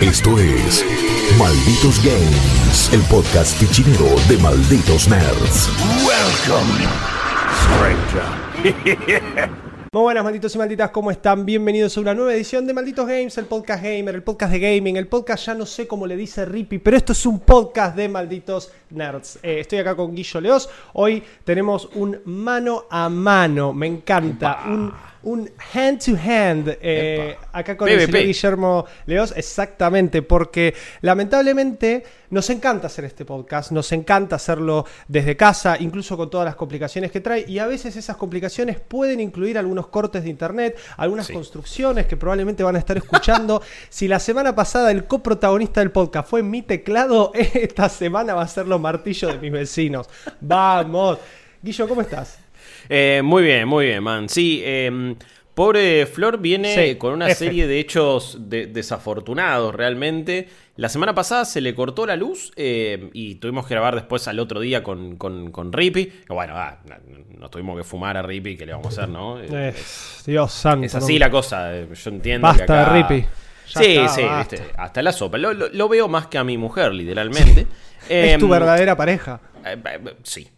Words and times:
Esto 0.00 0.38
es 0.38 0.84
Malditos 1.38 2.02
Games, 2.04 2.90
el 2.92 3.00
podcast 3.02 3.56
fichinero 3.58 4.06
de 4.28 4.38
Malditos 4.38 5.08
Nerds. 5.08 5.68
Welcome, 6.06 6.86
stranger. 7.62 9.50
Muy 9.90 10.02
buenas, 10.02 10.22
malditos 10.22 10.54
y 10.54 10.58
malditas, 10.58 10.90
¿cómo 10.90 11.10
están? 11.10 11.46
Bienvenidos 11.46 11.96
a 11.96 12.00
una 12.00 12.12
nueva 12.12 12.34
edición 12.34 12.66
de 12.66 12.74
Malditos 12.74 13.06
Games, 13.06 13.38
el 13.38 13.46
podcast 13.46 13.82
gamer, 13.82 14.14
el 14.14 14.22
podcast 14.22 14.52
de 14.52 14.58
gaming, 14.58 14.96
el 14.96 15.08
podcast 15.08 15.46
ya 15.46 15.54
no 15.54 15.64
sé 15.64 15.86
cómo 15.86 16.06
le 16.06 16.14
dice 16.14 16.44
Rippy, 16.44 16.78
pero 16.78 16.98
esto 16.98 17.12
es 17.12 17.24
un 17.24 17.40
podcast 17.40 17.96
de 17.96 18.06
Malditos 18.06 18.70
Nerds. 18.90 19.38
Eh, 19.42 19.60
estoy 19.60 19.78
acá 19.78 19.96
con 19.96 20.14
Guillo 20.14 20.42
Leos, 20.42 20.68
hoy 20.92 21.22
tenemos 21.42 21.88
un 21.94 22.20
mano 22.26 22.84
a 22.90 23.08
mano, 23.08 23.72
me 23.72 23.86
encanta, 23.86 24.60
un, 24.66 24.92
un 25.22 25.50
hand 25.74 26.04
to 26.04 26.12
hand, 26.16 26.76
eh, 26.80 27.36
acá 27.52 27.76
con 27.76 27.88
el 27.88 28.00
señor 28.00 28.22
Guillermo 28.24 28.86
Leos, 29.06 29.32
exactamente, 29.36 30.22
porque 30.22 30.74
lamentablemente 31.00 32.04
nos 32.30 32.48
encanta 32.50 32.86
hacer 32.86 33.04
este 33.04 33.24
podcast, 33.24 33.72
nos 33.72 33.90
encanta 33.92 34.36
hacerlo 34.36 34.84
desde 35.08 35.36
casa, 35.36 35.76
incluso 35.80 36.16
con 36.16 36.30
todas 36.30 36.44
las 36.44 36.54
complicaciones 36.56 37.10
que 37.10 37.20
trae, 37.20 37.44
y 37.48 37.58
a 37.58 37.66
veces 37.66 37.96
esas 37.96 38.16
complicaciones 38.16 38.78
pueden 38.78 39.20
incluir 39.20 39.58
algunos 39.58 39.88
cortes 39.88 40.22
de 40.22 40.30
internet, 40.30 40.78
algunas 40.96 41.26
Sí. 41.26 41.32
construcciones 41.32 42.06
que 42.06 42.16
probablemente 42.16 42.62
van 42.62 42.76
a 42.76 42.78
estar 42.78 42.96
escuchando. 42.96 43.60
si 43.88 44.08
la 44.08 44.20
semana 44.20 44.54
pasada 44.54 44.90
el 44.90 45.04
coprotagonista 45.06 45.80
del 45.80 45.90
podcast 45.90 46.28
fue 46.28 46.42
mi 46.42 46.62
teclado, 46.62 47.32
esta 47.34 47.88
semana 47.88 48.34
va 48.34 48.42
a 48.42 48.48
ser 48.48 48.66
los 48.66 48.80
martillos 48.80 49.32
de 49.32 49.38
mis 49.38 49.52
vecinos. 49.52 50.08
Vamos. 50.40 51.18
Guillo, 51.62 51.88
¿cómo 51.88 52.02
estás? 52.02 52.38
Eh, 52.88 53.20
muy 53.24 53.42
bien, 53.42 53.66
muy 53.68 53.86
bien, 53.86 54.02
man. 54.02 54.28
Sí, 54.28 54.60
eh, 54.64 55.14
pobre 55.54 56.06
Flor 56.06 56.38
viene 56.38 56.74
Sí, 56.90 56.94
con 56.96 57.12
una 57.14 57.26
F. 57.26 57.34
serie 57.46 57.66
de 57.66 57.78
hechos 57.80 58.36
de- 58.48 58.66
desafortunados 58.66 59.74
realmente. 59.74 60.48
La 60.76 60.88
semana 60.88 61.12
pasada 61.14 61.44
se 61.44 61.60
le 61.60 61.74
cortó 61.74 62.06
la 62.06 62.14
luz 62.14 62.52
eh, 62.54 63.10
y 63.12 63.34
tuvimos 63.36 63.66
que 63.66 63.74
grabar 63.74 63.96
después 63.96 64.28
al 64.28 64.38
otro 64.38 64.60
día 64.60 64.82
con, 64.84 65.16
con, 65.16 65.50
con 65.50 65.72
Rippy. 65.72 66.12
Bueno, 66.28 66.52
ah, 66.56 66.78
no- 66.88 67.38
nos 67.40 67.50
tuvimos 67.50 67.76
que 67.76 67.82
fumar 67.84 68.16
a 68.16 68.22
Rippy, 68.22 68.56
que 68.56 68.64
le 68.66 68.72
vamos 68.72 68.86
a 68.86 69.02
hacer, 69.02 69.08
no? 69.12 69.40
Eh, 69.40 69.48
Eh, 69.50 69.74
Dios 70.26 70.52
santo. 70.52 70.86
es 70.86 70.94
así 70.94 71.14
no- 71.14 71.18
la 71.20 71.30
cosa, 71.30 71.76
eh, 71.76 71.88
yo 71.92 72.10
entiendo 72.10 72.46
Basta 72.46 72.64
que 72.66 72.72
acá... 72.72 72.92
de 72.94 73.02
Rippy. 73.02 73.26
Ya 73.74 73.80
sí, 73.82 73.96
está, 73.96 74.08
sí, 74.08 74.22
basta. 74.22 74.38
viste, 74.56 74.70
hasta 74.78 75.02
la 75.02 75.12
sopa. 75.12 75.36
Lo, 75.36 75.52
lo- 75.52 75.68
lo 75.68 75.88
veo 75.88 76.08
más 76.08 76.28
que 76.28 76.38
a 76.38 76.44
mi 76.44 76.56
mujer, 76.56 76.92
literalmente. 76.94 77.66
Es 78.08 78.38
tu 78.38 78.44
Em, 78.46 78.50
verdadera 78.50 78.96
pareja. 78.96 79.40
sí. 80.22 80.48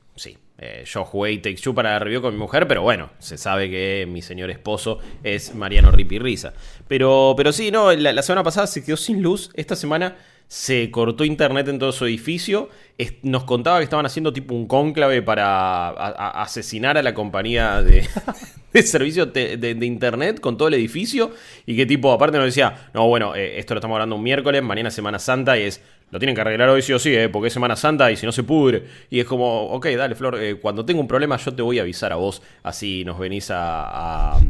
Eh, 0.62 0.84
yo 0.84 1.06
jugué 1.06 1.32
It 1.32 1.42
Takes 1.42 1.62
Two 1.62 1.74
para 1.74 1.92
la 1.92 1.98
review 2.00 2.20
con 2.20 2.34
mi 2.34 2.38
mujer, 2.38 2.68
pero 2.68 2.82
bueno, 2.82 3.08
se 3.18 3.38
sabe 3.38 3.70
que 3.70 4.06
mi 4.06 4.20
señor 4.20 4.50
esposo 4.50 4.98
es 5.24 5.54
Mariano 5.54 5.90
Ripirriza. 5.90 6.52
Pero, 6.86 7.32
pero 7.34 7.50
sí, 7.50 7.70
no, 7.70 7.90
la, 7.92 8.22
semana 8.22 8.42
pasada 8.42 8.66
se 8.66 8.84
quedó 8.84 8.98
sin 8.98 9.22
luz. 9.22 9.50
Esta 9.54 9.74
semana 9.74 10.18
se 10.48 10.90
cortó 10.90 11.24
internet 11.24 11.66
en 11.68 11.78
todo 11.78 11.92
su 11.92 12.04
edificio. 12.04 12.68
Nos 13.22 13.44
contaba 13.44 13.78
que 13.78 13.84
estaban 13.84 14.04
haciendo 14.04 14.34
tipo 14.34 14.54
un 14.54 14.66
cónclave 14.66 15.22
para 15.22 15.88
asesinar 16.42 16.98
a 16.98 17.02
la 17.02 17.14
compañía 17.14 17.82
de, 17.82 18.06
de 18.74 18.82
servicio 18.82 19.24
de, 19.24 19.78
internet 19.80 20.40
con 20.40 20.58
todo 20.58 20.68
el 20.68 20.74
edificio. 20.74 21.30
Y 21.64 21.74
que 21.74 21.86
tipo, 21.86 22.12
aparte 22.12 22.36
nos 22.36 22.44
decía, 22.44 22.90
no, 22.92 23.08
bueno, 23.08 23.34
eh, 23.34 23.58
esto 23.58 23.72
lo 23.72 23.78
estamos 23.78 23.94
hablando 23.94 24.16
un 24.16 24.22
miércoles, 24.22 24.62
mañana 24.62 24.90
Semana 24.90 25.18
Santa 25.18 25.56
y 25.58 25.62
es... 25.62 25.80
Lo 26.10 26.18
tienen 26.18 26.34
que 26.34 26.40
arreglar 26.40 26.68
hoy 26.70 26.82
sí 26.82 26.92
o 26.92 26.98
sí, 26.98 27.14
eh, 27.14 27.28
porque 27.28 27.48
es 27.48 27.52
Semana 27.54 27.76
Santa 27.76 28.10
y 28.10 28.16
si 28.16 28.26
no 28.26 28.32
se 28.32 28.42
pudre. 28.42 28.84
Y 29.10 29.20
es 29.20 29.26
como, 29.26 29.66
ok, 29.66 29.86
dale, 29.96 30.14
Flor, 30.14 30.38
eh, 30.40 30.56
cuando 30.56 30.84
tenga 30.84 31.00
un 31.00 31.06
problema 31.08 31.36
yo 31.36 31.54
te 31.54 31.62
voy 31.62 31.78
a 31.78 31.82
avisar 31.82 32.12
a 32.12 32.16
vos, 32.16 32.42
así 32.64 33.04
nos 33.04 33.18
venís 33.18 33.50
a, 33.50 34.32
a, 34.34 34.40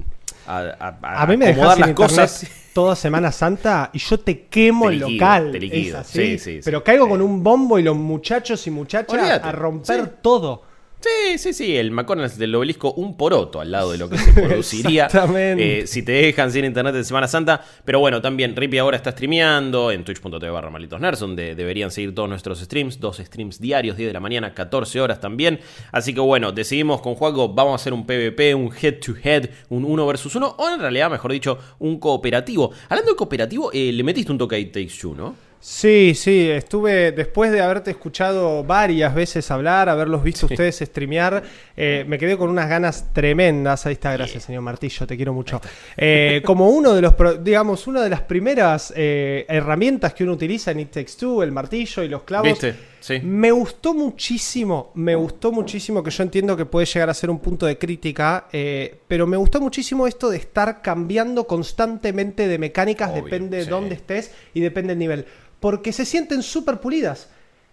a- 0.47 0.97
a- 1.03 1.23
A 1.23 1.27
mí 1.27 1.37
me 1.37 1.47
dejas 1.47 1.79
las 1.79 1.91
cosas. 1.93 2.47
toda 2.73 2.97
Semana 2.97 3.31
Santa 3.31 3.91
y 3.93 3.99
yo 3.99 4.19
te 4.19 4.43
quemo 4.47 4.87
Te 4.89 4.95
el 4.95 4.99
liquido, 5.01 5.11
local. 5.19 5.53
te 5.53 5.61
liquido. 5.61 5.95
Es 6.01 6.07
así. 6.07 6.19
Sí, 6.19 6.39
sí, 6.39 6.55
sí. 6.57 6.61
Pero 6.65 6.83
caigo 6.83 7.09
con 7.09 7.21
un 7.21 7.43
bombo 7.43 7.79
y 7.79 7.83
los 7.83 7.97
muchachos 7.97 8.67
y 8.67 8.71
muchachas 8.71 9.13
Olvídate. 9.19 9.47
a 9.49 9.53
romper 9.53 10.09
todo. 10.23 10.63
Sí, 11.03 11.39
sí, 11.39 11.55
sí, 11.55 11.77
el 11.79 11.91
McDonald's 11.93 12.37
del 12.37 12.55
obelisco, 12.55 12.93
un 12.93 13.17
poroto 13.17 13.59
al 13.63 13.71
lado 13.71 13.93
de 13.93 13.97
lo 13.97 14.11
que 14.11 14.19
se 14.19 14.33
produciría 14.35 15.07
Exactamente. 15.07 15.81
eh, 15.81 15.87
si 15.87 16.03
te 16.03 16.13
dejan 16.13 16.53
sin 16.53 16.67
internet 16.67 16.95
en 16.95 17.07
Semana 17.07 17.27
Santa. 17.27 17.65
Pero 17.87 18.01
bueno, 18.01 18.21
también 18.21 18.55
Rippy 18.55 18.77
ahora 18.77 18.99
está 18.99 19.13
streameando 19.13 19.91
en 19.93 20.05
twitch.tv 20.05 20.51
barra 20.51 20.69
Malditos 20.69 21.01
Nerds, 21.01 21.21
donde 21.21 21.55
deberían 21.55 21.91
seguir 21.91 22.15
todos 22.15 22.29
nuestros 22.29 22.61
streams, 22.61 23.01
dos 23.01 23.17
streams 23.17 23.59
diarios, 23.61 23.97
10 23.97 24.09
de 24.09 24.13
la 24.13 24.21
mañana, 24.21 24.53
14 24.53 25.01
horas 25.01 25.21
también. 25.21 25.61
Así 25.91 26.13
que 26.13 26.21
bueno, 26.21 26.53
decidimos 26.53 27.01
con 27.01 27.15
Juaco, 27.15 27.49
vamos 27.49 27.73
a 27.73 27.77
hacer 27.77 27.95
un 27.95 28.05
PvP, 28.05 28.55
un 28.55 28.71
head 28.83 28.97
to 29.01 29.15
head, 29.25 29.49
un 29.71 29.87
uno 29.87 30.07
versus 30.07 30.35
uno, 30.37 30.55
o 30.59 30.69
en 30.69 30.81
realidad, 30.81 31.11
mejor 31.11 31.33
dicho, 31.33 31.59
un 31.79 31.99
cooperativo. 31.99 32.73
Hablando 32.91 33.13
de 33.13 33.17
cooperativo, 33.17 33.71
eh, 33.73 33.91
le 33.91 34.03
metiste 34.03 34.31
un 34.33 34.37
toque 34.37 34.57
a 34.57 34.59
It 34.59 34.73
Takes 34.73 34.99
Two, 35.01 35.15
¿no? 35.15 35.35
Sí, 35.63 36.15
sí, 36.15 36.49
estuve 36.49 37.13
después 37.13 37.53
de 37.53 37.61
haberte 37.61 37.91
escuchado 37.91 38.65
varias 38.65 39.15
veces 39.15 39.51
hablar, 39.51 39.91
haberlos 39.91 40.23
visto 40.23 40.47
ustedes 40.47 40.79
streamear, 40.79 41.43
eh, 41.77 42.03
me 42.09 42.17
quedé 42.17 42.39
con 42.39 42.49
unas 42.49 42.67
ganas 42.67 43.13
tremendas. 43.13 43.85
Ahí 43.85 43.93
está, 43.93 44.11
gracias, 44.15 44.45
señor 44.45 44.63
Martillo, 44.63 45.07
te 45.07 45.17
quiero 45.17 45.35
mucho. 45.35 45.61
Eh, 45.99 46.41
como 46.47 46.71
uno 46.71 46.95
de 46.95 47.03
los, 47.03 47.15
digamos, 47.45 47.87
una 47.87 48.03
de 48.03 48.09
las 48.09 48.23
primeras 48.23 48.91
eh, 48.97 49.45
herramientas 49.49 50.15
que 50.15 50.25
uno 50.25 50.33
utiliza 50.33 50.71
en 50.71 50.81
It 50.81 50.93
Takes 50.93 51.13
Two, 51.19 51.43
el 51.43 51.53
martillo 51.53 52.03
y 52.03 52.09
los 52.09 52.23
clavos. 52.23 52.49
¿Viste? 52.49 52.75
Sí. 53.01 53.19
Me 53.21 53.51
gustó 53.51 53.95
muchísimo, 53.95 54.93
me 54.95 55.15
gustó 55.15 55.53
muchísimo, 55.53 56.03
que 56.03 56.11
yo 56.11 56.23
entiendo 56.23 56.57
que 56.57 56.67
puede 56.67 56.87
llegar 56.87 57.09
a 57.09 57.15
ser 57.15 57.31
un 57.31 57.39
punto 57.39 57.65
de 57.65 57.79
crítica, 57.79 58.47
eh, 58.53 58.99
pero 59.09 59.27
me 59.27 59.39
gustó 59.39 59.61
muchísimo 59.61 60.07
esto 60.07 60.29
de 60.31 60.37
estar 60.37 60.83
cambiando 60.83 61.47
constantemente 61.47 62.47
de 62.47 62.59
mecánicas, 62.59 63.11
Obvio, 63.11 63.25
depende 63.25 63.57
de 63.59 63.65
sí. 63.65 63.71
dónde 63.71 63.95
estés 63.95 64.33
y 64.53 64.61
depende 64.61 64.91
del 64.91 64.99
nivel, 64.99 65.27
porque 65.61 65.93
se 65.93 66.05
sienten 66.05 66.43
súper 66.43 66.81
pulidas. 66.81 67.29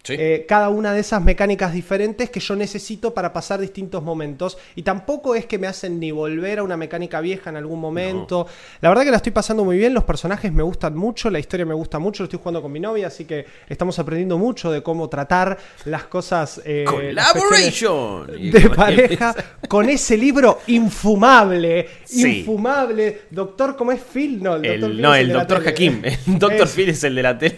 Sí. 0.08 0.16
Eh, 0.18 0.46
cada 0.48 0.70
una 0.70 0.94
de 0.94 1.02
esas 1.02 1.22
mecánicas 1.22 1.74
diferentes 1.74 2.30
que 2.30 2.40
yo 2.40 2.56
necesito 2.56 3.14
para 3.14 3.34
pasar 3.34 3.60
distintos 3.60 4.02
momentos. 4.04 4.58
Y 4.76 4.84
tampoco 4.84 5.36
es 5.36 5.46
que 5.46 5.58
me 5.58 5.68
hacen 5.68 6.00
ni 6.00 6.12
volver 6.12 6.60
a 6.60 6.64
una 6.64 6.78
mecánica 6.78 7.20
vieja 7.20 7.50
en 7.50 7.58
algún 7.58 7.80
momento. 7.80 8.48
La 8.82 8.90
verdad 8.90 9.04
que 9.04 9.12
la 9.12 9.18
estoy 9.18 9.32
pasando 9.34 9.66
muy 9.66 9.78
bien, 9.78 9.94
los 9.94 10.04
personajes 10.06 10.52
me 10.54 10.64
gustan 10.64 10.96
mucho, 10.96 11.30
la 11.30 11.40
historia 11.40 11.66
me 11.66 11.74
gusta 11.74 12.00
mucho, 12.00 12.24
lo 12.24 12.26
estoy 12.26 12.40
jugando 12.40 12.62
con 12.62 12.72
mi 12.72 12.80
novia, 12.80 13.08
así 13.08 13.26
que 13.26 13.46
estamos 13.68 14.00
aprendiendo 14.00 14.38
mucho 14.38 14.72
de 14.72 14.82
cómo 14.82 15.10
tratar 15.10 15.58
las 15.86 16.06
cosas... 16.06 16.62
eh, 16.64 16.86
las 17.14 17.34
Collaboration. 17.34 18.28
De 18.52 18.70
pareja 18.70 19.36
con 19.68 19.90
ese 19.90 20.18
libro 20.18 20.60
infumable, 20.68 21.88
Sí. 22.06 22.40
infumable. 22.40 23.22
Doctor, 23.30 23.76
¿cómo 23.76 23.92
es 23.92 24.02
Phil? 24.02 24.42
No, 24.42 24.56
el, 24.56 24.66
El- 24.66 24.80
doctor 24.82 24.92
Phil 24.96 25.02
no, 25.02 25.16
el 25.16 25.34
doctor. 25.34 25.68
Hakim. 25.68 26.02
El 26.04 26.40
doctor 26.40 26.68
Es- 26.68 26.72
Phil 26.74 26.90
es 26.90 27.04
el 27.04 27.16
de 27.16 27.24
la 27.24 27.38
tele. 27.38 27.58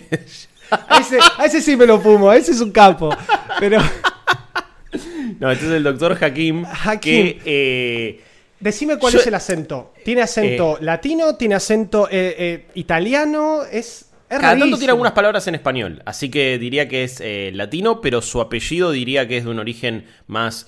A 0.71 0.99
ese, 0.99 1.17
a 1.37 1.45
ese 1.45 1.61
sí 1.61 1.75
me 1.75 1.85
lo 1.85 1.99
fumo, 1.99 2.31
ese 2.33 2.51
es 2.51 2.61
un 2.61 2.71
capo. 2.71 3.09
Pero 3.59 3.79
No, 5.39 5.51
este 5.51 5.65
es 5.65 5.71
el 5.71 5.83
doctor 5.83 6.17
Hakim. 6.21 6.65
Hakim. 6.65 6.99
Que. 7.01 7.41
eh, 7.45 8.21
decime 8.59 8.97
cuál 8.97 9.13
Yo- 9.13 9.19
es 9.19 9.27
el 9.27 9.33
acento. 9.35 9.93
¿Tiene 10.03 10.21
acento 10.21 10.77
latino? 10.81 11.35
¿Tiene 11.35 11.55
acento 11.55 12.07
eh, 12.09 12.35
eh, 12.37 12.65
italiano? 12.75 13.63
Es, 13.63 14.09
es 14.29 14.39
cada 14.39 14.57
tanto 14.57 14.77
tiene 14.77 14.91
algunas 14.91 15.13
palabras 15.13 15.47
en 15.47 15.55
español. 15.55 16.01
Así 16.05 16.29
que 16.29 16.57
diría 16.57 16.87
que 16.87 17.03
es 17.03 17.19
eh, 17.21 17.51
latino, 17.53 18.01
pero 18.01 18.21
su 18.21 18.41
apellido 18.41 18.91
diría 18.91 19.27
que 19.27 19.37
es 19.37 19.45
de 19.45 19.49
un 19.51 19.59
origen 19.59 20.05
más. 20.27 20.65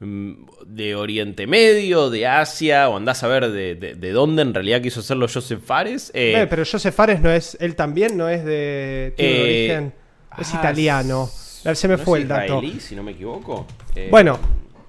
Mm, 0.00 0.32
de 0.66 0.94
Oriente 0.94 1.46
Medio, 1.46 2.10
de 2.10 2.26
Asia, 2.26 2.88
o 2.88 2.96
andás 2.96 3.22
a 3.22 3.28
ver 3.28 3.50
de, 3.50 3.74
de- 3.74 3.94
de 3.94 4.10
dónde 4.12 4.42
en 4.42 4.54
realidad 4.54 4.80
quiso 4.82 5.00
hacerlo 5.00 5.26
Joseph 5.32 5.62
Fares. 5.64 6.10
eh, 6.14 6.42
Eh, 6.42 6.46
pero 6.48 6.64
Joseph 6.70 6.94
Fares 6.94 7.20
no 7.20 7.30
es, 7.30 7.56
él 7.60 7.74
también 7.76 8.16
no 8.16 8.28
es 8.28 8.44
de, 8.44 9.14
tiene 9.16 9.32
Eh, 9.36 9.42
origen, 9.42 9.92
es 10.38 10.54
ah, 10.54 10.58
italiano. 10.58 11.26
Se 11.26 11.88
me 11.88 11.96
¿no 11.96 12.02
fue 12.04 12.18
es 12.18 12.22
el 12.22 12.28
dato. 12.28 12.62
si 12.78 12.94
no 12.94 13.02
me 13.02 13.12
equivoco. 13.12 13.66
Eh, 13.94 14.08
Bueno, 14.10 14.38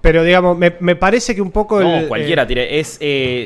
pero 0.00 0.22
digamos, 0.22 0.56
me, 0.56 0.74
me 0.78 0.94
parece 0.94 1.34
que 1.34 1.42
un 1.42 1.50
poco 1.50 1.80
No, 1.80 1.96
el, 1.98 2.08
cualquiera 2.08 2.46
tire. 2.46 2.78
Es 2.78 3.00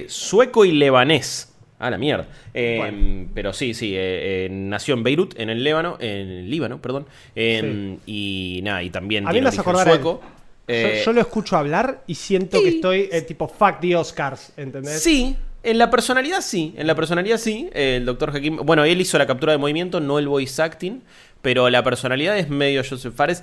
sueco 0.09 0.65
y 0.67 0.73
lebanés. 0.73 1.49
Ah, 1.79 1.91
la 1.91 1.99
mierda. 1.99 2.29
Eh, 2.55 2.77
Bueno. 2.79 3.29
Pero 3.35 3.53
sí, 3.53 3.73
sí. 3.75 3.95
eh, 3.97 4.45
eh, 4.47 4.49
nació 4.51 4.95
en 4.95 5.03
Beirut, 5.03 5.35
en 5.41 5.49
el 5.51 5.65
Líbano. 5.65 5.97
En 5.99 6.29
el 6.29 6.51
Líbano, 6.51 6.81
perdón. 6.83 7.07
Eh, 7.35 7.97
Y 8.07 8.61
nada, 8.63 8.83
y 8.83 8.91
también 8.91 9.25
A 9.27 9.31
mí 9.31 9.35
tiene 9.41 9.51
me 9.51 9.59
acordar 9.59 9.89
a 9.89 9.91
él. 9.93 9.97
sueco. 9.97 10.21
Eh, 10.69 11.03
yo 11.05 11.13
lo 11.13 11.21
escucho 11.21 11.57
hablar 11.57 12.05
y 12.07 12.15
siento 12.15 12.63
que 12.63 12.69
estoy 12.69 13.09
eh, 13.11 13.23
tipo 13.23 13.49
fuck 13.49 13.81
the 13.81 13.97
Oscars, 13.97 14.53
¿entendés? 14.57 15.03
Sí, 15.03 15.37
en 15.63 15.79
la 15.79 15.91
personalidad 15.91 16.41
sí. 16.41 16.75
En 16.77 16.87
la 16.87 16.95
personalidad 16.95 17.39
sí. 17.39 17.69
eh, 17.73 17.97
El 17.97 18.07
doctor 18.07 18.35
Hakim. 18.35 18.57
Bueno, 18.57 18.85
él 18.85 19.01
hizo 19.01 19.19
la 19.19 19.27
captura 19.27 19.53
de 19.53 19.59
movimiento, 19.59 20.01
no 20.01 20.19
el 20.19 20.29
voice 20.29 20.61
acting. 20.63 21.03
Pero 21.43 21.69
la 21.71 21.83
personalidad 21.83 22.39
es 22.39 22.49
medio 22.49 22.83
Joseph 22.89 23.15
Fares. 23.15 23.43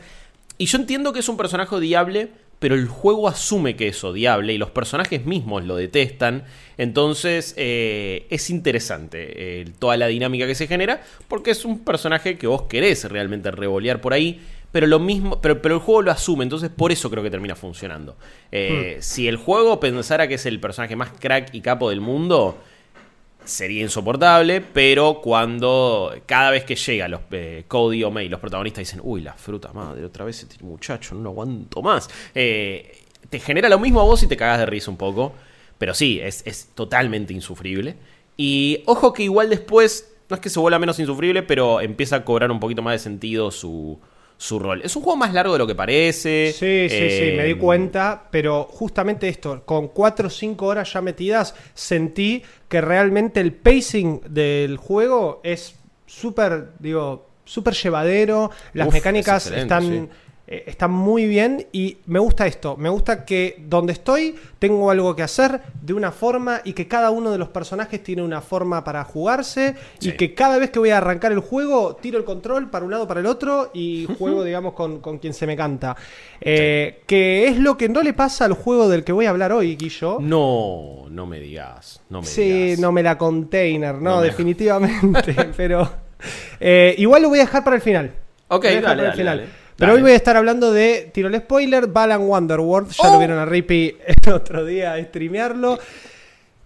Y 0.57 0.65
yo 0.65 0.77
entiendo 0.77 1.13
que 1.13 1.19
es 1.19 1.29
un 1.29 1.37
personaje 1.37 1.75
odiable, 1.75 2.29
pero 2.59 2.75
el 2.75 2.87
juego 2.87 3.27
asume 3.27 3.75
que 3.75 3.87
es 3.87 4.03
odiable 4.03 4.53
y 4.53 4.57
los 4.57 4.71
personajes 4.71 5.25
mismos 5.25 5.63
lo 5.65 5.75
detestan. 5.75 6.43
Entonces 6.77 7.53
eh, 7.57 8.25
es 8.29 8.49
interesante 8.49 9.61
eh, 9.61 9.65
toda 9.79 9.95
la 9.97 10.07
dinámica 10.07 10.47
que 10.47 10.55
se 10.55 10.67
genera, 10.67 11.01
porque 11.27 11.51
es 11.51 11.65
un 11.65 11.79
personaje 11.79 12.37
que 12.37 12.47
vos 12.47 12.63
querés 12.63 13.05
realmente 13.09 13.51
revolear 13.51 14.01
por 14.01 14.13
ahí. 14.13 14.41
Pero 14.71 14.85
lo 14.87 14.99
mismo, 14.99 15.41
pero, 15.41 15.61
pero 15.61 15.75
el 15.75 15.81
juego 15.81 16.03
lo 16.03 16.11
asume, 16.11 16.43
entonces 16.43 16.69
por 16.69 16.91
eso 16.91 17.09
creo 17.09 17.23
que 17.23 17.31
termina 17.31 17.55
funcionando. 17.55 18.17
Eh, 18.51 18.97
Si 19.01 19.27
el 19.27 19.37
juego 19.37 19.79
pensara 19.79 20.27
que 20.27 20.35
es 20.35 20.45
el 20.45 20.59
personaje 20.59 20.95
más 20.95 21.11
crack 21.19 21.53
y 21.53 21.61
capo 21.61 21.89
del 21.89 22.01
mundo, 22.01 22.57
sería 23.43 23.81
insoportable, 23.81 24.61
pero 24.61 25.21
cuando 25.21 26.13
cada 26.27 26.51
vez 26.51 26.65
que 26.65 26.75
llega 26.75 27.07
los 27.07 27.21
eh, 27.31 27.65
Cody 27.67 28.03
o 28.03 28.11
May, 28.11 28.29
los 28.29 28.39
protagonistas 28.39 28.81
dicen, 28.81 29.01
uy, 29.03 29.21
la 29.21 29.33
fruta 29.33 29.73
madre, 29.73 30.05
otra 30.05 30.23
vez 30.25 30.43
este 30.43 30.63
muchacho, 30.63 31.15
no 31.15 31.21
lo 31.21 31.29
aguanto 31.31 31.81
más. 31.81 32.09
Eh, 32.35 33.03
te 33.29 33.39
genera 33.39 33.69
lo 33.69 33.79
mismo 33.79 34.01
a 34.01 34.03
vos 34.03 34.21
y 34.23 34.27
te 34.27 34.37
cagas 34.37 34.59
de 34.59 34.65
risa 34.67 34.91
un 34.91 34.97
poco. 34.97 35.33
Pero 35.77 35.93
sí, 35.93 36.19
es, 36.21 36.43
es 36.45 36.69
totalmente 36.75 37.33
insufrible. 37.33 37.95
Y 38.37 38.83
ojo 38.85 39.13
que 39.13 39.23
igual 39.23 39.49
después, 39.49 40.11
no 40.29 40.35
es 40.35 40.41
que 40.41 40.49
se 40.49 40.59
vuelva 40.59 40.77
menos 40.77 40.99
insufrible, 40.99 41.41
pero 41.41 41.81
empieza 41.81 42.17
a 42.17 42.25
cobrar 42.25 42.51
un 42.51 42.59
poquito 42.59 42.81
más 42.81 42.93
de 42.93 42.99
sentido 42.99 43.49
su, 43.49 43.97
su 44.41 44.57
rol. 44.57 44.81
Es 44.83 44.95
un 44.95 45.03
juego 45.03 45.17
más 45.17 45.33
largo 45.33 45.51
de 45.53 45.59
lo 45.59 45.67
que 45.67 45.75
parece. 45.75 46.55
Sí, 46.57 46.87
sí, 46.89 47.09
sí, 47.09 47.31
me 47.33 47.43
di 47.43 47.51
Eh, 47.51 47.57
cuenta, 47.57 48.27
pero 48.31 48.63
justamente 48.63 49.27
esto, 49.27 49.63
con 49.65 49.89
4 49.89 50.27
o 50.27 50.29
5 50.29 50.65
horas 50.65 50.93
ya 50.93 51.01
metidas, 51.01 51.55
sentí 51.73 52.41
que 52.69 52.79
realmente 52.79 53.41
el 53.41 53.51
pacing 53.53 54.21
del 54.29 54.77
juego 54.77 55.41
es 55.43 55.75
súper, 56.05 56.69
digo, 56.79 57.27
súper 57.43 57.73
llevadero, 57.73 58.49
las 58.73 58.87
Uf, 58.87 58.93
mecánicas 58.93 59.47
es 59.47 59.53
están, 59.63 59.83
sí. 59.83 60.09
Eh, 60.51 60.63
están 60.65 60.89
muy 60.89 61.27
bien 61.27 61.67
y 61.71 61.97
me 62.07 62.17
gusta 62.17 62.47
esto, 62.47 62.75
me 62.75 62.89
gusta 62.89 63.23
que 63.23 63.55
donde 63.67 63.93
estoy 63.93 64.35
tengo 64.57 64.89
algo 64.89 65.15
que 65.15 65.21
hacer 65.21 65.61
de 65.79 65.93
una 65.93 66.11
forma 66.11 66.61
y 66.63 66.73
que 66.73 66.87
cada 66.87 67.11
uno 67.11 67.31
de 67.31 67.37
los 67.37 67.49
personajes 67.49 68.01
tiene 68.01 68.23
una 68.23 68.41
forma 68.41 68.83
para 68.83 69.03
jugarse 69.03 69.75
y 70.01 70.13
que 70.13 70.33
cada 70.33 70.57
vez 70.57 70.71
que 70.71 70.79
voy 70.79 70.89
a 70.89 70.97
arrancar 70.97 71.31
el 71.31 71.39
juego 71.39 71.95
tiro 71.97 72.17
el 72.17 72.23
control 72.25 72.69
para 72.71 72.83
un 72.83 72.89
lado 72.89 73.07
para 73.07 73.19
el 73.19 73.27
otro 73.27 73.69
y 73.75 74.07
juego 74.17 74.43
digamos 74.43 74.73
con, 74.73 75.01
con 75.01 75.19
quien 75.19 75.33
se 75.35 75.45
me 75.45 75.55
canta 75.55 75.95
Eh, 76.41 77.03
que 77.05 77.47
es 77.47 77.57
lo 77.57 77.77
que 77.77 77.87
no 77.89 78.01
le 78.01 78.13
pasa 78.13 78.45
al 78.45 78.53
juego 78.53 78.87
del 78.89 79.03
que 79.03 79.11
voy 79.11 79.27
a 79.27 79.29
hablar 79.29 79.51
hoy 79.51 79.75
Guillo 79.75 80.17
No, 80.19 81.05
no 81.09 81.25
me 81.27 81.39
digas. 81.39 82.01
No 82.09 82.21
me 82.21 82.27
sí 82.27 82.41
digas. 82.43 82.79
no 82.79 82.91
me 82.91 83.03
la 83.03 83.17
container 83.19 83.95
no, 83.95 84.15
No 84.15 84.17
me- 84.21 84.25
definitivamente 84.27 85.35
pero 85.57 85.87
eh, 86.59 86.95
igual 86.97 87.21
lo 87.21 87.29
voy 87.29 87.39
a 87.39 87.43
dejar 87.43 87.63
para 87.63 87.75
el 87.75 87.81
final 87.81 88.13
Ok, 88.47 88.65
el 88.65 88.79
final. 88.81 89.37
dale. 89.37 89.45
Pero 89.79 89.93
hoy 89.93 90.01
voy 90.01 90.11
a 90.11 90.15
estar 90.15 90.35
hablando 90.37 90.71
de, 90.71 91.09
tiro 91.13 91.29
el 91.29 91.37
spoiler, 91.39 91.87
Balan 91.87 92.21
Wonderworld. 92.21 92.89
Ya 92.91 93.07
Oh. 93.09 93.13
lo 93.13 93.17
vieron 93.17 93.39
a 93.39 93.45
Rippy 93.45 93.95
el 94.25 94.33
otro 94.33 94.65
día 94.65 94.93
a 94.93 95.03
streamearlo. 95.03 95.79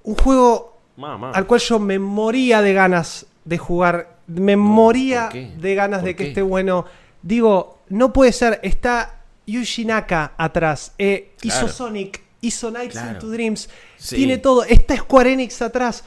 Un 0.04 0.16
juego 0.16 0.80
Mamá. 0.98 1.32
al 1.32 1.46
cual 1.48 1.60
yo 1.62 1.80
me 1.80 2.00
moría 2.00 2.62
de 2.62 2.74
ganas 2.74 3.26
de 3.46 3.58
jugar. 3.58 4.18
Me 4.28 4.56
moría 4.58 5.30
de 5.32 5.76
ganas 5.76 6.00
¿Por 6.00 6.08
de 6.08 6.16
que 6.16 6.24
qué? 6.24 6.30
esté 6.30 6.42
bueno. 6.42 6.86
Digo, 7.22 7.80
no 7.90 8.12
puede 8.12 8.32
ser. 8.32 8.60
Está 8.64 9.22
Yuji 9.46 9.86
Naka 9.86 10.34
atrás. 10.38 10.94
Eh, 10.98 11.34
Hizo. 11.42 11.68
Sonic. 11.68 12.22
Hizo 12.42 12.72
Nights 12.72 12.94
Claro. 12.94 13.12
into 13.14 13.30
Dreams. 13.30 13.70
Sí. 13.98 14.16
Tiene 14.18 14.38
todo. 14.38 14.64
Está 14.66 14.98
Square 14.98 15.34
Enix 15.34 15.62
atrás. 15.62 16.04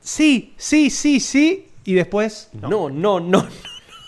Sí, 0.00 0.54
sí, 0.56 0.90
sí, 0.90 1.18
sí. 1.18 1.68
Y 1.84 1.94
después. 1.94 2.50
No, 2.52 2.88
no, 2.90 3.18
no. 3.20 3.46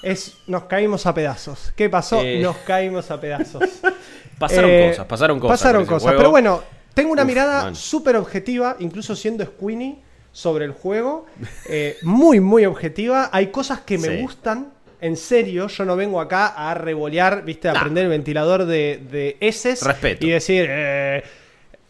Es, 0.05 0.37
nos 0.47 0.65
caímos 0.65 1.07
a 1.07 1.15
pedazos. 1.15 1.73
¿Qué 1.77 1.89
pasó? 1.91 2.21
Eh. 2.23 2.41
Nos 2.41 2.57
caímos 2.59 3.11
a 3.11 3.21
pedazos. 3.21 3.63
Pasaron 4.39 4.71
Eh, 4.71 4.89
cosas, 4.91 5.07
pasaron 5.07 5.41
cosas. 5.41 5.59
Pasaron 5.61 5.87
cosas. 5.87 6.03
juego. 6.03 6.19
Pero 6.19 6.31
bueno, 6.31 6.63
tengo 6.93 7.13
una 7.13 7.23
Uf, 7.23 7.29
mirada 7.29 7.75
súper 7.75 8.17
objetiva, 8.17 8.77
incluso 8.81 9.15
siendo 9.15 9.45
Squeenie, 9.45 9.99
sobre 10.33 10.65
el 10.65 10.73
juego. 10.73 11.27
Eh, 11.69 11.97
muy, 12.03 12.41
muy 12.41 12.67
objetiva. 12.67 13.31
Hay 13.33 13.49
cosas 13.49 13.81
que 13.81 13.99
me 13.99 14.09
Sí. 14.09 14.23
gustan. 14.23 14.73
En 15.01 15.17
serio, 15.17 15.69
yo 15.69 15.85
no 15.85 15.97
vengo 15.97 16.21
acá 16.21 16.47
a 16.49 16.75
revolear, 16.75 17.45
viste, 17.45 17.69
a 17.69 17.75
Nah. 17.75 17.81
prender 17.83 18.05
el 18.05 18.11
ventilador 18.11 18.65
de, 18.65 19.01
de 19.11 19.37
heces 19.41 19.83
Respeto. 19.83 20.27
y 20.27 20.31
decir, 20.31 20.67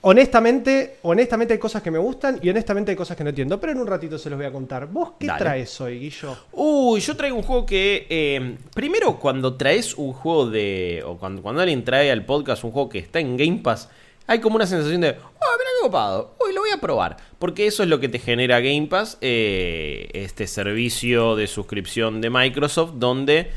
honestamente, 0.05 0.99
honestamente 1.03 1.55
hay 1.55 1.59
cosas 1.59 1.83
que 1.83 1.91
me 1.91 1.99
gustan 1.99 2.39
y 2.43 2.49
honestamente 2.51 2.91
hay 2.93 2.97
cosas 2.97 3.17
que 3.17 3.25
no 3.25 3.31
entiendo. 3.31 3.59
Pero 3.61 3.73
en 3.73 3.79
un 3.79 3.87
ratito 3.87 4.19
se 4.19 4.31
los 4.31 4.39
voy 4.39 4.47
a 4.47 4.53
contar. 4.53 4.87
¿Vos 4.87 5.13
qué 5.19 5.27
Dale. 5.27 5.39
traes 5.39 5.81
hoy, 5.81 5.99
Guillo? 5.99 6.37
Uy, 6.53 7.01
yo 7.01 7.17
traigo 7.17 7.37
un 7.37 7.43
juego 7.43 7.67
que. 7.67 8.07
eh, 8.09 8.57
primero, 8.75 9.19
cuando 9.19 9.57
traes 9.57 9.95
un 9.95 10.13
juego 10.13 10.49
de. 10.49 11.03
O 11.07 11.17
cuando, 11.17 11.43
cuando 11.43 11.61
alguien 11.63 11.85
trae 11.85 12.11
al 12.11 12.25
podcast 12.25 12.65
un 12.65 12.71
juego 12.73 12.89
que 12.89 12.99
está 12.99 13.19
en 13.21 13.37
Game 13.37 13.59
Pass, 13.63 13.89
hay 14.27 14.41
como 14.41 14.57
una 14.57 14.67
sensación 14.67 15.01
de. 15.01 15.11
Oh, 15.11 15.13
mira 15.59 15.71
qué 15.81 15.83
copado. 15.83 16.37
Uy, 16.47 16.55
lo 16.55 16.61
voy 16.61 16.71
a 16.71 16.81
probar. 16.81 17.17
Porque 17.39 17.67
eso 17.67 17.83
es 17.83 17.89
lo 17.89 18.01
que 18.01 18.09
te 18.09 18.19
genera 18.19 18.61
Game 18.61 18.87
Pass. 18.89 19.19
eh, 19.21 20.09
este 20.13 20.47
servicio 20.47 21.35
de 21.37 21.47
suscripción 21.47 22.21
de 22.21 22.31
Microsoft, 22.31 22.93
donde 22.97 23.51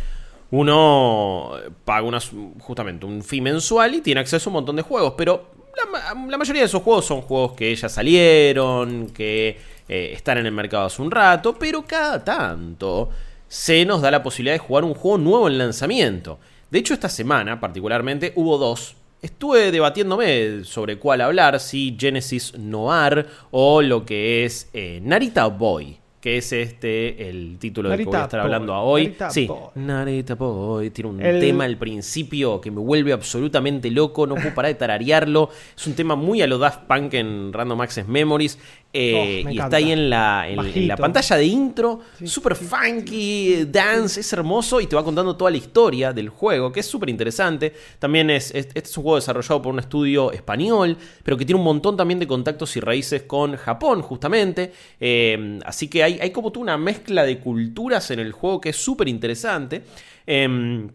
uno 0.49 1.51
paga 1.83 2.19
justamente 2.59 3.05
un 3.05 3.21
fee 3.21 3.41
mensual 3.41 3.95
y 3.95 4.01
tiene 4.01 4.21
acceso 4.21 4.49
a 4.49 4.51
un 4.51 4.53
montón 4.55 4.75
de 4.77 4.81
juegos. 4.81 5.13
Pero 5.17 5.56
la, 5.77 6.13
ma- 6.15 6.27
la 6.29 6.37
mayoría 6.37 6.61
de 6.63 6.67
esos 6.67 6.81
juegos 6.81 7.05
son 7.05 7.21
juegos 7.21 7.53
que 7.53 7.75
ya 7.75 7.89
salieron, 7.89 9.07
que 9.09 9.57
eh, 9.87 10.11
están 10.13 10.37
en 10.39 10.45
el 10.45 10.51
mercado 10.51 10.85
hace 10.85 11.01
un 11.01 11.11
rato, 11.11 11.55
pero 11.57 11.83
cada 11.85 12.23
tanto 12.23 13.09
se 13.47 13.85
nos 13.85 14.01
da 14.01 14.11
la 14.11 14.23
posibilidad 14.23 14.55
de 14.55 14.59
jugar 14.59 14.83
un 14.83 14.93
juego 14.93 15.17
nuevo 15.17 15.47
en 15.47 15.57
lanzamiento. 15.57 16.39
De 16.69 16.79
hecho, 16.79 16.93
esta 16.93 17.09
semana 17.09 17.59
particularmente 17.59 18.33
hubo 18.35 18.57
dos. 18.57 18.95
Estuve 19.21 19.71
debatiéndome 19.71 20.63
sobre 20.63 20.99
cuál 20.99 21.21
hablar, 21.21 21.59
si 21.59 21.95
Genesis 21.99 22.53
Noir 22.57 23.25
o 23.51 23.81
lo 23.81 24.05
que 24.05 24.45
es 24.45 24.69
eh, 24.73 24.99
Narita 25.01 25.47
Boy, 25.47 25.97
que 26.27 26.35
es 26.39 26.51
este 26.51 27.29
el 27.29 27.57
título 27.57 27.87
del 27.87 27.99
que 27.99 28.03
voy 28.03 28.15
a 28.17 28.23
estar 28.23 28.41
hablando 28.41 28.75
hoy. 28.75 29.03
Narita 29.05 29.29
sí, 29.29 29.47
Boy. 29.47 29.59
Narita 29.75 30.35
Boy 30.35 30.89
tiene 30.89 31.09
un 31.11 31.21
El- 31.21 31.39
tema 31.39 31.63
al 31.63 31.77
principio 31.77 32.59
que 32.59 32.69
me 32.69 32.81
vuelve 32.81 33.13
absolutamente 33.13 33.89
loco, 33.91 34.27
no 34.27 34.35
puedo 34.35 34.53
parar 34.53 34.73
de 34.73 34.75
tararearlo. 34.75 35.49
Es 35.77 35.87
un 35.87 35.93
tema 35.93 36.15
muy 36.17 36.41
a 36.41 36.47
lo 36.47 36.57
Daft 36.57 36.81
Punk 36.81 37.13
en 37.13 37.53
Random 37.53 37.79
Access 37.79 38.09
Memories. 38.09 38.59
Eh, 38.93 39.43
Oh, 39.45 39.49
y 39.49 39.59
está 39.59 39.77
ahí 39.77 39.91
en 39.91 40.09
la, 40.09 40.47
en, 40.49 40.87
la 40.87 40.95
pantalla 40.95 41.35
de 41.35 41.45
intro, 41.45 41.99
súper 42.23 42.55
sí, 42.55 42.65
funky, 42.65 43.65
dance, 43.65 44.19
es 44.21 44.33
hermoso 44.33 44.79
y 44.81 44.87
te 44.87 44.95
va 44.95 45.03
contando 45.03 45.35
toda 45.35 45.51
la 45.51 45.57
historia 45.57 46.13
del 46.13 46.29
juego, 46.29 46.71
que 46.71 46.79
es 46.79 46.85
súper 46.85 47.09
interesante. 47.09 47.73
También 47.99 48.29
es, 48.29 48.49
es- 48.55 48.67
este 48.67 48.79
es 48.89 48.97
un 48.97 49.03
juego 49.03 49.17
desarrollado 49.17 49.61
por 49.61 49.73
un 49.73 49.79
estudio 49.79 50.31
español, 50.31 50.97
pero 51.23 51.37
que 51.37 51.45
tiene 51.45 51.59
un 51.59 51.65
montón 51.65 51.95
también 51.97 52.19
de 52.19 52.27
contactos 52.27 52.75
y 52.77 52.79
raíces 52.79 53.23
con 53.23 53.55
Japón, 53.57 54.01
justamente. 54.01 54.71
Eh, 54.99 55.59
así 55.65 55.87
que 55.89 56.03
hay, 56.03 56.19
hay 56.19 56.31
como 56.31 56.51
tú 56.51 56.61
una 56.61 56.77
mezcla 56.77 57.23
de 57.23 57.39
culturas 57.39 58.09
en 58.11 58.19
el 58.19 58.31
juego 58.31 58.59
que 58.61 58.69
es 58.69 58.77
súper 58.77 59.07
interesante. 59.09 59.83
Em, 60.25 60.89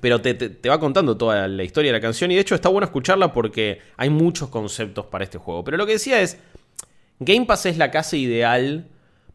pero 0.00 0.20
te, 0.20 0.34
te- 0.34 0.50
te 0.50 0.68
va 0.68 0.78
contando 0.78 1.16
toda 1.16 1.48
la 1.48 1.64
historia 1.64 1.90
de 1.92 1.98
la 1.98 2.02
canción 2.02 2.30
y 2.30 2.34
de 2.34 2.42
hecho 2.42 2.54
está 2.54 2.68
bueno 2.68 2.84
escucharla 2.84 3.32
porque 3.32 3.80
hay 3.96 4.10
muchos 4.10 4.48
conceptos 4.50 5.06
para 5.06 5.24
este 5.24 5.38
juego. 5.38 5.64
Pero 5.64 5.76
lo 5.78 5.86
que 5.86 5.92
decía 5.92 6.20
es, 6.20 6.36
Game 7.20 7.46
Pass 7.46 7.66
es 7.66 7.78
la 7.78 7.90
casa 7.90 8.16
ideal 8.16 8.86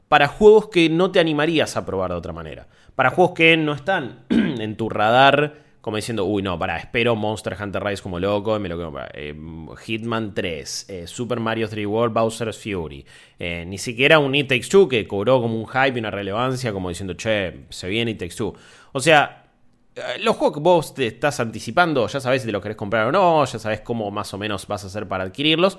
para 0.07 0.27
juegos 0.27 0.69
que 0.69 0.89
no 0.89 1.11
te 1.11 1.19
animarías 1.19 1.75
a 1.75 1.85
probar 1.85 2.11
de 2.11 2.17
otra 2.17 2.33
manera. 2.33 2.67
Para 2.95 3.09
juegos 3.09 3.33
que 3.33 3.57
no 3.57 3.73
están 3.73 4.25
en 4.29 4.77
tu 4.77 4.89
radar, 4.89 5.55
como 5.81 5.97
diciendo, 5.97 6.23
uy, 6.25 6.41
no, 6.41 6.57
para, 6.57 6.77
espero 6.77 7.15
Monster 7.15 7.57
Hunter 7.59 7.83
Rise 7.83 8.01
como 8.01 8.19
loco, 8.19 8.57
me 8.57 8.69
lo. 8.69 8.93
Eh, 9.13 9.35
Hitman 9.85 10.33
3, 10.33 10.85
eh, 10.89 11.07
Super 11.07 11.39
Mario 11.39 11.67
3 11.67 11.85
World, 11.85 12.13
Bowser's 12.13 12.57
Fury. 12.57 13.05
Eh, 13.37 13.65
ni 13.67 13.77
siquiera 13.77 14.19
un 14.19 14.33
It 14.33 14.47
Takes 14.47 14.69
Two 14.69 14.87
que 14.87 15.05
cobró 15.07 15.41
como 15.41 15.59
un 15.59 15.67
hype 15.67 15.97
y 15.97 15.99
una 15.99 16.11
relevancia, 16.11 16.71
como 16.71 16.89
diciendo, 16.89 17.15
che, 17.15 17.65
se 17.69 17.89
viene 17.89 18.11
It 18.11 18.19
Takes 18.19 18.35
Two. 18.35 18.53
O 18.93 18.99
sea, 19.01 19.43
los 20.21 20.35
juegos 20.37 20.57
que 20.57 20.63
vos 20.63 20.93
te 20.93 21.07
estás 21.07 21.39
anticipando, 21.39 22.07
ya 22.07 22.19
sabes 22.19 22.43
si 22.43 22.47
te 22.47 22.51
los 22.51 22.61
querés 22.61 22.77
comprar 22.77 23.07
o 23.07 23.11
no, 23.11 23.43
ya 23.45 23.59
sabes 23.59 23.81
cómo 23.81 24.09
más 24.09 24.33
o 24.33 24.37
menos 24.37 24.65
vas 24.67 24.83
a 24.83 24.87
hacer 24.87 25.07
para 25.07 25.23
adquirirlos. 25.25 25.77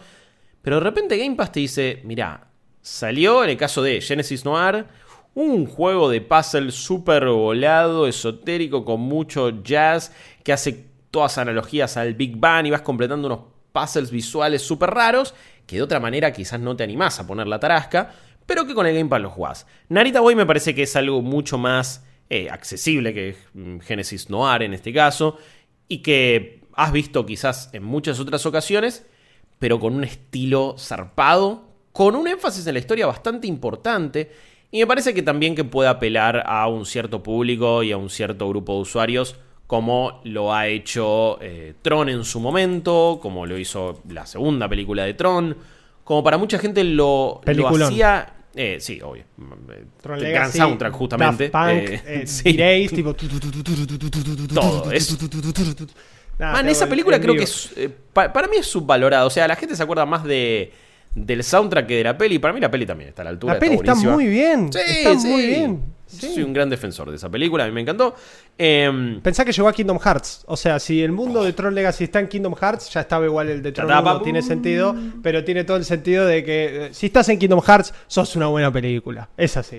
Pero 0.64 0.76
de 0.76 0.80
repente 0.80 1.18
Game 1.18 1.36
Pass 1.36 1.52
te 1.52 1.60
dice, 1.60 2.00
mira, 2.04 2.48
salió 2.80 3.44
en 3.44 3.50
el 3.50 3.56
caso 3.58 3.82
de 3.82 4.00
Genesis 4.00 4.46
Noir 4.46 4.86
un 5.34 5.66
juego 5.66 6.08
de 6.08 6.22
puzzle 6.22 6.72
súper 6.72 7.26
volado, 7.26 8.06
esotérico, 8.06 8.82
con 8.82 9.00
mucho 9.00 9.62
jazz, 9.62 10.10
que 10.42 10.54
hace 10.54 10.86
todas 11.10 11.36
analogías 11.36 11.98
al 11.98 12.14
Big 12.14 12.38
Bang 12.38 12.66
y 12.66 12.70
vas 12.70 12.80
completando 12.80 13.26
unos 13.26 13.40
puzzles 13.72 14.10
visuales 14.10 14.62
súper 14.62 14.90
raros, 14.90 15.34
que 15.66 15.76
de 15.76 15.82
otra 15.82 16.00
manera 16.00 16.32
quizás 16.32 16.58
no 16.58 16.74
te 16.74 16.82
animás 16.82 17.20
a 17.20 17.26
poner 17.26 17.46
la 17.46 17.60
tarasca, 17.60 18.14
pero 18.46 18.66
que 18.66 18.74
con 18.74 18.86
el 18.86 18.94
Game 18.94 19.10
Pass 19.10 19.20
lo 19.20 19.30
jugás. 19.30 19.66
Narita 19.90 20.20
Boy 20.20 20.34
me 20.34 20.46
parece 20.46 20.74
que 20.74 20.84
es 20.84 20.96
algo 20.96 21.20
mucho 21.20 21.58
más 21.58 22.06
eh, 22.30 22.48
accesible 22.48 23.12
que 23.12 23.36
mm, 23.52 23.80
Genesis 23.80 24.30
Noir 24.30 24.62
en 24.62 24.72
este 24.72 24.94
caso, 24.94 25.36
y 25.88 25.98
que 25.98 26.62
has 26.72 26.90
visto 26.90 27.26
quizás 27.26 27.68
en 27.74 27.82
muchas 27.82 28.18
otras 28.18 28.46
ocasiones, 28.46 29.04
pero 29.64 29.80
con 29.80 29.94
un 29.94 30.04
estilo 30.04 30.76
zarpado, 30.78 31.62
con 31.90 32.14
un 32.16 32.28
énfasis 32.28 32.66
en 32.66 32.74
la 32.74 32.80
historia 32.80 33.06
bastante 33.06 33.46
importante, 33.46 34.30
y 34.70 34.80
me 34.80 34.86
parece 34.86 35.14
que 35.14 35.22
también 35.22 35.54
que 35.54 35.64
puede 35.64 35.88
apelar 35.88 36.42
a 36.46 36.68
un 36.68 36.84
cierto 36.84 37.22
público 37.22 37.82
y 37.82 37.90
a 37.90 37.96
un 37.96 38.10
cierto 38.10 38.46
grupo 38.46 38.74
de 38.74 38.80
usuarios, 38.82 39.36
como 39.66 40.20
lo 40.24 40.52
ha 40.52 40.66
hecho 40.66 41.38
eh, 41.40 41.72
Tron 41.80 42.10
en 42.10 42.24
su 42.24 42.40
momento, 42.40 43.18
como 43.22 43.46
lo 43.46 43.56
hizo 43.58 44.02
la 44.10 44.26
segunda 44.26 44.68
película 44.68 45.04
de 45.04 45.14
Tron, 45.14 45.56
como 46.04 46.22
para 46.22 46.36
mucha 46.36 46.58
gente 46.58 46.84
lo, 46.84 47.40
lo 47.46 47.68
hacía... 47.86 48.34
eh, 48.54 48.76
sí, 48.80 49.00
obvio. 49.00 49.24
Tron 50.02 50.18
Gran 50.18 50.52
soundtrack, 50.52 50.92
justamente. 50.92 51.48
Daft 51.48 51.70
Punk, 51.70 51.88
Eh, 51.90 52.02
eh, 52.04 52.26
sí. 52.26 52.52
tipo... 52.94 53.14
Todo, 54.52 54.92
es- 54.92 55.16
Nada, 56.38 56.52
Man, 56.54 56.68
esa 56.68 56.84
el- 56.84 56.90
película 56.90 57.18
creo 57.20 57.34
vivo. 57.34 57.44
que 57.44 57.50
es, 57.50 57.70
eh, 57.76 57.90
pa- 58.12 58.32
para 58.32 58.48
mí 58.48 58.56
es 58.56 58.66
subvalorada. 58.66 59.24
O 59.26 59.30
sea, 59.30 59.46
la 59.48 59.56
gente 59.56 59.76
se 59.76 59.82
acuerda 59.82 60.04
más 60.06 60.24
de, 60.24 60.72
del 61.14 61.44
soundtrack 61.44 61.86
que 61.86 61.96
de 61.98 62.04
la 62.04 62.18
peli. 62.18 62.38
Para 62.38 62.52
mí 62.54 62.60
la 62.60 62.70
peli 62.70 62.86
también 62.86 63.08
está 63.10 63.22
a 63.22 63.24
la 63.24 63.30
altura. 63.30 63.54
La 63.54 63.60
peli 63.60 63.74
está 63.76 63.94
muy 63.94 64.26
bien. 64.26 64.72
Sí, 64.72 64.78
está 64.86 65.18
sí. 65.18 65.26
muy 65.28 65.46
bien. 65.46 65.94
Soy 66.06 66.42
un 66.44 66.52
gran 66.52 66.70
defensor 66.70 67.10
de 67.10 67.16
esa 67.16 67.28
película, 67.28 67.64
a 67.64 67.66
mí 67.66 67.72
me 67.72 67.80
encantó. 67.80 68.14
Em, 68.56 69.20
Pensá 69.20 69.44
que 69.44 69.50
llegó 69.52 69.66
a 69.68 69.72
Kingdom 69.72 69.98
Hearts. 69.98 70.44
O 70.46 70.56
sea, 70.56 70.78
si 70.78 71.02
el 71.02 71.10
mundo 71.10 71.42
de 71.42 71.52
Tron 71.52 71.74
Legacy 71.74 72.04
está 72.04 72.20
en 72.20 72.28
Kingdom 72.28 72.54
Hearts, 72.54 72.90
ya 72.90 73.00
estaba 73.00 73.24
igual 73.24 73.48
el 73.48 73.62
de 73.62 73.72
Tron. 73.72 73.90
1, 73.90 74.22
tiene 74.22 74.42
sentido. 74.42 74.94
Pero 75.22 75.42
tiene 75.44 75.64
todo 75.64 75.76
el 75.76 75.84
sentido 75.84 76.24
de 76.26 76.44
que 76.44 76.86
eh, 76.86 76.88
si 76.92 77.06
estás 77.06 77.28
en 77.30 77.38
Kingdom 77.38 77.60
Hearts, 77.62 77.92
sos 78.06 78.36
una 78.36 78.46
buena 78.46 78.72
película. 78.72 79.28
Es 79.36 79.56
así. 79.56 79.78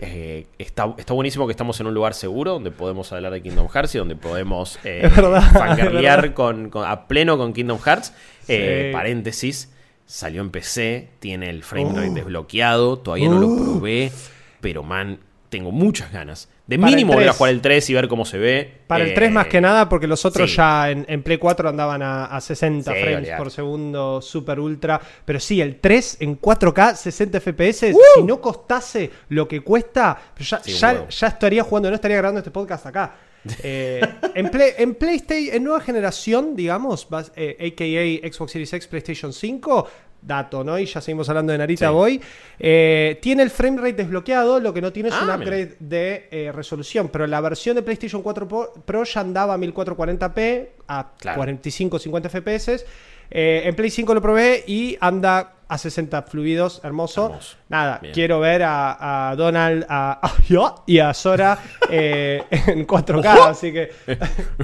Eh, 0.00 0.46
está, 0.58 0.94
está 0.98 1.14
buenísimo 1.14 1.46
que 1.46 1.52
estamos 1.52 1.80
en 1.80 1.86
un 1.86 1.94
lugar 1.94 2.12
seguro 2.14 2.52
donde 2.52 2.70
podemos 2.70 3.10
hablar 3.12 3.32
de 3.32 3.42
Kingdom 3.42 3.68
Hearts 3.68 3.94
y 3.94 3.98
donde 3.98 4.14
podemos 4.16 4.78
eh, 4.84 5.10
verdad, 5.16 6.34
con, 6.34 6.68
con- 6.70 6.84
a 6.86 7.06
pleno 7.08 7.38
con 7.38 7.52
Kingdom 7.52 7.78
Hearts. 7.78 8.12
Eh, 8.48 8.90
paréntesis, 8.92 9.72
salió 10.04 10.40
en 10.42 10.50
PC, 10.50 11.08
tiene 11.18 11.48
el 11.50 11.62
frame 11.64 11.92
rate 11.94 12.10
Uh. 12.10 12.14
desbloqueado, 12.14 12.98
todavía 12.98 13.28
no 13.28 13.38
lo 13.40 13.46
Uh. 13.48 13.64
probé, 13.78 14.12
pero 14.60 14.82
man, 14.82 15.18
tengo 15.56 15.72
muchas 15.72 16.12
ganas. 16.12 16.48
De 16.66 16.76
Para 16.78 16.88
el 16.90 16.94
mínimo 16.96 17.12
volver 17.12 17.28
a 17.28 17.30
3. 17.32 17.36
jugar 17.38 17.52
el 17.52 17.60
3 17.60 17.90
y 17.90 17.94
ver 17.94 18.08
cómo 18.08 18.24
se 18.24 18.38
ve. 18.38 18.72
Para 18.86 19.04
el 19.04 19.10
Eh, 19.10 19.14
3 19.14 19.30
más 19.30 19.46
que 19.46 19.60
nada, 19.60 19.88
porque 19.88 20.06
los 20.06 20.24
otros 20.24 20.50
sí. 20.50 20.56
ya 20.56 20.90
en, 20.90 21.04
en 21.08 21.22
Play 21.22 21.38
4 21.38 21.68
andaban 21.68 22.02
a, 22.02 22.24
a 22.26 22.40
60 22.40 22.92
Sí, 22.92 22.98
frames 23.00 23.18
olvidate. 23.18 23.38
por 23.38 23.50
segundo, 23.50 24.20
super 24.20 24.58
ultra. 24.60 25.00
Pero 25.24 25.38
sí, 25.40 25.60
el 25.60 25.76
3 25.80 26.18
en 26.20 26.40
4K, 26.40 26.94
60 26.96 27.40
FPS, 27.40 27.92
si 28.16 28.22
no 28.24 28.40
costase 28.40 29.10
lo 29.30 29.46
que 29.46 29.60
cuesta, 29.60 30.18
pero 30.34 30.44
ya, 30.44 30.60
Sí, 30.62 30.72
ya, 30.72 30.92
huevo. 30.92 31.08
ya 31.08 31.26
estaría 31.28 31.62
jugando, 31.62 31.88
no 31.88 31.94
estaría 31.94 32.16
grabando 32.16 32.40
este 32.40 32.50
podcast 32.50 32.86
acá. 32.86 33.14
Eh, 33.62 34.00
en, 34.34 34.48
Play- 34.50 34.72
en 34.76 34.96
PlayStation, 34.96 35.54
en 35.54 35.62
nueva 35.62 35.80
generación, 35.80 36.56
digamos, 36.56 37.08
vas- 37.08 37.30
eh, 37.36 37.56
AKA 37.72 38.28
Xbox 38.32 38.50
Series 38.50 38.72
X, 38.72 38.88
PlayStation 38.88 39.32
5, 39.32 39.88
dato, 40.26 40.64
¿no? 40.64 40.78
Y 40.78 40.86
ya 40.86 41.00
seguimos 41.00 41.28
hablando 41.28 41.52
de 41.52 41.58
Narita 41.58 41.86
Sí. 41.88 41.92
Boy. 41.94 42.20
eh, 42.58 43.18
tiene 43.22 43.42
el 43.44 43.50
frame 43.50 43.78
rate 43.78 43.94
desbloqueado, 43.94 44.58
lo 44.60 44.74
que 44.74 44.80
no 44.82 44.92
tiene 44.92 45.08
es 45.10 45.14
Ah, 45.14 45.20
un 45.20 45.24
mira. 45.26 45.36
upgrade 45.36 45.76
de 45.78 46.28
eh, 46.30 46.52
resolución, 46.52 47.08
pero 47.08 47.26
la 47.26 47.40
versión 47.40 47.76
de 47.76 47.82
PlayStation 47.82 48.22
4 48.22 48.48
Pro, 48.84 49.04
ya 49.04 49.20
andaba 49.20 49.54
a 49.54 49.56
1440p 49.58 50.68
a 50.88 51.12
Claro. 51.18 51.42
45-50 51.42 52.28
FPS. 52.28 52.84
Eh, 53.30 53.62
en 53.64 53.74
Play 53.74 53.90
5 53.90 54.14
lo 54.14 54.22
probé 54.22 54.62
y 54.68 54.96
anda 55.00 55.54
a 55.68 55.78
60 55.78 56.22
fluidos, 56.22 56.80
hermoso. 56.84 57.26
Hermoso. 57.26 57.56
Nada, 57.68 57.98
Bien. 58.00 58.14
quiero 58.14 58.38
ver 58.38 58.62
a, 58.62 59.30
a 59.30 59.34
Donald 59.36 59.84
a, 59.88 60.20
a- 60.26 60.42
yo 60.48 60.84
y 60.86 61.00
a 61.00 61.12
Sora 61.12 61.58
en 61.90 62.86
4K, 62.86 63.26
así 63.50 63.72
que 63.72 63.90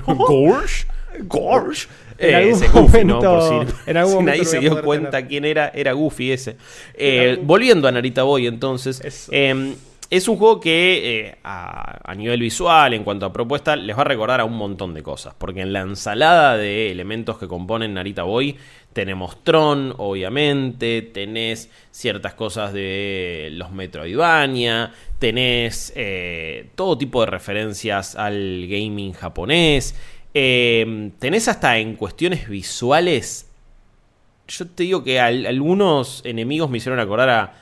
Gorge, 0.06 0.86
Gorge. 1.24 1.88
En 2.18 2.30
Eh, 2.30 2.34
algún 2.36 2.52
ese 2.52 2.68
Goofy, 2.68 3.04
¿no? 3.04 3.14
momento- 3.20 3.38
Por 3.66 3.66
si, 3.68 3.90
en 3.90 3.96
algún 3.96 4.10
si 4.12 4.16
momento 4.16 4.30
nadie 4.32 4.44
se 4.44 4.58
dio 4.60 4.82
cuenta 4.82 5.10
tener. 5.10 5.28
quién 5.28 5.44
era, 5.44 5.68
era 5.74 5.92
Goofy 5.92 6.32
ese. 6.32 6.56
Eh, 6.94 7.38
volviendo 7.42 7.88
a 7.88 7.92
Narita 7.92 8.22
Boy, 8.22 8.46
entonces. 8.46 9.28
Eh, 9.32 9.74
es 10.10 10.28
un 10.28 10.36
juego 10.36 10.60
que 10.60 11.20
eh, 11.28 11.34
a, 11.42 11.98
a 12.10 12.14
nivel 12.14 12.38
visual, 12.40 12.92
en 12.92 13.02
cuanto 13.02 13.24
a 13.24 13.32
propuesta, 13.32 13.76
les 13.76 13.96
va 13.96 14.02
a 14.02 14.04
recordar 14.04 14.40
a 14.40 14.44
un 14.44 14.56
montón 14.58 14.92
de 14.92 15.02
cosas. 15.02 15.34
Porque 15.38 15.62
en 15.62 15.72
la 15.72 15.80
ensalada 15.80 16.58
de 16.58 16.90
elementos 16.92 17.38
que 17.38 17.48
componen 17.48 17.94
Narita 17.94 18.22
Boy, 18.22 18.54
tenemos 18.92 19.42
Tron, 19.42 19.94
obviamente, 19.96 21.00
tenés 21.00 21.70
ciertas 21.90 22.34
cosas 22.34 22.74
de 22.74 23.48
los 23.52 23.72
Metroidvania, 23.72 24.92
tenés 25.18 25.92
eh, 25.96 26.66
todo 26.74 26.98
tipo 26.98 27.20
de 27.20 27.26
referencias 27.30 28.14
al 28.16 28.66
gaming 28.68 29.12
japonés, 29.14 29.94
eh, 30.34 31.10
tenés 31.18 31.48
hasta 31.48 31.78
en 31.78 31.96
cuestiones 31.96 32.48
visuales 32.48 33.48
yo 34.48 34.66
te 34.66 34.82
digo 34.82 35.04
que 35.04 35.20
al- 35.20 35.46
algunos 35.46 36.20
enemigos 36.24 36.68
me 36.70 36.78
hicieron 36.78 36.98
acordar 37.00 37.28
a 37.30 37.54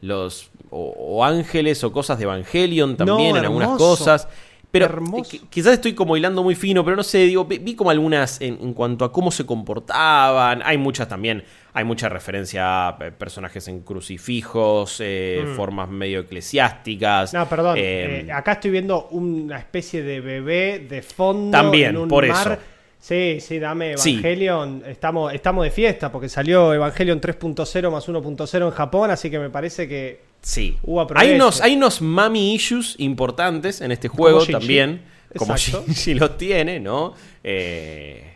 los 0.00 0.50
o, 0.70 0.94
o 0.96 1.24
ángeles 1.24 1.82
o 1.84 1.92
cosas 1.92 2.18
de 2.18 2.24
Evangelion 2.24 2.96
también 2.96 3.32
No, 3.32 3.36
en 3.38 3.44
algunas 3.44 3.68
cosas. 3.78 4.28
Pero 4.72 4.86
Hermoso. 4.86 5.36
eh, 5.36 5.38
qui- 5.38 5.48
quizás 5.50 5.74
estoy 5.74 5.92
como 5.94 6.16
hilando 6.16 6.42
muy 6.42 6.54
fino, 6.54 6.82
pero 6.84 6.96
no 6.96 7.02
sé, 7.02 7.18
digo, 7.18 7.44
vi, 7.44 7.74
como 7.76 7.90
algunas 7.90 8.40
en, 8.40 8.58
en 8.60 8.72
cuanto 8.74 9.04
a 9.04 9.12
cómo 9.12 9.30
se 9.30 9.44
comportaban. 9.46 10.62
Hay 10.64 10.78
muchas 10.78 11.08
también, 11.08 11.44
hay 11.74 11.84
mucha 11.84 12.08
referencia 12.08 12.88
a 12.88 12.96
eh, 13.00 13.12
personajes 13.12 13.68
en 13.68 13.80
crucifijos, 13.80 14.96
eh, 15.00 15.44
formas 15.56 15.88
medio 15.90 16.20
eclesiásticas. 16.20 17.32
Mm. 17.32 17.36
No, 17.36 17.48
perdón. 17.48 17.76
eh, 17.78 18.24
eh, 18.26 18.32
acá 18.32 18.52
estoy 18.52 18.70
viendo 18.70 19.08
una 19.10 19.58
especie 19.58 20.02
de 20.02 20.20
bebé 20.20 20.86
de 20.88 21.02
fondo. 21.02 21.50
También, 21.50 21.90
en 21.90 21.96
un 21.98 22.08
por 22.08 22.26
mar. 22.26 22.52
eso. 22.52 22.62
Sí, 23.02 23.38
sí, 23.40 23.58
dame 23.58 23.98
Sí. 23.98 24.10
Evangelion. 24.12 24.84
Estamos, 24.86 25.34
estamos 25.34 25.64
de 25.64 25.72
fiesta 25.72 26.12
porque 26.12 26.28
salió 26.28 26.72
Evangelion 26.72 27.20
3.0 27.20 27.90
más 27.90 28.08
1.0 28.08 28.64
en 28.64 28.70
Japón, 28.70 29.10
así 29.10 29.28
que 29.28 29.40
me 29.40 29.50
parece 29.50 29.88
que 29.88 30.20
Sí. 30.40 30.76
Hubo 30.84 31.04
Hay 31.16 31.32
unos, 31.34 31.60
hay 31.60 31.74
unos 31.74 32.00
mami 32.00 32.54
issues 32.54 32.94
importantes 32.98 33.80
en 33.80 33.90
este 33.90 34.06
juego 34.06 34.46
también. 34.46 35.02
Como. 35.36 35.56
Shinji 35.56 36.14
los 36.14 36.36
tiene, 36.38 36.78
¿no? 36.78 37.14
Eh, 37.42 38.28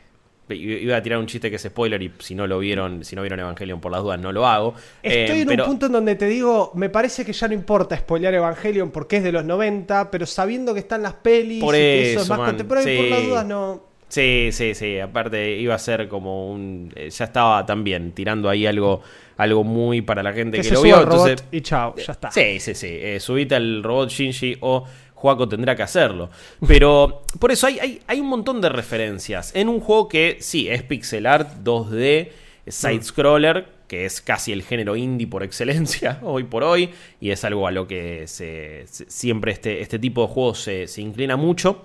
iba 0.49 0.97
a 0.97 1.03
tirar 1.03 1.19
un 1.21 1.27
chiste 1.27 1.49
que 1.49 1.57
es 1.57 1.63
spoiler 1.63 2.03
y 2.03 2.11
si 2.19 2.35
no 2.35 2.47
lo 2.49 2.59
vieron, 2.59 3.05
si 3.05 3.15
no 3.15 3.23
vieron 3.23 3.39
Evangelion 3.39 3.81
por 3.81 3.93
las 3.93 4.03
dudas, 4.03 4.19
no 4.19 4.33
lo 4.33 4.47
hago. 4.49 4.75
Estoy 5.03 5.39
Eh, 5.39 5.41
en 5.43 5.47
pero- 5.49 5.65
un 5.65 5.71
punto 5.71 5.87
en 5.87 5.93
donde 5.93 6.15
te 6.17 6.27
digo, 6.27 6.73
me 6.75 6.89
parece 6.89 7.25
que 7.25 7.33
ya 7.33 7.47
no 7.47 7.55
importa 7.55 7.97
spoilear 7.97 8.35
Evangelion 8.35 8.91
porque 8.91 9.19
es 9.19 9.23
de 9.23 9.31
los 9.33 9.45
90, 9.45 10.11
pero 10.11 10.27
sabiendo 10.27 10.75
que 10.75 10.81
están 10.81 11.03
las 11.03 11.15
pelis 11.15 11.61
Por 11.63 11.75
y 11.75 11.79
que 11.79 12.13
eso 12.13 12.23
es 12.23 12.29
más 12.29 12.39
man, 12.39 12.49
contemporáneo, 12.49 12.97
por 13.01 13.09
las 13.11 13.21
sí. 13.21 13.27
dudas 13.27 13.47
no. 13.47 13.96
Sí, 14.09 14.51
sí, 14.53 14.75
sí. 14.75 14.99
Aparte 15.01 15.57
iba 15.57 15.75
a 15.75 15.79
ser 15.79 16.09
como 16.09 16.51
un... 16.51 16.93
eh, 16.95 17.11
Ya 17.11 17.25
estaba 17.25 17.67
también 17.67 18.13
tirando 18.13 18.49
ahí 18.49 18.67
algo, 18.67 19.03
algo 19.37 19.65
muy 19.65 20.01
para 20.03 20.23
la 20.23 20.33
gente 20.33 20.59
Que, 20.59 20.63
que, 20.63 20.69
se 20.69 20.75
lo 20.75 20.83
vio. 20.83 21.03
Entonces, 21.03 21.45
y 21.51 21.61
chao, 21.61 21.95
ya 21.97 22.13
está. 22.13 22.31
Sí, 22.31 22.61
sí, 22.61 22.75
sí. 22.75 22.89
Eh, 22.91 23.19
subite 23.21 23.57
al 23.57 23.83
robot 23.83 24.09
Shinji 24.11 24.59
o 24.61 24.85
Juaco 25.15 25.49
tendrá 25.49 25.75
que 25.75 25.83
hacerlo. 25.83 26.31
Pero 26.69 27.23
por 27.41 27.51
eso 27.51 27.67
hay, 27.67 27.79
hay, 27.81 28.01
hay 28.07 28.21
un 28.21 28.29
montón 28.29 28.61
de 28.61 28.69
referencias 28.69 29.55
en 29.57 29.69
un 29.69 29.81
juego 29.81 30.09
que 30.09 30.37
sí, 30.41 30.69
es 30.69 30.83
pixel 30.85 31.27
art 31.27 31.49
2D, 31.65 32.29
side-scroller, 32.69 33.67
que 33.89 34.05
es 34.05 34.21
casi 34.21 34.53
el 34.53 34.63
género 34.63 34.97
indie 34.97 35.27
por 35.27 35.43
excelencia 35.43 36.19
hoy 36.23 36.45
por 36.45 36.63
hoy, 36.65 36.91
y 37.21 37.31
es 37.31 37.45
algo 37.45 37.67
a 37.67 37.71
lo 37.71 37.87
que 37.87 38.27
se, 38.27 38.85
se- 38.87 39.09
siempre 39.11 39.53
este, 39.53 39.81
este 39.81 39.99
tipo 39.99 40.23
de 40.23 40.29
juegos 40.29 40.61
se, 40.61 40.87
se 40.87 41.01
inclina 41.03 41.37
mucho. 41.37 41.85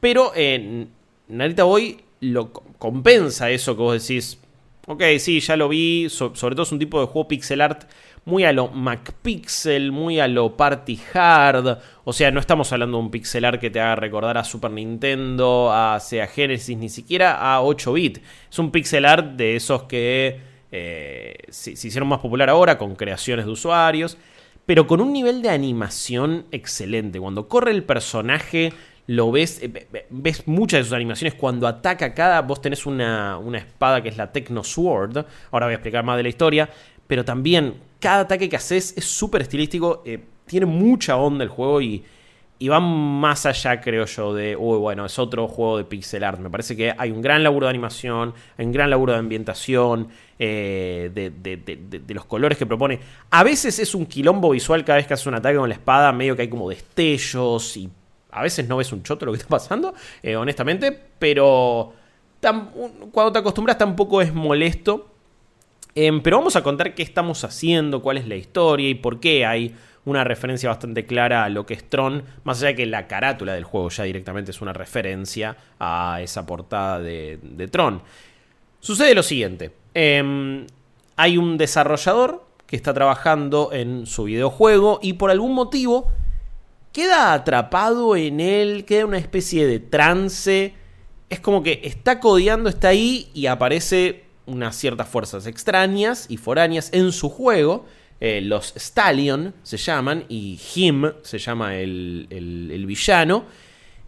Pero 0.00 0.32
en 0.34 0.88
Narita 1.30 1.64
Boy 1.64 2.00
lo 2.20 2.52
co- 2.52 2.64
compensa 2.78 3.50
eso 3.50 3.76
que 3.76 3.82
vos 3.82 4.06
decís. 4.06 4.38
Ok, 4.86 5.02
sí, 5.18 5.40
ya 5.40 5.56
lo 5.56 5.68
vi. 5.68 6.08
so- 6.10 6.34
sobre 6.34 6.54
todo 6.54 6.64
es 6.64 6.72
un 6.72 6.78
tipo 6.78 7.00
de 7.00 7.06
juego 7.06 7.28
pixel 7.28 7.60
art 7.60 7.84
muy 8.24 8.44
a 8.44 8.52
lo 8.52 8.68
MacPixel, 8.68 9.92
muy 9.92 10.20
a 10.20 10.28
lo 10.28 10.56
Party 10.56 10.98
Hard. 11.14 11.78
O 12.04 12.12
sea, 12.12 12.30
no 12.30 12.40
estamos 12.40 12.72
hablando 12.72 12.98
de 12.98 13.04
un 13.04 13.10
pixel 13.10 13.44
art 13.44 13.60
que 13.60 13.70
te 13.70 13.80
haga 13.80 13.96
recordar 13.96 14.36
a 14.38 14.44
Super 14.44 14.70
Nintendo, 14.70 15.72
a 15.72 15.98
Sega 16.00 16.26
Genesis, 16.26 16.76
ni 16.76 16.88
siquiera 16.88 17.32
a 17.54 17.62
8 17.62 17.92
bit. 17.92 18.18
Es 18.50 18.58
un 18.58 18.70
pixel 18.70 19.04
art 19.06 19.32
de 19.36 19.56
esos 19.56 19.84
que 19.84 20.40
eh, 20.72 21.36
se 21.48 21.72
hicieron 21.72 22.08
más 22.08 22.20
popular 22.20 22.48
ahora 22.50 22.78
con 22.78 22.94
creaciones 22.94 23.44
de 23.46 23.50
usuarios 23.52 24.16
pero 24.66 24.86
con 24.86 25.00
un 25.00 25.12
nivel 25.12 25.42
de 25.42 25.48
animación 25.50 26.44
excelente. 26.52 27.18
Cuando 27.18 27.48
corre 27.48 27.72
el 27.72 27.82
personaje, 27.82 28.72
lo 29.10 29.32
ves, 29.32 29.60
eh, 29.60 29.66
ve- 29.66 29.88
ve- 29.90 30.06
ves 30.10 30.46
muchas 30.46 30.78
de 30.80 30.84
sus 30.84 30.92
animaciones. 30.92 31.34
Cuando 31.34 31.66
ataca 31.66 32.14
cada, 32.14 32.42
vos 32.42 32.60
tenés 32.60 32.86
una, 32.86 33.38
una 33.38 33.58
espada 33.58 34.00
que 34.02 34.08
es 34.08 34.16
la 34.16 34.30
Techno 34.30 34.62
Sword. 34.62 35.24
Ahora 35.50 35.66
voy 35.66 35.72
a 35.72 35.76
explicar 35.76 36.04
más 36.04 36.16
de 36.16 36.22
la 36.22 36.28
historia. 36.28 36.68
Pero 37.08 37.24
también, 37.24 37.74
cada 37.98 38.20
ataque 38.20 38.48
que 38.48 38.54
haces 38.54 38.94
es 38.96 39.04
súper 39.04 39.42
estilístico. 39.42 40.02
eh, 40.06 40.20
tiene 40.46 40.66
mucha 40.66 41.16
onda 41.16 41.42
el 41.42 41.50
juego 41.50 41.80
y, 41.80 42.04
y 42.60 42.68
va 42.68 42.78
más 42.78 43.46
allá, 43.46 43.80
creo 43.80 44.04
yo, 44.04 44.32
de, 44.32 44.54
uy, 44.56 44.78
bueno, 44.78 45.04
es 45.06 45.18
otro 45.18 45.48
juego 45.48 45.78
de 45.78 45.84
pixel 45.84 46.22
art. 46.22 46.38
Me 46.38 46.48
parece 46.50 46.76
que 46.76 46.94
hay 46.96 47.10
un 47.10 47.20
gran 47.20 47.42
laburo 47.42 47.66
de 47.66 47.70
animación, 47.70 48.32
hay 48.58 48.66
un 48.66 48.72
gran 48.72 48.90
laburo 48.90 49.12
de 49.12 49.18
ambientación, 49.18 50.08
eh, 50.38 51.10
de- 51.12 51.30
de 52.00 52.14
los 52.14 52.24
colores 52.26 52.56
que 52.58 52.64
propone. 52.66 53.00
A 53.30 53.42
veces 53.42 53.78
es 53.80 53.92
un 53.94 54.06
quilombo 54.06 54.50
visual 54.50 54.84
cada 54.84 54.98
vez 54.98 55.06
que 55.08 55.14
hace 55.14 55.28
un 55.28 55.34
ataque 55.34 55.56
con 55.56 55.68
la 55.68 55.74
espada, 55.74 56.12
medio 56.12 56.36
que 56.36 56.42
hay 56.42 56.48
como 56.48 56.68
destellos 56.70 57.76
y 57.76 57.88
a 58.32 58.42
veces 58.42 58.68
no 58.68 58.76
ves 58.76 58.92
un 58.92 59.02
choto 59.02 59.26
lo 59.26 59.32
que 59.32 59.38
está 59.38 59.48
pasando, 59.48 59.94
eh, 60.22 60.36
honestamente, 60.36 60.98
pero 61.18 61.92
cuando 63.12 63.32
te 63.32 63.38
acostumbras 63.38 63.78
tampoco 63.78 64.22
es 64.22 64.32
molesto. 64.32 65.06
Em, 65.94 66.22
pero 66.22 66.38
vamos 66.38 66.54
a 66.54 66.62
contar 66.62 66.94
qué 66.94 67.02
estamos 67.02 67.42
haciendo, 67.42 68.00
cuál 68.00 68.16
es 68.16 68.28
la 68.28 68.36
historia 68.36 68.88
y 68.88 68.94
por 68.94 69.18
qué 69.18 69.44
hay 69.44 69.74
una 70.04 70.24
referencia 70.24 70.68
bastante 70.68 71.04
clara 71.04 71.44
a 71.44 71.48
lo 71.48 71.66
que 71.66 71.74
es 71.74 71.88
Tron, 71.88 72.24
más 72.44 72.62
allá 72.62 72.74
que 72.74 72.86
la 72.86 73.06
carátula 73.06 73.54
del 73.54 73.64
juego 73.64 73.90
ya 73.90 74.04
directamente 74.04 74.52
es 74.52 74.60
una 74.60 74.72
referencia 74.72 75.56
a 75.78 76.20
esa 76.22 76.46
portada 76.46 77.00
de, 77.00 77.38
de 77.42 77.68
Tron. 77.68 78.02
Sucede 78.78 79.14
lo 79.14 79.22
siguiente, 79.22 79.72
em, 79.92 80.66
hay 81.16 81.36
un 81.36 81.58
desarrollador 81.58 82.46
que 82.66 82.76
está 82.76 82.94
trabajando 82.94 83.70
en 83.72 84.06
su 84.06 84.24
videojuego 84.24 85.00
y 85.02 85.14
por 85.14 85.30
algún 85.30 85.54
motivo 85.54 86.10
queda 86.92 87.32
atrapado 87.32 88.16
en 88.16 88.40
él, 88.40 88.84
queda 88.84 89.06
una 89.06 89.18
especie 89.18 89.66
de 89.66 89.78
trance. 89.78 90.74
Es 91.28 91.40
como 91.40 91.62
que 91.62 91.80
está 91.84 92.20
codeando, 92.20 92.68
está 92.68 92.88
ahí 92.88 93.30
y 93.34 93.46
aparece 93.46 94.24
unas 94.46 94.76
ciertas 94.76 95.08
fuerzas 95.08 95.46
extrañas 95.46 96.26
y 96.28 96.36
foráneas 96.36 96.90
en 96.92 97.12
su 97.12 97.28
juego. 97.28 97.86
Eh, 98.20 98.40
los 98.42 98.74
Stallion 98.76 99.54
se 99.62 99.78
llaman 99.78 100.24
y 100.28 100.60
Him 100.74 101.12
se 101.22 101.38
llama 101.38 101.76
el, 101.76 102.26
el, 102.30 102.86
villano. 102.86 103.44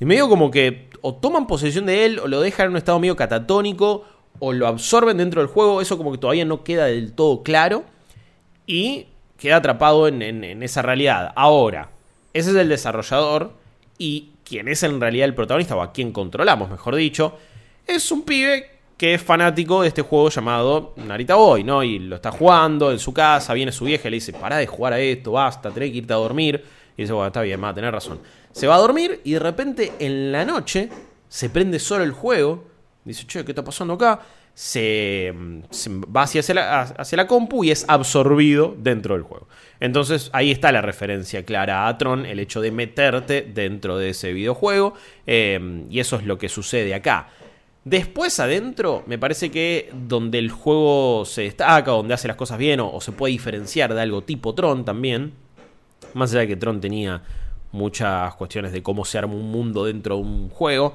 Y 0.00 0.04
medio 0.04 0.28
como 0.28 0.50
que 0.50 0.90
o 1.00 1.14
toman 1.14 1.46
posesión 1.46 1.86
de 1.86 2.04
él 2.04 2.18
o 2.18 2.26
lo 2.26 2.40
dejan 2.40 2.66
en 2.66 2.70
un 2.72 2.76
estado 2.76 2.98
medio 2.98 3.16
catatónico 3.16 4.04
o 4.38 4.52
lo 4.52 4.66
absorben 4.66 5.16
dentro 5.16 5.40
del 5.40 5.48
juego. 5.48 5.80
Eso 5.80 5.96
como 5.96 6.10
que 6.10 6.18
todavía 6.18 6.44
no 6.44 6.64
queda 6.64 6.86
del 6.86 7.12
todo 7.12 7.42
claro. 7.42 7.84
Y 8.66 9.06
queda 9.38 9.56
atrapado 9.56 10.08
en, 10.08 10.22
en 10.22 10.62
esa 10.62 10.82
realidad. 10.82 11.32
Ahora, 11.36 11.91
ese 12.32 12.50
es 12.50 12.56
el 12.56 12.68
desarrollador 12.68 13.52
y 13.98 14.30
quien 14.44 14.68
es 14.68 14.82
en 14.82 15.00
realidad 15.00 15.26
el 15.26 15.34
protagonista, 15.34 15.76
o 15.76 15.82
a 15.82 15.92
quien 15.92 16.12
controlamos, 16.12 16.70
mejor 16.70 16.94
dicho, 16.96 17.36
es 17.86 18.10
un 18.10 18.22
pibe 18.22 18.70
que 18.96 19.14
es 19.14 19.22
fanático 19.22 19.82
de 19.82 19.88
este 19.88 20.02
juego 20.02 20.28
llamado 20.28 20.94
Narita 20.96 21.34
Boy, 21.34 21.64
¿no? 21.64 21.82
Y 21.82 21.98
lo 21.98 22.16
está 22.16 22.30
jugando 22.30 22.92
en 22.92 22.98
su 22.98 23.12
casa, 23.12 23.52
viene 23.52 23.72
su 23.72 23.84
vieja 23.84 24.06
y 24.06 24.12
le 24.12 24.16
dice, 24.16 24.32
pará 24.32 24.58
de 24.58 24.66
jugar 24.66 24.92
a 24.92 25.00
esto, 25.00 25.32
basta, 25.32 25.70
tenés 25.70 25.90
que 25.90 25.98
irte 25.98 26.12
a 26.12 26.16
dormir. 26.16 26.64
Y 26.96 27.02
dice, 27.02 27.12
bueno, 27.12 27.26
está 27.26 27.42
bien, 27.42 27.62
va 27.62 27.70
a 27.70 27.74
tener 27.74 27.92
razón. 27.92 28.20
Se 28.52 28.66
va 28.66 28.76
a 28.76 28.78
dormir 28.78 29.20
y 29.24 29.32
de 29.32 29.38
repente 29.40 29.92
en 29.98 30.30
la 30.30 30.44
noche 30.44 30.88
se 31.28 31.50
prende 31.50 31.78
solo 31.78 32.04
el 32.04 32.12
juego. 32.12 32.64
Dice, 33.04 33.26
che, 33.26 33.44
¿qué 33.44 33.50
está 33.50 33.64
pasando 33.64 33.94
acá? 33.94 34.20
Se, 34.54 35.35
va 36.14 36.23
hacia 36.23 36.42
la, 36.54 36.82
hacia 36.82 37.16
la 37.16 37.26
compu 37.26 37.64
y 37.64 37.71
es 37.71 37.85
absorbido 37.88 38.75
dentro 38.78 39.14
del 39.14 39.23
juego. 39.23 39.49
Entonces 39.80 40.30
ahí 40.32 40.50
está 40.50 40.71
la 40.73 40.82
referencia 40.82 41.44
clara 41.44 41.88
a 41.88 41.99
Tron, 41.99 42.26
el 42.26 42.38
hecho 42.38 42.61
de 42.61 42.71
meterte 42.71 43.42
dentro 43.42 43.97
de 43.99 44.11
ese 44.11 44.32
videojuego. 44.32 44.94
Eh, 45.26 45.87
y 45.90 46.00
eso 46.00 46.16
es 46.16 46.25
lo 46.25 46.38
que 46.38 46.49
sucede 46.49 46.94
acá. 46.94 47.28
Después 47.85 48.38
adentro, 48.38 49.02
me 49.06 49.18
parece 49.18 49.50
que 49.50 49.90
donde 49.92 50.38
el 50.38 50.50
juego 50.50 51.25
se 51.25 51.42
destaca, 51.42 51.90
donde 51.90 52.14
hace 52.14 52.28
las 52.28 52.37
cosas 52.37 52.59
bien 52.59 52.78
o, 52.78 53.00
se 53.00 53.11
puede 53.11 53.32
diferenciar 53.32 53.92
de 53.92 54.00
algo 54.00 54.23
tipo 54.23 54.54
Tron 54.54 54.85
también, 54.85 55.32
más 56.14 56.30
allá 56.30 56.42
de 56.42 56.49
que 56.49 56.56
Tron 56.56 56.80
tenía 56.80 57.23
muchas 57.73 58.37
cuestiones 58.37 58.71
de 58.71 58.85
cómo 58.85 59.04
se 59.04 59.18
arma 59.18 59.35
un 59.35 59.50
mundo 59.50 59.85
dentro 59.85 60.14
de 60.14 60.23
un 60.23 60.49
juego, 60.49 60.94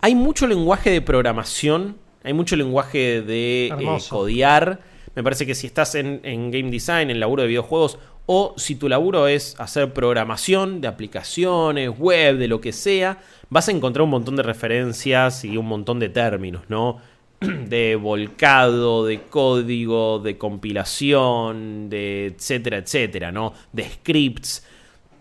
hay 0.00 0.16
mucho 0.16 0.48
lenguaje 0.48 0.90
de 0.90 1.00
programación, 1.00 1.96
hay 2.24 2.32
mucho 2.32 2.56
lenguaje 2.56 3.22
de 3.22 3.66
eh, 3.66 3.98
codiar 4.08 4.80
me 5.14 5.22
parece 5.22 5.46
que 5.46 5.54
si 5.54 5.66
estás 5.66 5.94
en, 5.94 6.20
game 6.22 6.70
design, 6.70 7.10
en 7.10 7.20
laburo 7.20 7.42
de 7.42 7.48
videojuegos, 7.48 7.98
o 8.26 8.54
si 8.56 8.76
tu 8.76 8.88
laburo 8.88 9.26
es 9.26 9.56
hacer 9.58 9.92
programación 9.92 10.80
de 10.80 10.88
aplicaciones, 10.88 11.90
web, 11.98 12.38
de 12.38 12.48
lo 12.48 12.60
que 12.60 12.72
sea, 12.72 13.18
vas 13.50 13.68
a 13.68 13.72
encontrar 13.72 14.04
un 14.04 14.10
montón 14.10 14.36
de 14.36 14.42
referencias 14.42 15.44
y 15.44 15.56
un 15.56 15.66
montón 15.66 15.98
de 15.98 16.08
términos, 16.08 16.62
¿no? 16.68 16.98
De 17.40 17.96
volcado, 17.96 19.04
de 19.04 19.22
código, 19.22 20.20
de 20.20 20.38
compilación, 20.38 21.90
de 21.90 22.26
etcétera, 22.26 22.76
etcétera, 22.76 23.32
¿no? 23.32 23.52
De 23.72 23.82
scripts. 23.82 24.64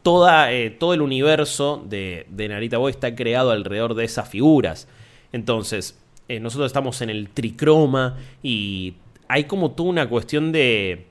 Toda, 0.03 0.53
eh, 0.53 0.69
todo 0.69 0.93
el 0.93 1.01
universo 1.01 1.83
de, 1.83 2.27
de, 2.29 2.47
Narita 2.47 2.77
Boy 2.77 2.91
está 2.91 3.15
creado 3.15 3.49
alrededor 3.49 3.95
de 3.95 4.05
esas 4.05 4.29
figuras. 4.29 4.87
Entonces, 5.31 6.00
eh, 6.27 6.39
nosotros 6.39 6.67
estamos 6.67 7.01
en 7.01 7.09
el 7.09 7.29
tricroma 7.29 8.17
y 8.41 8.95
hay 9.27 9.45
como 9.45 9.71
toda 9.71 9.89
una 9.89 10.09
cuestión 10.09 10.51
de... 10.51 11.07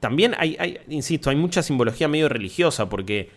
También 0.00 0.34
hay, 0.36 0.78
insisto, 0.88 1.30
hay 1.30 1.36
mucha 1.36 1.62
simbología 1.62 2.08
medio 2.08 2.28
religiosa 2.28 2.88
porque 2.88 3.30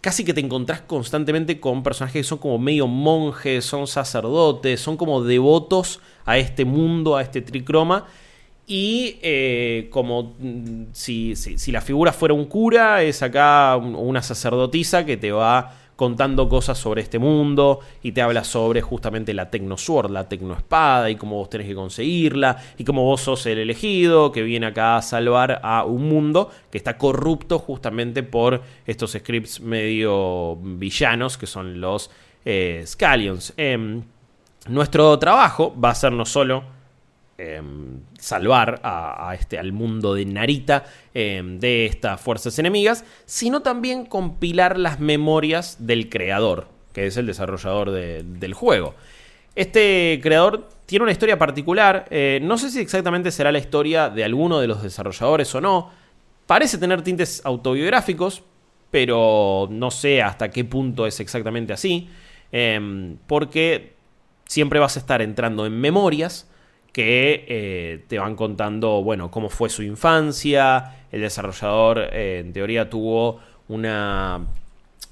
casi 0.00 0.24
que 0.24 0.34
te 0.34 0.40
encontrás 0.40 0.82
constantemente 0.82 1.58
con 1.60 1.82
personajes 1.82 2.20
que 2.20 2.24
son 2.24 2.38
como 2.38 2.58
medio 2.58 2.86
monjes, 2.86 3.64
son 3.64 3.86
sacerdotes, 3.86 4.80
son 4.80 4.96
como 4.96 5.22
devotos 5.22 6.00
a 6.24 6.38
este 6.38 6.64
mundo, 6.64 7.16
a 7.16 7.22
este 7.22 7.42
tricroma. 7.42 8.06
Y 8.68 9.18
eh, 9.22 9.88
como 9.90 10.34
mm, 10.38 10.84
si, 10.92 11.36
si, 11.36 11.72
la 11.72 11.80
figura 11.80 12.12
fuera 12.12 12.34
un 12.34 12.46
cura, 12.46 13.02
es 13.02 13.22
acá 13.22 13.76
una 13.76 14.22
sacerdotisa 14.22 15.06
que 15.06 15.16
te 15.16 15.30
va 15.32 15.74
contando 15.96 16.48
cosas 16.48 16.78
sobre 16.78 17.02
este 17.02 17.18
mundo 17.18 17.80
y 18.02 18.12
te 18.12 18.22
habla 18.22 18.44
sobre 18.44 18.82
justamente 18.82 19.32
la 19.34 19.50
Tecnosword, 19.50 20.10
la 20.10 20.28
Tecnoespada 20.28 21.10
y 21.10 21.16
cómo 21.16 21.36
vos 21.36 21.50
tenés 21.50 21.66
que 21.66 21.74
conseguirla 21.74 22.58
y 22.76 22.84
cómo 22.84 23.02
vos 23.02 23.22
sos 23.22 23.46
el 23.46 23.58
elegido 23.58 24.30
que 24.30 24.42
viene 24.42 24.66
acá 24.66 24.98
a 24.98 25.02
salvar 25.02 25.60
a 25.62 25.84
un 25.84 26.08
mundo 26.08 26.50
que 26.70 26.78
está 26.78 26.98
corrupto 26.98 27.58
justamente 27.58 28.22
por 28.22 28.62
estos 28.86 29.12
scripts 29.12 29.60
medio 29.60 30.56
villanos 30.56 31.38
que 31.38 31.46
son 31.46 31.80
los 31.80 32.10
eh, 32.44 32.84
Scallions. 32.86 33.54
Em, 33.56 34.02
nuestro 34.68 35.18
trabajo 35.18 35.74
va 35.82 35.90
a 35.90 35.94
ser 35.94 36.12
no 36.12 36.26
solo 36.26 36.75
Em, 37.38 38.00
salvar 38.18 38.80
a, 38.82 39.36
este, 39.38 39.58
al 39.58 39.70
mundo 39.70 40.14
de 40.14 40.24
Narita 40.24 40.84
em, 41.12 41.58
de 41.58 41.84
estas 41.84 42.18
fuerzas 42.18 42.58
enemigas, 42.58 43.04
sino 43.26 43.60
también 43.60 44.06
compilar 44.06 44.78
las 44.78 45.00
memorias 45.00 45.76
del 45.78 46.08
creador, 46.08 46.68
que 46.94 47.04
es 47.04 47.18
el 47.18 47.26
desarrollador 47.26 47.90
del 47.90 48.54
juego. 48.54 48.94
Este 49.54 50.18
creador 50.22 50.70
tiene 50.86 51.02
una 51.02 51.12
historia 51.12 51.38
particular, 51.38 52.06
eh, 52.08 52.40
no 52.42 52.56
sé 52.56 52.70
si 52.70 52.80
exactamente 52.80 53.30
será 53.30 53.52
la 53.52 53.58
historia 53.58 54.08
de 54.08 54.24
alguno 54.24 54.58
de 54.58 54.68
los 54.68 54.82
desarrolladores 54.82 55.54
o 55.54 55.60
no, 55.60 55.90
parece 56.46 56.78
tener 56.78 57.02
tintes 57.02 57.44
autobiográficos, 57.44 58.44
pero 58.90 59.68
no 59.70 59.90
sé 59.90 60.22
hasta 60.22 60.50
qué 60.50 60.64
punto 60.64 61.06
es 61.06 61.20
exactamente 61.20 61.74
así, 61.74 62.08
em, 62.50 63.18
porque 63.26 63.94
siempre 64.46 64.78
vas 64.78 64.96
a 64.96 65.00
estar 65.00 65.20
entrando 65.20 65.66
en 65.66 65.78
memorias, 65.78 66.48
que 66.96 67.44
eh, 67.46 68.04
te 68.08 68.18
van 68.18 68.36
contando, 68.36 69.02
bueno, 69.02 69.30
cómo 69.30 69.50
fue 69.50 69.68
su 69.68 69.82
infancia. 69.82 71.04
El 71.12 71.20
desarrollador, 71.20 72.08
eh, 72.10 72.38
en 72.42 72.54
teoría, 72.54 72.88
tuvo 72.88 73.38
una... 73.68 74.46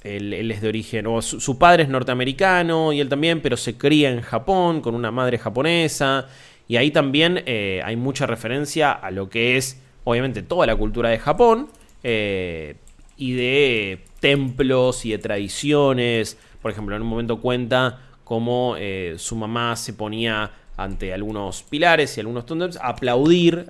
Él, 0.03 0.33
es 0.51 0.63
de 0.63 0.69
origen, 0.69 1.07
o 1.07 1.21
su, 1.21 1.59
padre 1.59 1.83
es 1.83 1.91
norteamericano 1.91 2.95
y 2.95 3.01
él 3.01 3.11
también, 3.11 3.43
pero 3.43 3.59
se 3.59 3.77
cría 3.77 4.11
en 4.11 4.23
Japón 4.23 4.81
con 4.81 4.95
una 4.95 5.11
madre 5.11 5.37
japonesa. 5.37 6.27
Y 6.69 6.77
ahí 6.77 6.91
también 6.91 7.43
eh, 7.45 7.83
hay 7.85 7.97
mucha 7.97 8.27
referencia 8.27 8.91
a 8.91 9.11
lo 9.11 9.29
que 9.29 9.59
es, 9.59 9.79
obviamente, 10.05 10.43
toda 10.43 10.67
la 10.67 10.77
cultura 10.77 11.11
de 11.11 11.19
Japón 11.19 11.69
y 12.03 13.33
de 13.33 14.05
templos 14.21 15.05
y 15.05 15.11
de 15.11 15.19
tradiciones. 15.19 16.39
Por 16.63 16.71
ejemplo, 16.71 16.97
en 16.97 17.03
un 17.03 17.09
momento 17.09 17.43
cuenta 17.43 18.01
cómo 18.25 18.75
su 19.17 19.37
mamá 19.37 19.77
se 19.77 19.93
ponía 19.93 20.51
ante 20.77 21.13
algunos 21.13 21.63
pilares 21.63 22.17
y 22.17 22.21
algunos 22.21 22.47
tondems, 22.47 22.79
aplaudir 22.83 23.67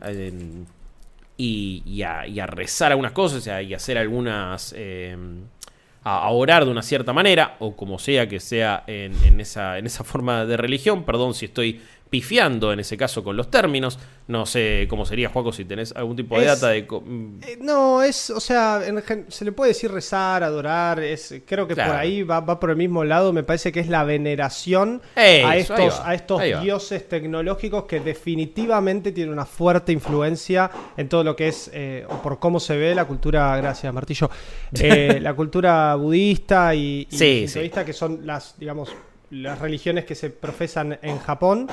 y, 1.37 2.03
a, 2.03 2.47
rezar 2.47 2.93
algunas 2.93 3.12
cosas 3.12 3.47
y 3.62 3.75
hacer 3.75 3.99
algunas... 3.99 4.75
Eh, 4.77 5.17
a, 6.05 6.31
orar 6.31 6.64
de 6.64 6.71
una 6.71 6.83
cierta 6.83 7.12
manera, 7.12 7.57
o 7.59 7.75
como 7.75 7.99
sea 7.99 8.29
que 8.29 8.38
sea 8.38 8.85
en, 8.87 9.40
esa, 9.40 9.79
en 9.79 9.87
esa 9.87 10.05
forma 10.05 10.45
de 10.45 10.57
religión, 10.57 11.05
perdón 11.05 11.35
si 11.35 11.47
estoy 11.47 11.81
pifiando 12.11 12.73
en 12.73 12.81
ese 12.81 12.97
caso 12.97 13.25
con 13.25 13.37
los 13.37 13.51
términos. 13.51 13.99
No 14.27 14.47
sé 14.47 14.87
cómo 14.88 15.05
sería, 15.05 15.29
Juaco, 15.29 15.53
si 15.53 15.64
tenés 15.67 15.93
algún 15.95 16.17
tipo 16.17 16.38
de 16.38 16.47
data 16.47 16.69
de... 16.69 16.83
Mm. 16.83 17.40
Eh, 17.43 17.59
no, 17.61 18.03
es, 18.03 18.31
o 18.31 18.40
sea, 18.40 18.81
se 19.29 19.45
le 19.45 19.53
puede 19.53 19.73
decir 19.73 19.90
rezar, 19.90 20.43
adorar, 20.43 21.01
es, 21.01 21.43
creo 21.45 21.69
que 21.69 21.75
por 21.75 21.90
ahí 21.90 22.23
va, 22.23 22.59
por 22.59 22.71
el 22.71 22.77
mismo 22.77 23.05
lado, 23.05 23.33
me 23.33 23.43
parece 23.43 23.71
que 23.71 23.81
es 23.81 23.88
la 23.88 24.05
veneración 24.05 25.03
a 25.14 25.57
estos, 25.57 26.01
a 26.01 26.14
estos 26.14 26.40
dioses 26.62 27.07
tecnológicos 27.07 27.85
que 27.85 28.01
definitivamente 28.01 29.12
tienen 29.12 29.33
una 29.33 29.45
fuerte 29.45 29.93
influencia 29.93 30.71
en 30.97 31.09
todo 31.09 31.23
lo 31.23 31.37
que 31.37 31.49
es, 31.49 31.71
eh, 31.75 32.07
o 32.09 32.23
por 32.23 32.38
cómo 32.38 32.61
se 32.61 32.79
ve 32.79 32.95
la 32.95 33.05
cultura, 33.05 33.55
gracias 33.59 33.93
Martillo, 33.93 34.31
eh, 34.81 35.19
la 35.21 35.35
cultura 35.35 35.97
budista 35.97 36.75
y, 36.75 37.07
y 37.11 37.47
que 37.47 37.93
son 37.93 38.25
las, 38.25 38.59
digamos, 38.59 38.90
las 39.31 39.59
religiones 39.59 40.05
que 40.05 40.15
se 40.15 40.31
profesan 40.31 40.99
en 41.03 41.19
Japón. 41.19 41.69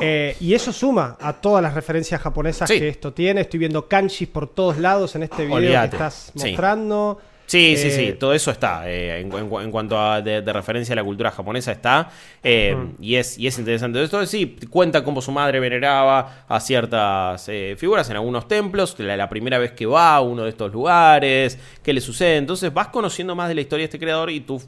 Eh, 0.00 0.36
y 0.40 0.54
eso 0.54 0.72
suma 0.72 1.16
a 1.20 1.32
todas 1.32 1.62
las 1.62 1.74
referencias 1.74 2.20
japonesas 2.20 2.68
que 2.68 2.88
esto 2.88 3.12
tiene. 3.12 3.42
Estoy 3.42 3.58
viendo 3.58 3.88
kanjis 3.88 4.28
por 4.28 4.48
todos 4.48 4.78
lados 4.78 5.16
en 5.16 5.24
este 5.24 5.46
video 5.46 5.80
que 5.80 5.86
estás 5.86 6.32
mostrando. 6.34 7.18
Sí, 7.20 7.27
sí, 7.76 7.90
sí, 7.90 8.00
eh, 8.00 8.12
todo 8.12 8.32
eso 8.32 8.50
está. 8.50 8.88
Eh, 8.88 9.20
en, 9.20 9.70
cuanto 9.70 9.98
a 9.98 10.22
de, 10.22 10.40
referencia 10.52 10.92
a 10.92 10.96
la 10.96 11.04
cultura 11.04 11.30
japonesa 11.30 11.72
está. 11.72 12.10
y, 12.44 13.14
es, 13.16 13.38
y 13.38 13.46
es 13.46 13.58
interesante. 13.58 14.02
Esto 14.02 14.24
sí, 14.26 14.56
cuenta 14.70 15.02
cómo 15.02 15.20
su 15.20 15.32
madre 15.32 15.58
veneraba 15.58 16.44
a 16.46 16.60
ciertas 16.60 17.50
figuras 17.76 18.08
en 18.10 18.16
algunos 18.16 18.46
templos. 18.46 18.94
La, 18.98 19.16
la, 19.16 19.28
primera 19.28 19.58
vez 19.58 19.72
que 19.72 19.86
va 19.86 20.16
a 20.16 20.20
uno 20.20 20.44
de 20.44 20.50
estos 20.50 20.72
lugares, 20.72 21.58
qué 21.82 21.92
le 21.92 22.00
sucede. 22.00 22.36
Entonces 22.36 22.72
vas 22.72 22.88
conociendo 22.88 23.34
más 23.34 23.48
de 23.48 23.54
la 23.54 23.60
historia 23.60 23.82
de 23.82 23.86
este 23.86 23.98
creador 23.98 24.30
y 24.30 24.40
tu 24.40 24.62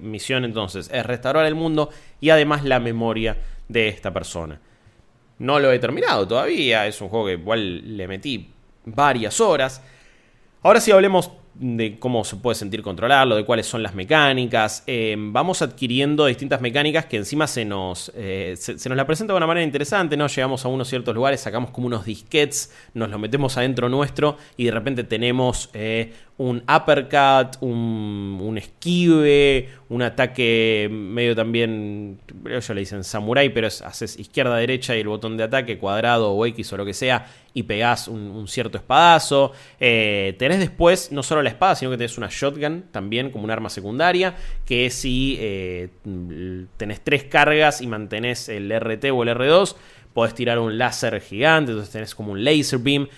misión 0.00 0.44
entonces 0.44 0.90
es 0.92 1.06
restaurar 1.06 1.46
el 1.46 1.54
mundo 1.54 1.90
y 2.20 2.30
además 2.30 2.64
la 2.64 2.80
memoria 2.80 3.36
de 3.68 3.88
esta 3.88 4.12
persona. 4.12 4.60
No 5.38 5.60
lo 5.60 5.70
he 5.70 5.78
terminado 5.78 6.26
todavía, 6.26 6.86
es 6.86 7.00
un 7.00 7.08
juego 7.08 7.26
que 7.26 7.32
igual 7.32 7.96
le 7.96 8.08
metí 8.08 8.50
varias 8.84 9.40
horas. 9.40 9.82
Ahora 10.62 10.80
sí 10.80 10.90
hablemos 10.90 11.30
de 11.58 11.98
cómo 11.98 12.24
se 12.24 12.36
puede 12.36 12.54
sentir 12.54 12.82
controlarlo, 12.82 13.34
de 13.34 13.44
cuáles 13.44 13.66
son 13.66 13.82
las 13.82 13.94
mecánicas. 13.94 14.84
Eh, 14.86 15.16
vamos 15.18 15.62
adquiriendo 15.62 16.26
distintas 16.26 16.60
mecánicas 16.60 17.06
que 17.06 17.16
encima 17.16 17.46
se 17.46 17.64
nos, 17.64 18.12
eh, 18.14 18.54
se, 18.58 18.88
nos 18.88 18.96
la 18.96 19.06
presenta 19.06 19.32
de 19.32 19.38
una 19.38 19.46
manera 19.46 19.64
interesante, 19.64 20.16
¿no? 20.16 20.26
Llegamos 20.26 20.64
a 20.64 20.68
unos 20.68 20.88
ciertos 20.88 21.14
lugares, 21.14 21.40
sacamos 21.40 21.70
como 21.70 21.86
unos 21.86 22.04
disquets, 22.04 22.72
nos 22.94 23.08
lo 23.10 23.18
metemos 23.18 23.56
adentro 23.56 23.88
nuestro 23.88 24.36
y 24.56 24.64
de 24.64 24.70
repente 24.70 25.04
tenemos 25.04 25.70
eh, 25.72 26.12
un 26.38 26.62
uppercut, 26.62 27.56
un, 27.60 28.38
un, 28.42 28.58
esquive, 28.58 29.70
un 29.88 30.02
ataque 30.02 30.88
medio 30.90 31.34
también, 31.34 32.18
ellos 32.44 32.68
le 32.68 32.80
dicen 32.80 33.02
samurai, 33.02 33.48
pero 33.48 33.66
es, 33.66 33.80
haces 33.80 34.18
izquierda-derecha 34.18 34.94
y 34.94 35.00
el 35.00 35.08
botón 35.08 35.38
de 35.38 35.44
ataque, 35.44 35.78
cuadrado 35.78 36.32
o 36.32 36.46
X 36.46 36.72
o 36.74 36.76
lo 36.76 36.84
que 36.84 36.92
sea, 36.92 37.26
y 37.56 37.62
pegás 37.62 38.06
un, 38.06 38.46
cierto 38.48 38.76
espadazo. 38.76 39.52
Eh, 39.80 40.36
tenés 40.38 40.58
después 40.58 41.10
no 41.10 41.22
solo 41.22 41.42
la 41.42 41.48
espada, 41.48 41.74
sino 41.74 41.90
que 41.90 41.96
tenés 41.96 42.18
una 42.18 42.28
shotgun 42.30 42.84
también 42.92 43.30
como 43.30 43.44
un 43.44 43.50
arma 43.50 43.70
secundaria, 43.70 44.36
que 44.66 44.90
si 44.90 45.38
eh, 45.40 45.88
tenés 46.76 47.00
tres 47.00 47.24
cargas 47.24 47.80
y 47.80 47.86
mantenés 47.86 48.50
el 48.50 48.70
RT 48.78 49.06
o 49.10 49.22
el 49.22 49.30
R2, 49.30 49.74
podés 50.12 50.34
tirar 50.34 50.58
un 50.58 50.76
láser 50.76 51.18
gigante, 51.22 51.72
entonces 51.72 51.90
tenés 51.90 52.14
como 52.14 52.32
un 52.32 52.44
laser 52.44 52.78
beam. 52.78 53.08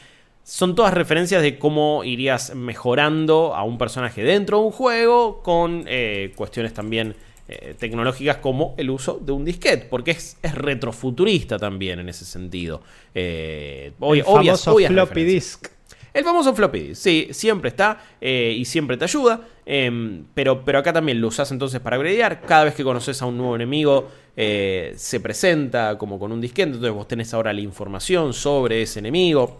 Son 0.44 0.77
todas 0.77 0.94
referencias 0.94 1.42
de 1.42 1.59
cómo 1.59 2.05
irías 2.05 2.55
mejorando 2.55 3.57
a 3.57 3.64
un 3.64 3.77
personaje 3.77 4.22
dentro 4.22 4.61
de 4.61 4.66
un 4.66 4.70
juego 4.70 5.42
con 5.42 5.83
eh, 5.88 6.33
cuestiones 6.37 6.72
también 6.72 7.16
eh, 7.51 7.75
tecnológicas 7.79 8.37
como 8.37 8.75
el 8.77 8.91
uso 8.91 9.19
de 9.25 9.33
un 9.33 9.43
disquete, 9.43 9.87
porque 9.89 10.11
es, 10.11 10.37
retrofuturista 10.43 11.59
también 11.59 11.99
en 11.99 12.11
ese 12.11 12.27
sentido. 12.27 12.83
Eh, 13.15 13.93
el 13.99 14.23
famoso 14.23 14.77
floppy 14.77 15.25
disk. 15.25 15.69
El 16.13 16.25
famoso 16.25 16.55
floppy 16.55 16.81
disk, 16.89 17.01
sí, 17.01 17.29
siempre 17.31 17.71
está 17.71 18.05
eh, 18.21 18.55
y 18.55 18.67
siempre 18.67 18.99
te 18.99 19.05
ayuda, 19.05 19.41
em, 19.65 20.25
pero, 20.35 20.63
pero 20.63 20.81
acá 20.81 20.93
también 20.93 21.23
lo 21.23 21.29
usas 21.29 21.51
entonces 21.51 21.81
para 21.81 21.97
gradear. 21.97 22.43
Cada 22.43 22.65
vez 22.65 22.75
que 22.75 22.85
conoces 22.85 23.23
a 23.23 23.25
un 23.25 23.39
nuevo 23.39 23.57
enemigo 23.57 24.11
se 24.37 25.19
presenta 25.21 25.97
como 25.97 26.19
con 26.19 26.31
un 26.31 26.43
disquete, 26.43 26.69
entonces 26.69 26.93
vos 26.93 27.09
tenés 27.09 27.33
ahora 27.33 27.55
la 27.55 27.63
información 27.63 28.35
sobre 28.35 28.83
ese 28.83 28.99
enemigo. 28.99 29.59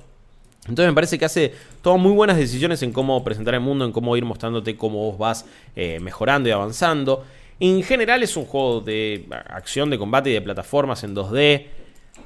Entonces 0.69 0.89
me 0.89 0.95
parece 0.95 1.19
que 1.19 1.25
hace 1.25 1.55
todas 1.81 1.99
muy 1.99 2.13
buenas 2.13 2.37
decisiones 2.37 2.83
en 2.83 2.93
cómo 2.93 3.25
presentar 3.25 3.55
el 3.55 3.61
mundo, 3.61 3.87
en 3.87 3.93
cómo 3.93 4.15
ir 4.15 4.27
mostrándote 4.27 4.77
cómo 4.77 5.11
vos 5.11 5.17
vas 5.19 5.47
mejorando 5.75 6.51
y 6.51 6.53
avanzando. 6.53 7.25
En 7.61 7.83
general 7.83 8.23
es 8.23 8.37
un 8.37 8.45
juego 8.45 8.81
de 8.81 9.27
acción, 9.49 9.91
de 9.91 9.99
combate 9.99 10.31
y 10.31 10.35
de 10.35 10.41
plataformas 10.41 11.03
en 11.03 11.15
2D. 11.15 11.67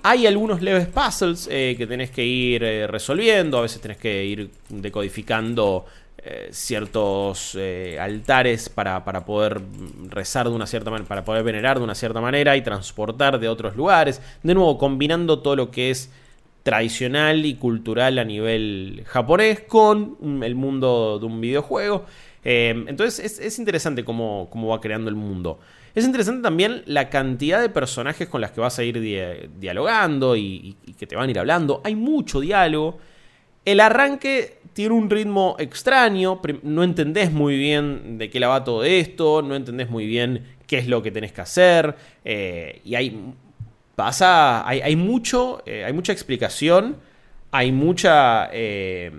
Hay 0.03 0.27
algunos 0.27 0.61
leves 0.61 0.89
puzzles 0.89 1.49
eh, 1.51 1.75
que 1.79 1.87
tenés 1.87 2.11
que 2.11 2.25
ir 2.25 2.63
eh, 2.63 2.87
resolviendo, 2.87 3.59
a 3.59 3.63
veces 3.63 3.81
tenés 3.81 3.97
que 3.97 4.25
ir 4.25 4.51
decodificando 4.69 5.87
eh, 6.19 6.49
ciertos 6.51 7.57
altares 7.99 8.69
para, 8.69 9.05
para, 9.05 9.25
poder 9.25 9.61
rezar 10.09 10.49
de 10.49 10.55
una 10.55 10.67
cierta 10.67 10.91
manera, 10.91 11.09
para 11.09 11.25
poder 11.25 11.45
venerar 11.45 11.79
de 11.79 11.85
una 11.85 11.95
cierta 11.95 12.21
manera 12.21 12.57
y 12.57 12.63
transportar 12.63 13.41
de 13.41 13.49
otros 13.49 13.75
lugares. 13.75 14.21
De 14.43 14.55
nuevo, 14.55 14.77
combinando 14.77 15.39
todo 15.39 15.57
lo 15.57 15.71
que 15.71 15.91
es 15.91 16.11
tradicional 16.63 17.45
y 17.45 17.55
cultural 17.55 18.19
a 18.19 18.25
nivel 18.25 19.03
japonés 19.07 19.61
con 19.61 20.43
el 20.43 20.55
mundo 20.55 21.19
de 21.19 21.27
un 21.27 21.41
videojuego. 21.41 22.05
Em, 22.45 22.89
entonces 22.89 23.39
es, 23.39 23.59
interesante 23.59 24.05
cómo, 24.05 24.49
va 24.69 24.81
creando 24.81 25.09
el 25.09 25.17
mundo. 25.17 25.61
Es 25.95 26.05
interesante 26.05 26.43
también 26.43 26.83
la 26.87 27.09
cantidad 27.09 27.61
de 27.61 27.69
personajes 27.69 28.29
con 28.29 28.41
las 28.41 28.51
que 28.51 28.61
vas 28.61 28.79
a 28.79 28.85
ir 28.85 29.01
dialogando 29.59 30.37
y, 30.37 30.77
que 30.99 31.07
te 31.07 31.17
van 31.17 31.29
a 31.29 31.31
ir 31.31 31.39
hablando. 31.39 31.81
Hay 31.85 31.95
mucho 31.95 32.41
diálogo. 32.41 32.99
El 33.65 33.79
arranque 33.79 34.59
tiene 34.73 34.95
un 34.95 35.09
ritmo 35.09 35.57
extraño. 35.59 36.41
No 36.63 36.83
entendés 36.83 37.31
muy 37.31 37.57
bien 37.57 38.19
de 38.19 38.31
qué 38.31 38.41
la 38.41 38.49
va 38.49 38.65
todo 38.65 38.83
esto. 38.83 39.43
No 39.43 39.55
entendés 39.55 39.89
muy 39.89 40.07
bien 40.07 40.57
qué 40.67 40.79
es 40.79 40.89
lo 40.89 41.03
que 41.03 41.11
tenés 41.13 41.33
que 41.33 41.43
hacer. 41.43 41.95
Eh, 42.25 42.81
y 42.85 42.95
hay. 42.97 43.35
Pasa. 43.95 44.67
Hay, 44.67 44.97
mucho. 44.97 45.63
Eh, 45.67 45.85
hay 45.85 45.93
mucha 45.93 46.13
explicación. 46.13 46.97
Hay 47.53 47.71
mucha. 47.71 48.49
Eh, 48.53 49.13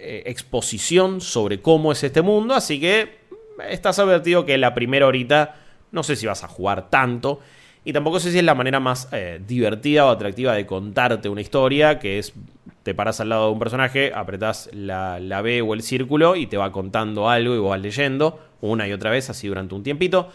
eh, 0.00 0.22
exposición 0.26 1.20
sobre 1.20 1.60
cómo 1.60 1.92
es 1.92 2.02
este 2.02 2.22
mundo, 2.22 2.54
así 2.54 2.80
que 2.80 3.20
estás 3.68 3.98
advertido 3.98 4.44
que 4.44 4.58
la 4.58 4.74
primera 4.74 5.06
horita 5.06 5.56
no 5.92 6.02
sé 6.02 6.16
si 6.16 6.26
vas 6.26 6.44
a 6.44 6.48
jugar 6.48 6.90
tanto. 6.90 7.40
Y 7.82 7.92
tampoco 7.94 8.20
sé 8.20 8.30
si 8.30 8.38
es 8.38 8.44
la 8.44 8.54
manera 8.54 8.78
más 8.78 9.08
eh, 9.12 9.40
divertida 9.46 10.04
o 10.04 10.10
atractiva 10.10 10.54
de 10.54 10.66
contarte 10.66 11.28
una 11.28 11.40
historia, 11.40 11.98
que 11.98 12.18
es 12.18 12.34
te 12.82 12.94
paras 12.94 13.20
al 13.20 13.28
lado 13.28 13.46
de 13.46 13.52
un 13.52 13.58
personaje, 13.58 14.12
apretás 14.14 14.70
la, 14.72 15.18
la, 15.20 15.42
B 15.42 15.62
o 15.62 15.74
el 15.74 15.82
círculo 15.82 16.36
y 16.36 16.46
te 16.46 16.56
va 16.56 16.72
contando 16.72 17.28
algo 17.28 17.54
y 17.54 17.58
vos 17.58 17.70
vas 17.70 17.80
leyendo 17.80 18.40
una 18.60 18.88
y 18.88 18.92
otra 18.92 19.10
vez, 19.10 19.28
así 19.30 19.48
durante 19.48 19.74
un 19.74 19.82
tiempito. 19.82 20.28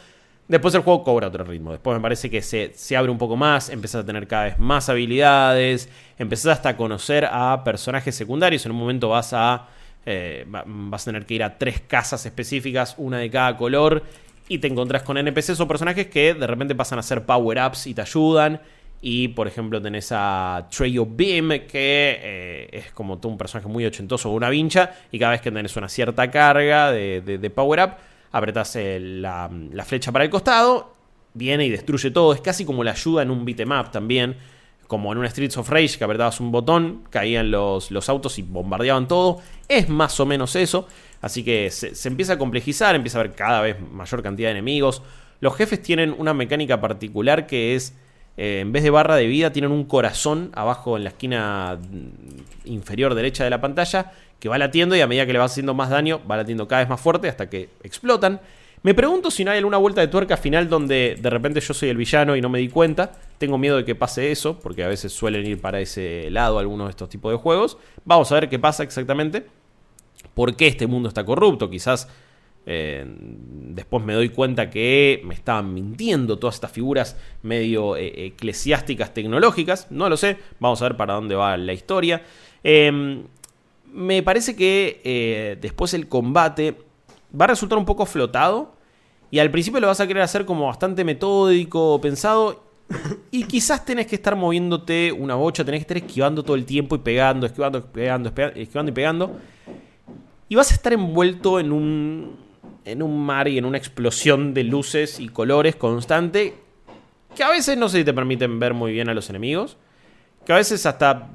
Después 0.47 0.75
el 0.75 0.81
juego 0.81 1.03
cobra 1.03 1.27
otro 1.27 1.43
ritmo. 1.43 1.71
Después 1.71 1.97
me 1.97 2.01
parece 2.01 2.29
que 2.29 2.41
se, 2.43 2.71
se, 2.75 2.95
abre 2.95 3.11
un 3.11 3.17
poco 3.17 3.35
más, 3.35 3.69
empezás 3.69 4.03
a 4.03 4.05
tener 4.05 4.27
cada 4.27 4.43
vez 4.43 4.59
más 4.59 4.89
habilidades, 4.89 5.89
empezás 6.19 6.57
hasta 6.57 6.69
a 6.69 6.77
conocer 6.77 7.25
a 7.25 7.63
personajes 7.63 8.13
secundarios. 8.13 8.63
En 8.65 8.71
un 8.71 8.77
momento 8.77 9.09
vas 9.09 9.33
a, 9.33 9.67
eh, 10.05 10.45
vas 10.47 11.01
a 11.01 11.05
tener 11.05 11.25
que 11.25 11.33
ir 11.33 11.43
a 11.43 11.57
tres 11.57 11.81
casas 11.81 12.27
específicas, 12.27 12.93
una 12.99 13.17
de 13.17 13.31
cada 13.31 13.57
color, 13.57 14.03
y 14.47 14.59
te 14.59 14.67
encontrás 14.67 15.01
con 15.01 15.17
NPCs 15.17 15.59
o 15.59 15.67
personajes 15.67 16.07
que 16.07 16.35
de 16.35 16.45
repente 16.45 16.75
pasan 16.75 16.99
a 16.99 17.03
ser 17.03 17.25
power-ups 17.25 17.87
y 17.87 17.95
te 17.95 18.01
ayudan. 18.01 18.61
Y 19.01 19.29
por 19.29 19.47
ejemplo 19.47 19.81
tenés 19.81 20.09
a 20.11 20.67
Treyo 20.69 21.07
Beam, 21.09 21.49
que 21.67 22.19
eh, 22.21 22.69
es 22.71 22.91
como 22.91 23.19
un 23.23 23.37
personaje 23.37 23.67
muy 23.67 23.83
ochentoso 23.83 24.29
una 24.29 24.49
vincha, 24.49 24.93
y 25.11 25.17
cada 25.17 25.31
vez 25.31 25.41
que 25.41 25.51
tenés 25.51 25.75
una 25.75 25.89
cierta 25.89 26.29
carga 26.29 26.91
de, 26.91 27.21
de 27.21 27.49
power-up, 27.49 27.95
apretas 28.35 28.77
la, 28.77 29.49
flecha 29.85 30.11
para 30.11 30.25
el 30.25 30.29
costado, 30.29 30.93
viene 31.33 31.65
y 31.65 31.69
destruye 31.69 32.11
todo. 32.11 32.33
Es 32.33 32.41
casi 32.41 32.65
como 32.65 32.83
la 32.83 32.91
ayuda 32.91 33.21
en 33.21 33.31
un 33.31 33.45
beatmap 33.45 33.91
también. 33.91 34.35
Como 34.87 35.11
en 35.11 35.17
un 35.17 35.27
Streets 35.27 35.57
of 35.57 35.69
Rage 35.69 35.97
que 35.97 36.03
apretabas 36.03 36.39
un 36.39 36.51
botón, 36.51 37.03
caían 37.09 37.49
los, 37.49 37.89
los 37.91 38.09
autos 38.09 38.37
y 38.37 38.41
bombardeaban 38.41 39.07
todo. 39.07 39.39
Es 39.69 39.87
más 39.87 40.19
o 40.19 40.25
menos 40.25 40.55
eso. 40.57 40.87
Así 41.21 41.43
que 41.45 41.71
se, 41.71 42.07
empieza 42.07 42.33
a 42.33 42.37
complejizar, 42.37 42.93
empieza 42.93 43.17
a 43.17 43.21
haber 43.21 43.35
cada 43.35 43.61
vez 43.61 43.77
mayor 43.79 44.21
cantidad 44.21 44.49
de 44.49 44.51
enemigos. 44.51 45.01
Los 45.39 45.55
jefes 45.55 45.81
tienen 45.81 46.13
una 46.15 46.33
mecánica 46.33 46.81
particular 46.81 47.47
que 47.47 47.73
es, 47.75 47.95
eh, 48.37 48.59
en 48.61 48.71
vez 48.71 48.83
de 48.83 48.89
barra 48.89 49.15
de 49.15 49.27
vida, 49.27 49.51
tienen 49.51 49.71
un 49.71 49.85
corazón 49.85 50.51
abajo 50.53 50.97
en 50.97 51.03
la 51.03 51.09
esquina 51.09 51.79
inferior 52.65 53.15
derecha 53.15 53.43
de 53.43 53.49
la 53.49 53.61
pantalla 53.61 54.11
que 54.39 54.49
va 54.49 54.57
latiendo 54.57 54.95
y 54.95 55.01
a 55.01 55.07
medida 55.07 55.25
que 55.25 55.33
le 55.33 55.39
vas 55.39 55.51
haciendo 55.51 55.73
más 55.73 55.89
daño, 55.89 56.21
va 56.29 56.37
latiendo 56.37 56.67
cada 56.67 56.81
vez 56.81 56.89
más 56.89 56.99
fuerte 57.01 57.29
hasta 57.29 57.49
que 57.49 57.69
explotan. 57.83 58.41
Me 58.83 58.93
pregunto 58.93 59.31
si 59.31 59.43
no 59.43 59.49
hay 59.49 59.57
alguna 59.57 59.77
vuelta 59.77 60.01
de 60.01 60.07
tuerca 60.07 60.37
final 60.37 60.69
donde 60.69 61.17
de 61.19 61.29
repente 61.31 61.59
yo 61.59 61.73
soy 61.73 61.89
el 61.89 61.97
villano 61.97 62.35
y 62.35 62.41
no 62.41 62.49
me 62.49 62.59
di 62.59 62.69
cuenta. 62.69 63.13
Tengo 63.39 63.57
miedo 63.57 63.77
de 63.77 63.85
que 63.85 63.95
pase 63.95 64.31
eso, 64.31 64.59
porque 64.59 64.83
a 64.83 64.87
veces 64.87 65.11
suelen 65.11 65.43
ir 65.47 65.59
para 65.59 65.79
ese 65.79 66.29
lado 66.29 66.59
algunos 66.59 66.85
de 66.85 66.91
estos 66.91 67.09
tipos 67.09 67.31
de 67.31 67.37
juegos. 67.37 67.79
Vamos 68.03 68.31
a 68.31 68.35
ver 68.35 68.47
qué 68.47 68.59
pasa 68.59 68.83
exactamente. 68.83 69.47
¿Por 70.35 70.55
qué 70.55 70.67
este 70.67 70.85
mundo 70.85 71.09
está 71.09 71.25
corrupto? 71.25 71.67
Quizás 71.67 72.07
eh, 72.65 73.05
después 73.07 74.03
me 74.03 74.13
doy 74.13 74.29
cuenta 74.29 74.69
que 74.69 75.21
me 75.23 75.33
estaban 75.33 75.73
mintiendo 75.73 76.39
todas 76.39 76.55
estas 76.55 76.71
figuras 76.71 77.17
medio 77.43 77.95
eh, 77.95 78.25
eclesiásticas 78.25 79.13
tecnológicas. 79.13 79.91
No 79.91 80.09
lo 80.09 80.17
sé. 80.17 80.37
Vamos 80.59 80.81
a 80.81 80.85
ver 80.85 80.97
para 80.97 81.13
dónde 81.13 81.35
va 81.35 81.57
la 81.57 81.73
historia. 81.73 82.23
Eh, 82.63 83.23
me 83.95 84.21
parece 84.23 84.55
que 84.55 85.01
eh, 85.03 85.57
después 85.61 85.93
el 85.93 86.07
combate 86.09 86.75
va 87.39 87.45
a 87.45 87.49
resultar 87.49 87.77
un 87.77 87.85
poco 87.85 88.05
flotado. 88.05 88.73
Y 89.31 89.39
al 89.39 89.51
principio 89.51 89.79
lo 89.79 89.87
vas 89.87 89.99
a 89.99 90.07
querer 90.07 90.23
hacer 90.23 90.45
como 90.45 90.67
bastante 90.67 91.03
metódico, 91.03 91.99
pensado. 92.01 92.63
Y 93.31 93.43
quizás 93.45 93.83
tenés 93.83 94.07
que 94.07 94.15
estar 94.15 94.35
moviéndote 94.35 95.11
una 95.11 95.35
bocha, 95.35 95.65
tenés 95.65 95.79
que 95.79 95.93
estar 95.93 95.97
esquivando 95.97 96.43
todo 96.43 96.55
el 96.55 96.65
tiempo 96.65 96.95
y 96.95 96.99
pegando, 96.99 97.45
esquivando, 97.45 97.83
pegando, 97.83 98.31
esquivando 98.55 98.91
y 98.91 98.93
pegando. 98.93 99.35
Y 100.47 100.55
vas 100.55 100.71
a 100.71 100.75
estar 100.75 100.93
envuelto 100.93 101.59
en 101.59 101.71
un, 101.71 102.37
en 102.85 103.01
un 103.01 103.25
mar 103.25 103.47
y 103.47 103.57
en 103.57 103.65
una 103.65 103.77
explosión 103.77 104.53
de 104.53 104.63
luces 104.63 105.19
y 105.19 105.27
colores 105.27 105.75
constante. 105.75 106.53
Que 107.35 107.43
a 107.43 107.49
veces 107.49 107.77
no 107.77 107.89
sé 107.89 107.99
si 107.99 108.03
te 108.05 108.13
permiten 108.13 108.59
ver 108.59 108.73
muy 108.73 108.93
bien 108.93 109.09
a 109.09 109.13
los 109.13 109.29
enemigos. 109.29 109.77
Que 110.45 110.53
a 110.53 110.55
veces 110.55 110.85
hasta 110.85 111.29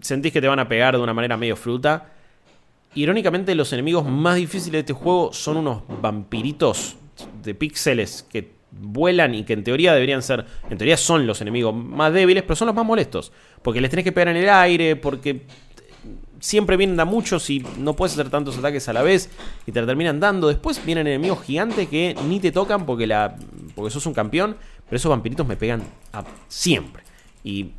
sentís 0.00 0.32
que 0.32 0.40
te 0.40 0.48
van 0.48 0.58
a 0.58 0.68
pegar 0.68 0.96
de 0.96 1.02
una 1.02 1.14
manera 1.14 1.36
medio 1.36 1.56
fruta. 1.56 2.12
Irónicamente, 2.94 3.54
los 3.54 3.72
enemigos 3.72 4.04
más 4.04 4.36
difíciles 4.36 4.72
de 4.72 4.78
este 4.80 4.92
juego 4.92 5.32
son 5.32 5.58
unos 5.58 5.82
vampiritos 6.00 6.96
de 7.42 7.54
píxeles 7.54 8.26
que 8.28 8.52
vuelan 8.72 9.34
y 9.34 9.44
que 9.44 9.52
en 9.52 9.64
teoría 9.64 9.92
deberían 9.92 10.22
ser, 10.22 10.46
en 10.68 10.78
teoría 10.78 10.96
son 10.96 11.26
los 11.26 11.40
enemigos 11.40 11.74
más 11.74 12.12
débiles, 12.12 12.42
pero 12.42 12.56
son 12.56 12.66
los 12.66 12.74
más 12.74 12.86
molestos. 12.86 13.32
Porque 13.62 13.80
les 13.80 13.90
tenés 13.90 14.04
que 14.04 14.12
pegar 14.12 14.28
en 14.28 14.36
el 14.36 14.48
aire, 14.48 14.96
porque 14.96 15.42
siempre 16.40 16.76
vienen 16.76 16.98
a 16.98 17.04
muchos 17.04 17.48
y 17.50 17.64
no 17.78 17.94
puedes 17.94 18.14
hacer 18.14 18.30
tantos 18.30 18.58
ataques 18.58 18.88
a 18.88 18.92
la 18.92 19.02
vez 19.02 19.30
y 19.66 19.72
te 19.72 19.84
terminan 19.84 20.18
dando. 20.18 20.48
Después 20.48 20.84
vienen 20.84 21.06
enemigos 21.06 21.42
gigantes 21.42 21.88
que 21.88 22.16
ni 22.26 22.40
te 22.40 22.50
tocan 22.50 22.86
porque, 22.86 23.06
la, 23.06 23.36
porque 23.74 23.90
sos 23.90 24.06
un 24.06 24.14
campeón, 24.14 24.56
pero 24.86 24.96
esos 24.96 25.10
vampiritos 25.10 25.46
me 25.46 25.56
pegan 25.56 25.82
a 26.12 26.24
siempre. 26.48 27.04
Y 27.44 27.70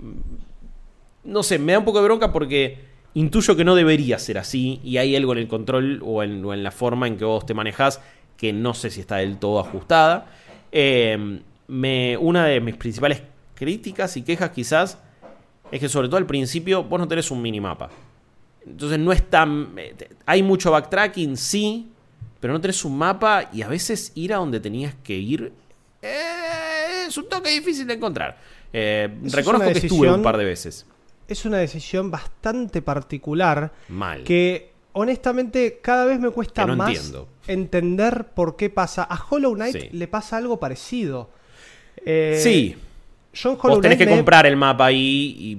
no 1.24 1.44
sé, 1.44 1.60
me 1.60 1.74
da 1.74 1.80
un 1.80 1.86
poco 1.86 2.00
de 2.00 2.06
bronca 2.06 2.32
porque 2.32 2.92
intuyo 3.14 3.56
que 3.56 3.66
no 3.66 3.76
debería 3.76 4.18
ser 4.20 4.38
así 4.38 4.80
y 4.84 4.98
hay 4.98 5.16
algo 5.16 5.34
en 5.34 5.40
el 5.40 5.48
control 5.48 6.02
o 6.06 6.24
en, 6.24 6.64
la 6.64 6.72
forma 6.72 7.08
en 7.08 7.18
que 7.18 7.26
vos 7.26 7.46
te 7.46 7.54
manejás 7.54 8.02
que 8.38 8.54
no 8.54 8.74
sé 8.74 8.90
si 8.90 9.02
está 9.02 9.18
del 9.18 9.38
todo 9.38 9.60
ajustada. 9.60 10.28
Eh, 10.72 11.42
me, 11.68 12.18
una 12.18 12.46
de 12.46 12.62
mis 12.62 12.76
principales 12.76 13.22
críticas 13.56 14.18
y 14.18 14.24
quejas 14.24 14.52
quizás 14.52 14.98
es 15.72 15.80
que 15.80 15.90
sobre 15.90 16.08
todo 16.08 16.18
al 16.18 16.26
principio 16.26 16.84
vos 16.84 17.00
no 17.00 17.08
tenés 17.08 17.32
un 17.32 17.42
minimapa. 17.42 17.90
Entonces 18.66 19.00
no 19.00 19.12
es 19.12 19.30
tan... 19.30 19.74
eh, 19.78 19.96
Hay 20.26 20.44
mucho 20.44 20.72
backtracking, 20.72 21.36
sí, 21.38 21.90
pero 22.40 22.54
no 22.54 22.62
tenés 22.62 22.84
un 22.86 22.98
mapa 22.98 23.50
y 23.54 23.62
a 23.64 23.68
veces 23.68 24.12
ir 24.16 24.34
a 24.34 24.38
donde 24.38 24.60
tenías 24.60 24.94
que 25.04 25.14
ir 25.16 25.52
eh, 26.02 27.06
es 27.08 27.18
un 27.18 27.28
toque 27.30 27.50
difícil 27.52 27.86
de 27.88 27.94
encontrar. 27.94 28.38
Eh, 28.74 29.10
es 29.26 29.34
reconozco 29.34 29.66
una 29.68 29.74
que 29.74 29.86
estuve 29.88 30.12
un 30.12 30.22
par 30.24 30.38
de 30.38 30.46
veces. 30.46 30.86
Es 31.28 31.46
una 31.46 31.58
decisión 31.58 32.10
bastante 32.12 32.82
particular 32.82 33.72
Mal. 33.90 34.24
que 34.24 34.72
honestamente 34.94 35.80
cada 35.82 36.06
vez 36.06 36.20
me 36.20 36.30
cuesta 36.32 36.66
no 36.66 36.76
más 36.76 36.90
entiendo. 36.90 37.28
entender 37.48 38.26
por 38.34 38.56
qué 38.56 38.70
pasa. 38.70 39.04
A 39.04 39.24
Hollow 39.30 39.54
Knight 39.56 39.78
Sí. 39.80 39.90
le 39.92 40.08
pasa 40.08 40.38
algo 40.38 40.60
parecido. 40.60 41.30
Eh, 42.06 42.40
sí, 42.42 42.76
yo 43.34 43.56
vos 43.58 43.80
tenés 43.82 43.98
que 43.98 44.08
comprar 44.08 44.46
el 44.46 44.58
mapa 44.58 44.88
ahí 44.88 45.36
y, 45.38 45.58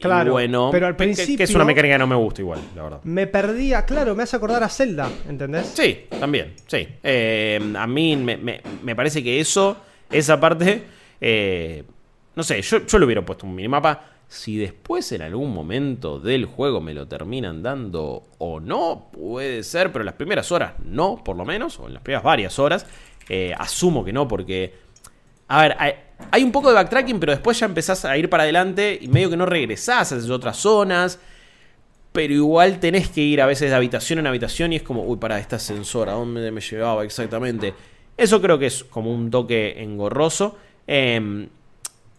y 0.00 0.10
Claro, 0.10 0.32
bueno. 0.32 0.68
pero 0.72 0.86
al 0.86 0.96
que- 0.96 1.04
que, 1.06 1.10
es 1.12 1.16
principio- 1.26 1.56
una 1.56 1.64
mecánica 1.64 1.94
que 1.94 1.98
no 1.98 2.06
me 2.06 2.16
gusta 2.16 2.40
igual, 2.40 2.60
la 2.74 2.82
verdad. 2.82 3.00
me 3.04 3.26
perdía, 3.26 3.84
claro, 3.84 4.14
me 4.14 4.22
hace 4.22 4.36
acordar 4.36 4.62
a 4.62 4.68
Zelda, 4.68 5.08
¿entendés? 5.28 5.66
Sí, 5.74 6.06
también, 6.18 6.54
sí. 6.66 6.86
Eh, 7.02 7.60
a 7.76 7.86
mí 7.86 8.16
me, 8.16 8.36
me- 8.36 8.60
me 8.82 8.96
parece 8.96 9.22
que 9.22 9.40
eso, 9.40 9.76
esa 10.10 10.40
parte, 10.40 10.82
eh, 11.20 11.84
no 12.34 12.42
sé, 12.42 12.62
yo, 12.62 12.86
yo 12.86 12.98
le 12.98 13.04
hubiera 13.04 13.24
puesto 13.24 13.46
un 13.46 13.54
minimapa. 13.54 14.04
Si 14.28 14.56
después 14.56 15.10
en 15.10 15.22
algún 15.22 15.52
momento 15.52 16.20
del 16.20 16.44
juego 16.46 16.80
me 16.80 16.94
lo 16.94 17.08
terminan 17.08 17.62
dando 17.64 18.22
o 18.38 18.60
no, 18.60 19.08
puede 19.12 19.64
ser, 19.64 19.90
pero 19.90 20.02
en 20.02 20.06
las 20.06 20.14
primeras 20.14 20.52
horas 20.52 20.74
no, 20.84 21.22
por 21.24 21.36
lo 21.36 21.44
menos, 21.44 21.78
o 21.80 21.88
en 21.88 21.94
las 21.94 22.02
primeras 22.02 22.22
varias 22.22 22.58
horas, 22.60 22.86
eh, 23.28 23.52
asumo 23.58 24.04
que 24.04 24.12
no, 24.12 24.28
porque 24.28 24.72
a 25.48 25.62
ver, 25.62 25.76
hay, 26.30 26.42
un 26.42 26.52
poco 26.52 26.68
de 26.68 26.74
backtracking, 26.74 27.20
pero 27.20 27.32
después 27.32 27.58
ya 27.58 27.66
empezás 27.66 28.04
a 28.04 28.16
ir 28.16 28.28
para 28.28 28.44
adelante 28.44 28.98
y 29.00 29.08
medio 29.08 29.30
que 29.30 29.36
no 29.36 29.46
regresás 29.46 30.12
a 30.12 30.32
otras 30.32 30.56
zonas. 30.56 31.18
Pero 32.12 32.34
igual 32.34 32.80
tenés 32.80 33.08
que 33.08 33.20
ir 33.20 33.40
a 33.40 33.46
veces 33.46 33.70
de 33.70 33.76
habitación 33.76 34.18
en 34.18 34.26
habitación 34.26 34.72
y 34.72 34.76
es 34.76 34.82
como, 34.82 35.04
uy, 35.04 35.16
para 35.18 35.38
esta 35.38 35.56
ascensor, 35.56 36.08
¿a 36.08 36.12
dónde 36.12 36.50
me 36.50 36.60
llevaba 36.60 37.04
exactamente? 37.04 37.72
Eso 38.16 38.42
creo 38.42 38.58
que 38.58 38.66
es 38.66 38.82
como 38.84 39.14
un 39.14 39.30
toque 39.30 39.80
engorroso. 39.80 40.58
Em, 40.86 41.48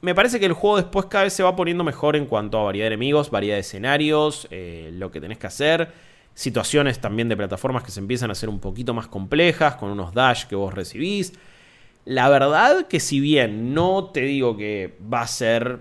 me 0.01 0.15
parece 0.15 0.39
que 0.39 0.45
el 0.45 0.53
juego 0.53 0.77
después 0.77 1.05
cada 1.07 1.25
vez 1.25 1.33
se 1.33 1.43
va 1.43 1.55
poniendo 1.55 1.83
mejor 1.83 2.15
en 2.15 2.25
cuanto 2.25 2.57
a 2.57 2.63
variedad 2.63 2.85
de 2.85 2.95
enemigos, 2.95 3.29
variedad 3.29 3.55
de 3.55 3.61
escenarios, 3.61 4.47
eh, 4.49 4.91
lo 4.93 5.11
que 5.11 5.19
tenés 5.19 5.37
que 5.37 5.47
hacer. 5.47 5.91
Situaciones 6.33 6.99
también 6.99 7.27
de 7.27 7.35
plataformas 7.35 7.83
que 7.83 7.91
se 7.91 7.99
empiezan 7.99 8.29
a 8.29 8.33
hacer 8.33 8.49
un 8.49 8.59
poquito 8.59 8.93
más 8.93 9.07
complejas, 9.07 9.75
con 9.75 9.89
unos 9.89 10.13
dash 10.13 10.45
que 10.45 10.55
vos 10.55 10.73
recibís. 10.73 11.33
La 12.05 12.29
verdad 12.29 12.87
que 12.87 12.99
si 12.99 13.19
bien 13.19 13.73
no 13.73 14.05
te 14.05 14.21
digo 14.21 14.57
que 14.57 14.97
va 15.11 15.21
a 15.21 15.27
ser 15.27 15.79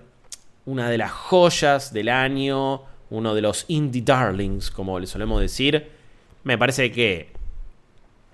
una 0.67 0.91
de 0.91 0.99
las 0.99 1.11
joyas 1.11 1.93
del 1.93 2.09
año, 2.11 2.83
uno 3.09 3.35
de 3.35 3.41
los 3.41 3.65
indie 3.69 4.03
darlings, 4.03 4.71
como 4.71 4.99
le 4.99 5.07
solemos 5.07 5.41
decir, 5.41 5.89
me 6.45 6.59
parece 6.59 6.93
que 6.93 7.33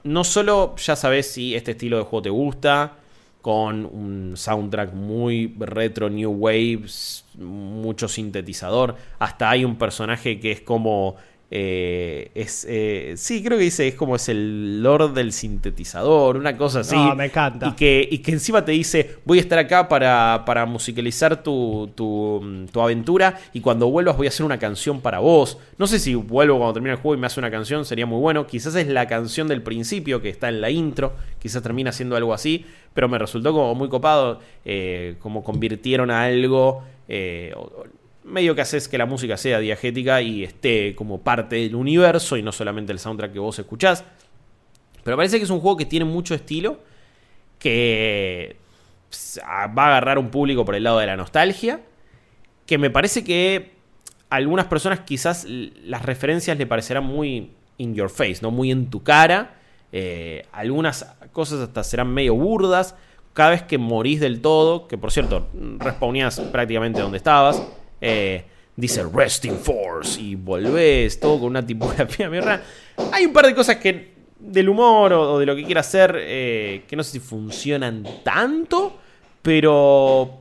no 0.05 0.25
solo 0.25 0.75
ya 0.77 0.97
sabes 0.97 1.31
si 1.31 1.55
este 1.55 1.73
estilo 1.73 1.99
de 1.99 2.05
juego 2.05 2.23
te 2.23 2.31
gusta, 2.31 2.97
con 3.41 3.87
un 3.87 4.33
soundtrack 4.37 4.93
muy 4.93 5.55
retro, 5.57 6.11
new 6.11 6.33
waves, 6.33 7.25
mucho 7.39 8.09
sintetizador, 8.09 8.97
hasta 9.21 9.49
hay 9.51 9.65
un 9.65 9.77
personaje 9.77 10.41
que 10.41 10.53
es 10.53 10.61
como... 10.61 11.17
eh, 11.49 12.33
es, 12.35 12.67
eh, 12.69 13.15
sí, 13.17 13.43
creo 13.43 13.57
que 13.57 13.65
dice, 13.65 13.87
es 13.87 13.95
como 13.95 14.17
es 14.17 14.29
el 14.29 14.83
lord 14.83 15.15
del 15.15 15.33
sintetizador, 15.33 16.37
una 16.37 16.57
cosa 16.57 16.81
así. 16.81 16.97
No, 16.97 17.15
me 17.15 17.27
encanta. 17.27 17.69
Y 17.69 17.73
que, 17.73 18.09
y 18.11 18.19
que 18.19 18.33
encima 18.33 18.65
te 18.65 18.73
dice, 18.73 19.19
voy 19.25 19.39
a 19.39 19.41
estar 19.43 19.59
acá 19.59 19.89
para, 19.89 20.43
para 20.45 20.67
musicalizar 20.67 21.43
tu, 21.43 21.91
tu, 21.95 22.67
tu 22.73 22.81
aventura 22.81 23.39
y 23.53 23.61
cuando 23.61 23.89
vuelvas 23.89 24.17
voy 24.17 24.27
a 24.27 24.31
hacer 24.31 24.45
una 24.45 24.59
canción 24.59 25.01
para 25.01 25.21
vos. 25.21 25.59
No 25.79 25.87
sé 25.87 26.01
si 26.01 26.15
vuelvo 26.17 26.57
cuando 26.59 26.75
termine 26.75 26.95
el 26.95 27.01
juego 27.01 27.15
y 27.15 27.21
me 27.21 27.29
hace 27.29 27.39
una 27.39 27.51
canción, 27.51 27.85
sería 27.85 28.07
muy 28.07 28.19
bueno. 28.19 28.47
Quizás 28.47 28.75
es 28.75 28.89
la 28.89 29.07
canción 29.07 29.47
del 29.47 29.63
principio 29.63 30.21
que 30.21 30.31
está 30.31 30.49
en 30.49 30.61
la 30.61 30.71
intro, 30.71 31.15
quizás 31.39 31.63
termina 31.63 31.93
siendo 31.93 32.17
algo 32.17 32.35
así, 32.35 32.67
pero 32.93 33.09
me 33.09 33.19
resultó 33.19 33.53
como 33.53 33.75
muy 33.77 33.89
copado, 33.89 34.41
eh, 34.65 35.15
como 35.21 35.45
convirtieron 35.45 36.11
a 36.11 36.25
algo... 36.25 36.83
eh, 37.09 37.55
medio 38.27 38.55
que 38.55 38.61
haces 38.61 38.89
que 38.89 38.99
la 38.99 39.07
música 39.07 39.37
sea 39.37 39.61
diegética 39.61 40.21
y 40.21 40.45
esté 40.45 40.95
como 40.95 41.21
parte 41.21 41.57
del 41.57 41.75
universo 41.75 42.37
y 42.37 42.43
no 42.43 42.53
solamente 42.53 42.93
el 42.93 42.99
soundtrack 42.99 43.33
que 43.33 43.39
vos 43.39 43.59
escuchás. 43.59 44.05
Pero 45.05 45.17
parece 45.17 45.39
que 45.39 45.45
es 45.45 45.51
un 45.51 45.61
juego 45.61 45.77
que 45.77 45.87
tiene 45.87 46.05
mucho 46.05 46.35
estilo, 46.35 46.81
que 47.59 48.57
va 49.47 49.85
a 49.85 49.87
agarrar 49.87 50.19
un 50.19 50.31
público 50.31 50.65
por 50.65 50.75
el 50.75 50.83
lado 50.83 50.99
de 50.99 51.07
la 51.07 51.17
nostalgia, 51.17 51.81
que 52.67 52.77
me 52.77 52.91
parece 52.91 53.23
que 53.23 53.71
a 54.29 54.37
algunas 54.37 54.67
personas 54.67 55.01
quizás 55.01 55.47
las 55.49 56.05
referencias 56.05 56.59
le 56.59 56.67
parecerán 56.67 57.05
muy 57.05 57.53
in 57.79 57.95
your 57.95 58.11
face, 58.11 58.39
¿no? 58.43 58.51
Muy 58.51 58.73
en 58.73 58.91
tu 58.91 59.05
cara. 59.05 59.55
Eh, 59.93 60.45
algunas 60.53 61.15
cosas 61.33 61.61
hasta 61.61 61.85
serán 61.85 62.13
medio 62.13 62.35
burdas. 62.35 62.97
Cada 63.33 63.51
vez 63.51 63.63
que 63.63 63.79
morís 63.79 64.19
del 64.19 64.41
todo, 64.41 64.89
que 64.89 64.99
por 64.99 65.13
cierto, 65.13 65.47
respawnías 65.79 66.41
prácticamente 66.41 67.01
donde 67.01 67.19
estabas, 67.19 67.63
eh, 68.01 68.45
dice 68.77 69.05
Resting 69.05 69.57
Force 69.57 70.21
y 70.21 70.35
volvés, 70.35 71.19
todo 71.19 71.41
con 71.41 71.49
una 71.49 71.67
tipografía 71.67 72.29
mierda. 72.31 72.63
Hay 73.13 73.27
un 73.27 73.33
par 73.33 73.47
de 73.47 73.55
cosas 73.55 73.77
que 73.77 74.17
del 74.39 74.69
humor 74.69 75.13
o, 75.13 75.39
de 75.39 75.47
lo 75.47 75.57
que 75.57 75.65
quiera 75.65 75.81
hacer, 75.81 76.17
eh, 76.21 76.85
que 76.87 76.97
no 76.97 77.03
sé 77.03 77.13
si 77.13 77.21
funcionan 77.21 78.07
tanto, 78.23 78.99
pero 79.43 80.39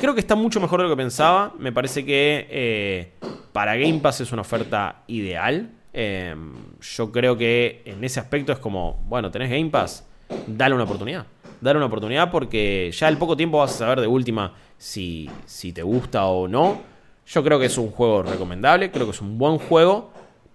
creo 0.00 0.14
que 0.14 0.20
está 0.20 0.34
mucho 0.34 0.60
mejor 0.60 0.80
de 0.80 0.84
lo 0.84 0.90
que 0.90 0.96
pensaba. 0.96 1.54
Me 1.58 1.72
parece 1.72 2.04
que 2.04 2.46
eh, 2.50 3.12
para 3.52 3.76
Game 3.76 4.00
Pass 4.00 4.20
es 4.20 4.32
una 4.32 4.42
oferta 4.42 5.02
ideal. 5.06 5.70
Eh, 5.92 6.34
yo 6.80 7.12
creo 7.12 7.38
que 7.38 7.82
en 7.86 8.04
ese 8.04 8.20
aspecto 8.20 8.52
es 8.52 8.58
como, 8.58 9.02
bueno, 9.08 9.30
tenés 9.30 9.48
Game 9.48 9.70
Pass, 9.70 10.06
dale 10.46 10.74
una 10.74 10.84
oportunidad. 10.84 11.26
Dale 11.58 11.78
una 11.78 11.86
oportunidad 11.86 12.30
porque 12.30 12.90
ya 12.92 13.06
al 13.06 13.16
poco 13.16 13.36
tiempo 13.36 13.58
vas 13.58 13.74
a 13.74 13.78
saber 13.78 14.00
de 14.00 14.06
última 14.06 14.52
si, 14.76 15.30
si 15.46 15.72
te 15.72 15.82
gusta 15.82 16.26
o 16.26 16.46
no. 16.46 16.95
Yo 17.26 17.42
creo 17.42 17.58
que 17.58 17.66
es 17.66 17.76
un 17.76 17.90
juego 17.90 18.22
recomendable, 18.22 18.90
creo 18.90 19.06
que 19.06 19.12
es 19.12 19.20
un 19.20 19.36
buen 19.36 19.58
juego. 19.58 20.10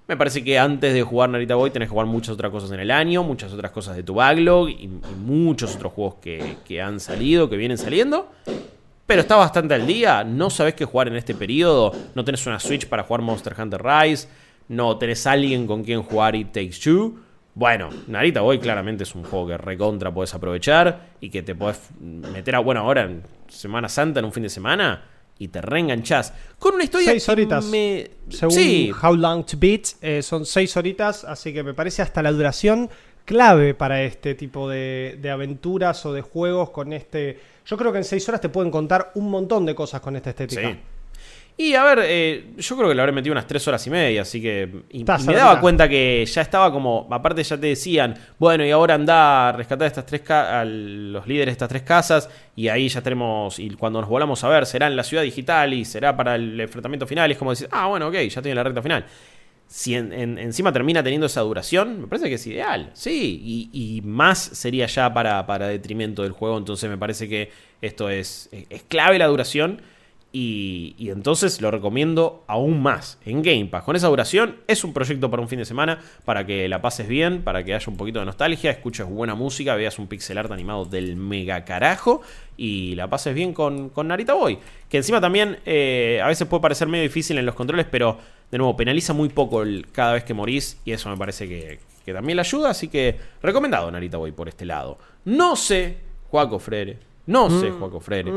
Me 0.07 0.17
parece 0.17 0.43
que 0.43 0.57
antes 0.57 0.93
de 0.93 1.03
jugar 1.03 1.29
Narita 1.29 1.55
Boy 1.55 1.69
tenés 1.69 1.87
que 1.87 1.91
jugar 1.91 2.07
muchas 2.07 2.33
otras 2.33 2.51
cosas 2.51 2.71
en 2.71 2.79
el 2.79 2.91
año, 2.91 3.23
muchas 3.23 3.51
otras 3.53 3.71
cosas 3.71 3.95
de 3.95 4.03
tu 4.03 4.13
backlog 4.15 4.69
y, 4.69 4.89
muchos 5.17 5.75
otros 5.75 5.93
juegos 5.93 6.15
que, 6.15 6.57
que 6.65 6.81
han 6.81 6.99
salido, 6.99 7.49
que 7.49 7.57
vienen 7.57 7.77
saliendo. 7.77 8.31
Pero 9.05 9.21
está 9.21 9.35
bastante 9.35 9.73
al 9.73 9.85
día, 9.85 10.23
no 10.23 10.49
sabes 10.49 10.73
qué 10.73 10.85
jugar 10.85 11.09
en 11.09 11.17
este 11.17 11.35
periodo, 11.35 11.91
no 12.15 12.23
tenés 12.23 12.45
una 12.47 12.59
Switch 12.59 12.87
para 12.87 13.03
jugar 13.03 13.21
Monster 13.21 13.53
Hunter 13.59 13.83
Rise, 13.83 14.29
no 14.69 14.97
tenés 14.97 15.27
alguien 15.27 15.67
con 15.67 15.83
quien 15.83 16.01
jugar 16.01 16.35
It 16.35 16.53
Takes 16.53 16.79
Two. 16.81 17.15
Bueno, 17.53 17.89
Narita 18.07 18.39
Boy 18.39 18.59
claramente 18.59 19.03
es 19.03 19.13
un 19.13 19.25
juego 19.25 19.47
que 19.47 19.57
recontra 19.57 20.13
podés 20.13 20.33
aprovechar 20.33 21.09
y 21.19 21.29
que 21.29 21.43
te 21.43 21.53
podés 21.53 21.89
meter 21.99 22.55
a, 22.55 22.59
bueno, 22.59 22.79
ahora 22.79 23.01
en 23.01 23.23
Semana 23.49 23.89
Santa, 23.89 24.19
en 24.19 24.25
un 24.25 24.31
fin 24.31 24.43
de 24.43 24.49
semana, 24.49 25.03
y 25.43 25.47
te 25.47 25.59
reenganchás. 25.61 26.33
Con 26.59 26.75
una 26.75 26.83
historia 26.83 27.09
Seis 27.11 27.25
que 27.25 27.31
horitas. 27.31 27.65
me- 27.65 28.11
Según 28.29 28.53
Sí, 28.55 28.91
How 29.01 29.15
Long 29.15 29.43
to 29.45 29.57
Beat, 29.59 29.81
eh, 30.01 30.21
son 30.21 30.45
seis 30.45 30.75
horitas, 30.77 31.23
así 31.23 31.51
que 31.51 31.63
me 31.63 31.73
parece 31.73 32.01
hasta 32.03 32.21
la 32.21 32.31
duración 32.31 32.89
clave 33.25 33.73
para 33.73 34.03
este 34.03 34.35
tipo 34.35 34.69
de, 34.69 35.17
de 35.21 35.29
aventuras 35.31 36.05
o 36.05 36.13
de 36.13 36.21
juegos 36.21 36.69
con 36.69 36.93
este... 36.93 37.39
Yo 37.65 37.77
creo 37.77 37.91
que 37.91 37.99
en 37.99 38.03
seis 38.03 38.27
horas 38.29 38.41
te 38.41 38.49
pueden 38.49 38.71
contar 38.71 39.11
un 39.15 39.29
montón 39.29 39.65
de 39.65 39.73
cosas 39.75 39.99
con 40.01 40.15
esta 40.15 40.29
estética. 40.31 40.61
Sí. 40.71 40.77
Y 41.63 41.75
a 41.75 41.83
ver, 41.83 41.99
eh, 42.03 42.45
yo 42.57 42.75
creo 42.75 42.89
que 42.89 42.95
le 42.95 43.01
habré 43.01 43.11
metido 43.11 43.33
unas 43.33 43.45
tres 43.45 43.67
horas 43.67 43.85
y 43.85 43.91
media, 43.91 44.23
así 44.23 44.41
que. 44.41 44.67
Y, 44.89 45.03
me 45.27 45.33
daba 45.35 45.59
cuenta 45.61 45.87
que 45.87 46.25
ya 46.25 46.41
estaba 46.41 46.71
como. 46.71 47.07
Aparte, 47.11 47.43
ya 47.43 47.55
te 47.55 47.67
decían, 47.67 48.15
bueno, 48.39 48.65
y 48.65 48.71
ahora 48.71 48.95
anda 48.95 49.49
a 49.49 49.51
rescatar 49.51 49.85
estas 49.85 50.05
tres 50.07 50.27
a 50.31 50.65
los 50.65 51.27
líderes 51.27 51.47
de 51.47 51.51
estas 51.51 51.69
tres 51.69 51.83
casas, 51.83 52.29
y 52.55 52.67
ahí 52.67 52.89
ya 52.89 53.01
tenemos. 53.01 53.59
Y 53.59 53.69
cuando 53.71 54.01
nos 54.01 54.09
volvamos 54.09 54.43
a 54.43 54.49
ver, 54.49 54.65
será 54.65 54.87
en 54.87 54.95
la 54.95 55.03
ciudad 55.03 55.21
digital 55.21 55.71
y 55.75 55.85
será 55.85 56.17
para 56.17 56.33
el 56.33 56.59
enfrentamiento 56.59 57.05
final. 57.05 57.29
Y 57.29 57.33
es 57.33 57.37
como 57.37 57.51
decir, 57.51 57.67
ah, 57.71 57.85
bueno, 57.87 58.07
ok, 58.07 58.15
ya 58.15 58.41
en 58.43 58.55
la 58.55 58.63
recta 58.63 58.81
final. 58.81 59.05
Si 59.67 59.93
en- 59.95 60.11
en- 60.13 60.37
encima 60.39 60.73
termina 60.73 61.03
teniendo 61.03 61.27
esa 61.27 61.41
duración, 61.41 62.01
me 62.01 62.07
parece 62.07 62.27
que 62.27 62.35
es 62.35 62.47
ideal, 62.47 62.89
sí, 62.93 63.39
y, 63.71 63.97
y 63.97 64.01
más 64.01 64.39
sería 64.39 64.85
ya 64.87 65.13
para, 65.13 65.45
para 65.45 65.67
detrimento 65.67 66.23
del 66.23 66.31
juego, 66.33 66.57
entonces 66.57 66.89
me 66.89 66.97
parece 66.97 67.29
que 67.29 67.51
esto 67.81 68.09
es, 68.09 68.49
es 68.69 68.83
clave 68.83 69.17
la 69.17 69.27
duración 69.27 69.81
Y, 70.33 71.09
entonces 71.09 71.59
lo 71.59 71.71
recomiendo 71.71 72.45
aún 72.47 72.81
más 72.81 73.19
en 73.25 73.41
Game 73.41 73.65
Pass. 73.65 73.83
Con 73.83 73.97
esa 73.97 74.07
duración 74.07 74.57
es 74.67 74.85
un 74.85 74.93
proyecto 74.93 75.29
para 75.29 75.41
un 75.41 75.49
fin 75.49 75.59
de 75.59 75.65
semana, 75.65 75.99
para 76.23 76.45
que 76.45 76.69
la 76.69 76.81
pases 76.81 77.09
bien, 77.09 77.41
para 77.41 77.65
que 77.65 77.73
haya 77.73 77.85
un 77.89 77.97
poquito 77.97 78.19
de 78.19 78.25
nostalgia, 78.25 78.71
escuches 78.71 79.05
buena 79.05 79.35
música, 79.35 79.75
veas 79.75 79.99
un 79.99 80.07
pixel 80.07 80.37
art 80.37 80.49
animado 80.51 80.85
del 80.85 81.17
mega 81.17 81.65
carajo 81.65 82.21
y 82.55 82.95
la 82.95 83.09
pases 83.09 83.35
bien 83.35 83.53
con, 83.53 83.89
con 83.89 84.07
Narita 84.07 84.33
Boy. 84.33 84.57
Que 84.87 84.97
encima 84.97 85.19
también 85.19 85.59
eh, 85.65 86.21
a 86.23 86.27
veces 86.27 86.47
puede 86.47 86.61
parecer 86.61 86.87
medio 86.87 87.03
difícil 87.03 87.37
en 87.37 87.45
los 87.45 87.55
controles, 87.55 87.87
pero 87.91 88.17
de 88.49 88.57
nuevo 88.57 88.77
penaliza 88.77 89.11
muy 89.11 89.27
poco 89.27 89.63
cada 89.91 90.13
vez 90.13 90.23
que 90.23 90.33
morís 90.33 90.79
y 90.85 90.93
eso 90.93 91.09
me 91.09 91.17
parece 91.17 91.49
que, 91.49 91.79
que 92.05 92.13
también 92.13 92.37
le 92.37 92.41
ayuda. 92.41 92.69
Así 92.69 92.87
que 92.87 93.17
recomendado 93.43 93.91
Narita 93.91 94.15
Boy 94.15 94.31
por 94.31 94.47
este 94.47 94.63
lado. 94.63 94.97
No 95.25 95.57
sé, 95.57 95.97
Juaco 96.29 96.57
Frere, 96.57 97.10
no 97.25 97.49
sé, 97.49 97.71
Juaco 97.71 97.99
Frere, 97.99 98.31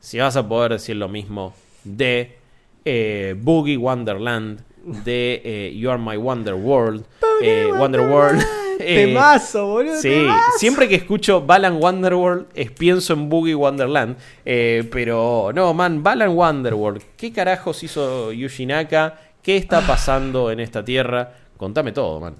si 0.00 0.18
vas 0.18 0.36
a 0.36 0.46
poder 0.46 0.72
decir 0.72 0.96
lo 0.96 1.08
mismo 1.08 1.54
de 1.84 2.36
eh, 2.84 3.34
Boogie 3.38 3.76
Wonderland, 3.76 4.60
de 5.04 5.42
eh, 5.44 5.74
You 5.76 5.90
Are 5.90 6.00
My 6.00 6.16
Wonder 6.16 6.54
World, 6.54 7.04
eh, 7.42 7.70
Wonder 7.76 8.02
World. 8.02 8.42
Temazo, 8.78 9.66
boludo. 9.66 10.00
Sí, 10.00 10.08
temazo. 10.08 10.58
siempre 10.58 10.88
que 10.88 10.94
escucho 10.94 11.40
Balan 11.40 11.82
Wonderworld 11.82 12.46
es 12.54 12.70
pienso 12.70 13.12
en 13.12 13.28
Boogie 13.28 13.56
Wonderland. 13.56 14.16
pero 14.44 15.50
no, 15.52 15.74
man, 15.74 16.02
Balan 16.04 16.30
Wonderworld. 16.30 17.02
¿Qué 17.16 17.32
carajos 17.32 17.82
hizo 17.82 18.32
Yuji 18.32 18.66
Naka? 18.66 19.18
¿Qué 19.42 19.56
está 19.56 19.80
pasando 19.80 20.50
en 20.52 20.60
esta 20.60 20.84
tierra? 20.84 21.32
Contame 21.56 21.90
todo, 21.90 22.20
man. 22.20 22.36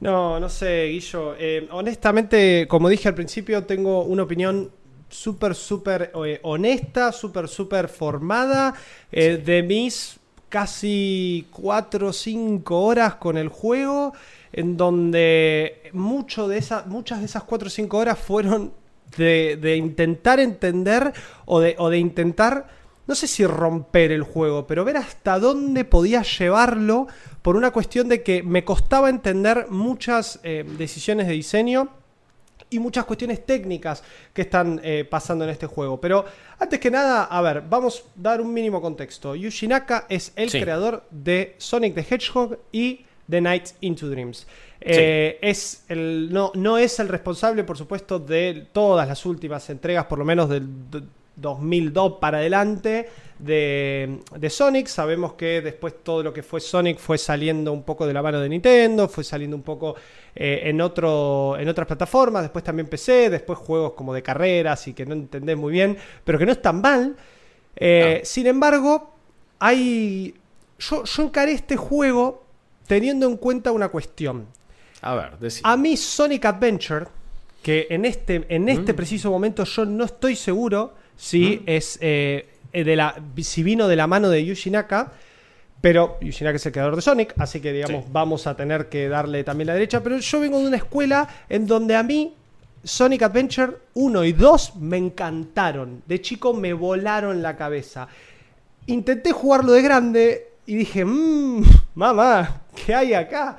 No, 0.00 0.38
no 0.38 0.48
sé, 0.48 0.88
Guillo. 0.88 1.34
Eh, 1.38 1.66
honestamente, 1.70 2.66
como 2.68 2.88
dije 2.88 3.08
al 3.08 3.14
principio, 3.14 3.64
tengo 3.64 4.02
una 4.04 4.24
opinión 4.24 4.70
súper, 5.08 5.54
súper 5.54 6.12
eh, 6.24 6.40
honesta, 6.42 7.12
súper, 7.12 7.48
súper 7.48 7.88
formada 7.88 8.74
eh, 9.10 9.36
de 9.44 9.62
mis 9.62 10.18
casi 10.48 11.46
4 11.52 12.08
o 12.08 12.12
5 12.12 12.80
horas 12.80 13.16
con 13.16 13.36
el 13.36 13.48
juego, 13.48 14.12
en 14.52 14.76
donde 14.76 15.90
mucho 15.92 16.48
de 16.48 16.58
esa, 16.58 16.84
muchas 16.86 17.20
de 17.20 17.26
esas 17.26 17.42
4 17.42 17.66
o 17.66 17.70
5 17.70 17.96
horas 17.96 18.18
fueron 18.18 18.72
de, 19.16 19.58
de 19.60 19.76
intentar 19.76 20.40
entender 20.40 21.12
o 21.44 21.60
de, 21.60 21.74
o 21.78 21.90
de 21.90 21.98
intentar 21.98 22.76
no 23.06 23.14
sé 23.14 23.26
si 23.28 23.46
romper 23.46 24.10
el 24.10 24.22
juego, 24.22 24.66
pero 24.66 24.84
ver 24.84 24.96
hasta 24.96 25.38
dónde 25.38 25.84
podía 25.84 26.22
llevarlo 26.22 27.06
por 27.42 27.56
una 27.56 27.70
cuestión 27.70 28.08
de 28.08 28.22
que 28.22 28.42
me 28.42 28.64
costaba 28.64 29.08
entender 29.08 29.66
muchas 29.70 30.40
eh, 30.42 30.64
decisiones 30.76 31.28
de 31.28 31.34
diseño 31.34 31.88
y 32.70 32.78
muchas 32.78 33.04
cuestiones 33.04 33.46
técnicas 33.46 34.02
que 34.32 34.42
están 34.42 34.80
eh, 34.82 35.04
pasando 35.08 35.44
en 35.44 35.50
este 35.50 35.66
juego. 35.66 36.00
Pero 36.00 36.24
antes 36.58 36.80
que 36.80 36.90
nada, 36.90 37.24
a 37.24 37.40
ver, 37.42 37.62
vamos 37.68 38.04
a 38.06 38.10
dar 38.16 38.40
un 38.40 38.52
mínimo 38.52 38.80
contexto. 38.80 39.34
Yuji 39.34 39.68
Naka 39.68 40.06
es 40.08 40.32
el 40.36 40.50
Sí. 40.50 40.60
creador 40.60 41.04
de 41.10 41.54
Sonic 41.58 41.94
the 41.94 42.00
Hedgehog 42.14 42.58
y 42.72 43.04
The 43.30 43.40
Night 43.40 43.68
into 43.80 44.08
Dreams. 44.08 44.46
Eh, 44.80 45.38
es 45.40 45.84
el, 45.88 46.28
no, 46.32 46.52
no 46.54 46.78
es 46.78 46.98
el 47.00 47.08
responsable, 47.08 47.64
por 47.64 47.76
supuesto, 47.78 48.18
de 48.18 48.68
todas 48.72 49.08
las 49.08 49.24
últimas 49.26 49.68
entregas, 49.70 50.04
por 50.06 50.18
lo 50.18 50.24
menos 50.24 50.48
del 50.48 50.68
2002 51.36 52.14
para 52.20 52.38
adelante 52.38 53.08
de, 53.38 54.18
de 54.36 54.50
Sonic. 54.50 54.86
Sabemos 54.88 55.34
que 55.34 55.60
después 55.60 55.94
todo 56.02 56.22
lo 56.22 56.32
que 56.32 56.42
fue 56.42 56.60
Sonic 56.60 56.98
fue 56.98 57.18
saliendo 57.18 57.72
un 57.72 57.82
poco 57.82 58.06
de 58.06 58.12
la 58.14 58.22
mano 58.22 58.40
de 58.40 58.48
Nintendo, 58.48 59.08
fue 59.08 59.22
saliendo 59.24 59.56
un 59.56 59.62
poco 59.62 59.94
eh, 60.34 60.62
en, 60.64 60.80
otro, 60.80 61.56
en 61.58 61.68
otras 61.68 61.86
plataformas, 61.86 62.42
después 62.42 62.64
también 62.64 62.88
PC, 62.88 63.30
después 63.30 63.58
juegos 63.58 63.92
como 63.92 64.12
de 64.14 64.22
carreras 64.22 64.86
y 64.88 64.94
que 64.94 65.06
no 65.06 65.12
entendés 65.14 65.56
muy 65.56 65.72
bien, 65.72 65.96
pero 66.24 66.38
que 66.38 66.46
no 66.46 66.52
están 66.52 66.80
mal. 66.80 67.16
Eh, 67.76 68.18
No. 68.20 68.24
Sin 68.26 68.46
embargo, 68.46 69.14
hay... 69.58 70.34
Yo, 70.78 71.04
yo 71.04 71.22
encaré 71.22 71.52
este 71.52 71.76
juego 71.76 72.44
teniendo 72.86 73.26
en 73.26 73.36
cuenta 73.38 73.72
una 73.72 73.88
cuestión. 73.88 74.46
A 75.00 75.14
ver. 75.14 75.32
A 75.62 75.76
mí 75.76 75.96
Sonic 75.96 76.44
Adventure, 76.44 77.06
que 77.62 77.86
en 77.90 78.04
este, 78.04 78.44
en 78.48 78.68
este 78.68 78.92
Mm. 78.92 78.96
preciso 78.96 79.30
momento 79.30 79.64
yo 79.64 79.84
no 79.84 80.04
estoy 80.04 80.36
seguro 80.36 80.94
si 81.16 81.62
es 81.66 81.98
eh, 82.00 82.46
de 82.72 82.96
la, 82.96 83.14
si 83.42 83.62
vino 83.62 83.88
de 83.88 83.96
la 83.96 84.06
mano 84.06 84.28
de 84.28 84.44
Yuji 84.44 84.70
Naka, 84.70 85.12
pero 85.80 86.18
Yuji 86.20 86.44
Naka 86.44 86.56
es 86.56 86.66
el 86.66 86.72
creador 86.72 86.96
de 86.96 87.02
Sonic, 87.02 87.34
así 87.38 87.60
que 87.60 87.72
digamos 87.72 88.04
Sí. 88.04 88.10
vamos 88.12 88.46
a 88.46 88.56
tener 88.56 88.88
que 88.88 89.08
darle 89.08 89.44
también 89.44 89.68
la 89.68 89.74
derecha. 89.74 90.02
Pero 90.02 90.18
yo 90.18 90.40
vengo 90.40 90.58
de 90.60 90.66
una 90.68 90.76
escuela 90.76 91.28
en 91.48 91.66
donde 91.66 91.94
a 91.96 92.02
mí 92.02 92.34
Sonic 92.84 93.22
Adventure 93.22 93.72
1 93.94 94.24
y 94.24 94.32
2 94.32 94.76
me 94.76 94.96
encantaron. 94.96 96.02
De 96.06 96.20
chico 96.20 96.52
me 96.54 96.72
volaron 96.72 97.42
la 97.42 97.56
cabeza. 97.56 98.08
Intenté 98.86 99.32
jugarlo 99.32 99.72
de 99.72 99.82
grande 99.82 100.48
y 100.66 100.76
dije, 100.76 101.04
mmm, 101.04 101.62
mamá, 101.94 102.62
¿qué 102.84 102.94
hay 102.94 103.14
acá? 103.14 103.58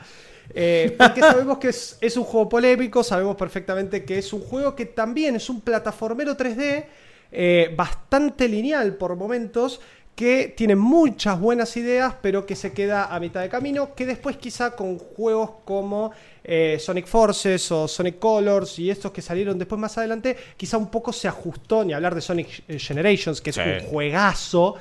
Eh, 0.54 0.96
porque 0.98 1.20
sabemos 1.22 1.58
que 1.58 1.70
es, 1.70 1.98
es 2.00 2.16
un 2.18 2.24
juego 2.24 2.48
polémico, 2.48 3.04
sabemos 3.04 3.36
perfectamente 3.36 4.06
que 4.06 4.18
es 4.18 4.32
un 4.32 4.42
juego 4.42 4.76
que 4.76 4.86
también 4.86 5.36
es 5.36 5.50
un 5.50 5.60
plataformero 5.62 6.36
3D 6.38 6.86
eh, 7.32 7.74
bastante 7.76 8.48
lineal 8.48 8.96
por 8.96 9.16
momentos, 9.16 9.80
que 10.16 10.52
tiene 10.58 10.76
muchas 10.76 11.40
buenas 11.40 11.78
ideas, 11.78 12.16
pero 12.24 12.44
que 12.46 12.56
se 12.56 12.74
queda 12.74 13.14
a 13.14 13.20
mitad 13.20 13.42
de 13.42 13.50
camino, 13.50 13.94
que 13.94 14.06
después 14.08 14.38
quizá 14.38 14.76
con 14.76 14.98
juegos 14.98 15.52
como 15.64 16.12
eh, 16.44 16.78
Sonic 16.80 17.06
Forces 17.06 17.72
o 17.72 17.88
Sonic 17.88 18.18
Colors 18.18 18.80
y 18.80 18.90
estos 18.90 19.12
que 19.12 19.22
salieron 19.22 19.60
después 19.60 19.80
más 19.80 19.96
adelante, 20.00 20.36
quizá 20.58 20.78
un 20.78 20.90
poco 20.90 21.14
se 21.14 21.28
ajustó, 21.28 21.86
ni 21.86 21.94
hablar 21.94 22.16
de 22.16 22.22
Sonic 22.22 22.64
eh, 22.68 22.80
Generations, 22.80 23.42
que 23.42 23.52
es 23.52 23.56
Sí. 23.58 23.62
un 23.62 23.80
juegazo, 23.92 24.76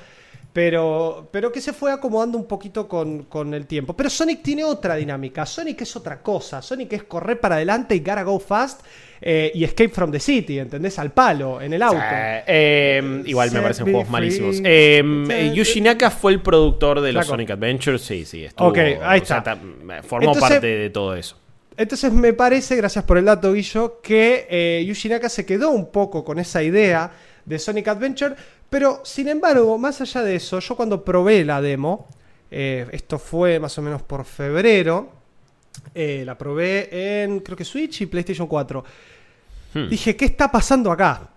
pero, 0.55 1.29
pero 1.31 1.53
que 1.53 1.61
se 1.61 1.75
fue 1.75 1.93
acomodando 1.93 2.39
un 2.39 2.47
poquito 2.47 2.89
con, 2.89 3.25
con 3.25 3.53
el 3.53 3.67
tiempo. 3.67 3.95
Pero 3.95 4.09
Sonic 4.09 4.43
tiene 4.43 4.65
otra 4.65 4.95
dinámica. 4.97 5.45
Sonic 5.45 5.83
es 5.83 5.95
otra 5.97 6.23
cosa. 6.23 6.63
Sonic 6.63 6.95
es 6.95 7.03
correr 7.05 7.39
para 7.41 7.57
adelante 7.57 7.95
y 7.95 7.99
gotta 8.01 8.23
go 8.23 8.39
fast 8.39 8.81
eh, 9.21 9.51
y 9.55 9.65
escape 9.65 9.89
from 9.91 10.11
the 10.13 10.21
city, 10.21 10.59
¿entendés? 10.59 10.99
Al 10.99 11.13
palo, 11.13 11.61
en 11.61 11.73
el 11.73 11.83
auto. 11.83 11.99
Eh, 12.03 12.45
eh, 12.47 13.23
igual 13.27 13.51
me 13.53 13.61
parecen 13.61 13.85
juegos 13.87 14.05
free. 14.05 14.13
malísimos. 14.13 14.57
Eh, 14.65 15.03
Set- 15.27 15.53
Yuji 15.55 15.81
Naka 15.81 16.11
fue 16.11 16.33
el 16.33 16.41
productor 16.43 17.01
de 17.01 17.13
los. 17.13 17.27
Sonic 17.27 17.51
Adventures. 17.51 18.03
Sí, 18.03 18.25
sí, 18.25 18.45
estuvo. 18.45 18.69
Ok, 18.69 18.79
ahí 19.03 19.21
o 19.21 19.25
sea, 19.25 19.39
está. 19.39 19.57
formó 20.03 20.33
Entonces- 20.33 20.41
parte 20.43 20.67
de 20.67 20.91
todo 20.91 21.15
eso. 21.17 21.37
Entonces 21.79 22.11
me 22.11 22.33
parece, 22.33 22.75
gracias 22.77 23.05
por 23.05 23.19
el 23.19 23.27
dato, 23.27 23.53
Guillo, 23.53 24.01
que 24.03 24.47
eh, 24.49 24.85
Yuji 24.87 25.11
Naka 25.11 25.29
se 25.29 25.45
quedó 25.45 25.71
un 25.71 25.91
poco 25.93 26.25
con 26.25 26.39
esa 26.39 26.63
idea 26.63 27.11
de 27.45 27.59
Sonic 27.59 27.89
Adventure, 27.89 28.35
pero 28.71 29.01
sin 29.05 29.29
embargo, 29.29 29.77
más 29.77 30.01
allá 30.01 30.23
de 30.23 30.37
eso, 30.37 30.59
yo 30.59 30.75
cuando 30.75 31.05
probé 31.05 31.45
la 31.45 31.61
demo, 31.61 32.09
eh, 32.51 32.87
esto 32.93 33.19
fue 33.19 33.61
más 33.61 33.77
o 33.79 33.83
menos 33.83 34.01
por 34.03 34.25
febrero, 34.25 35.11
eh, 35.95 36.23
la 36.25 36.37
probé 36.37 37.23
en 37.23 37.41
creo 37.41 37.57
que 37.57 37.65
Switch 37.65 38.01
y 38.03 38.07
PlayStation 38.07 38.47
4, 38.47 38.85
Hmm. 39.75 39.89
dije, 39.89 40.17
¿qué 40.17 40.25
está 40.27 40.51
pasando 40.51 40.91
acá? 40.91 41.29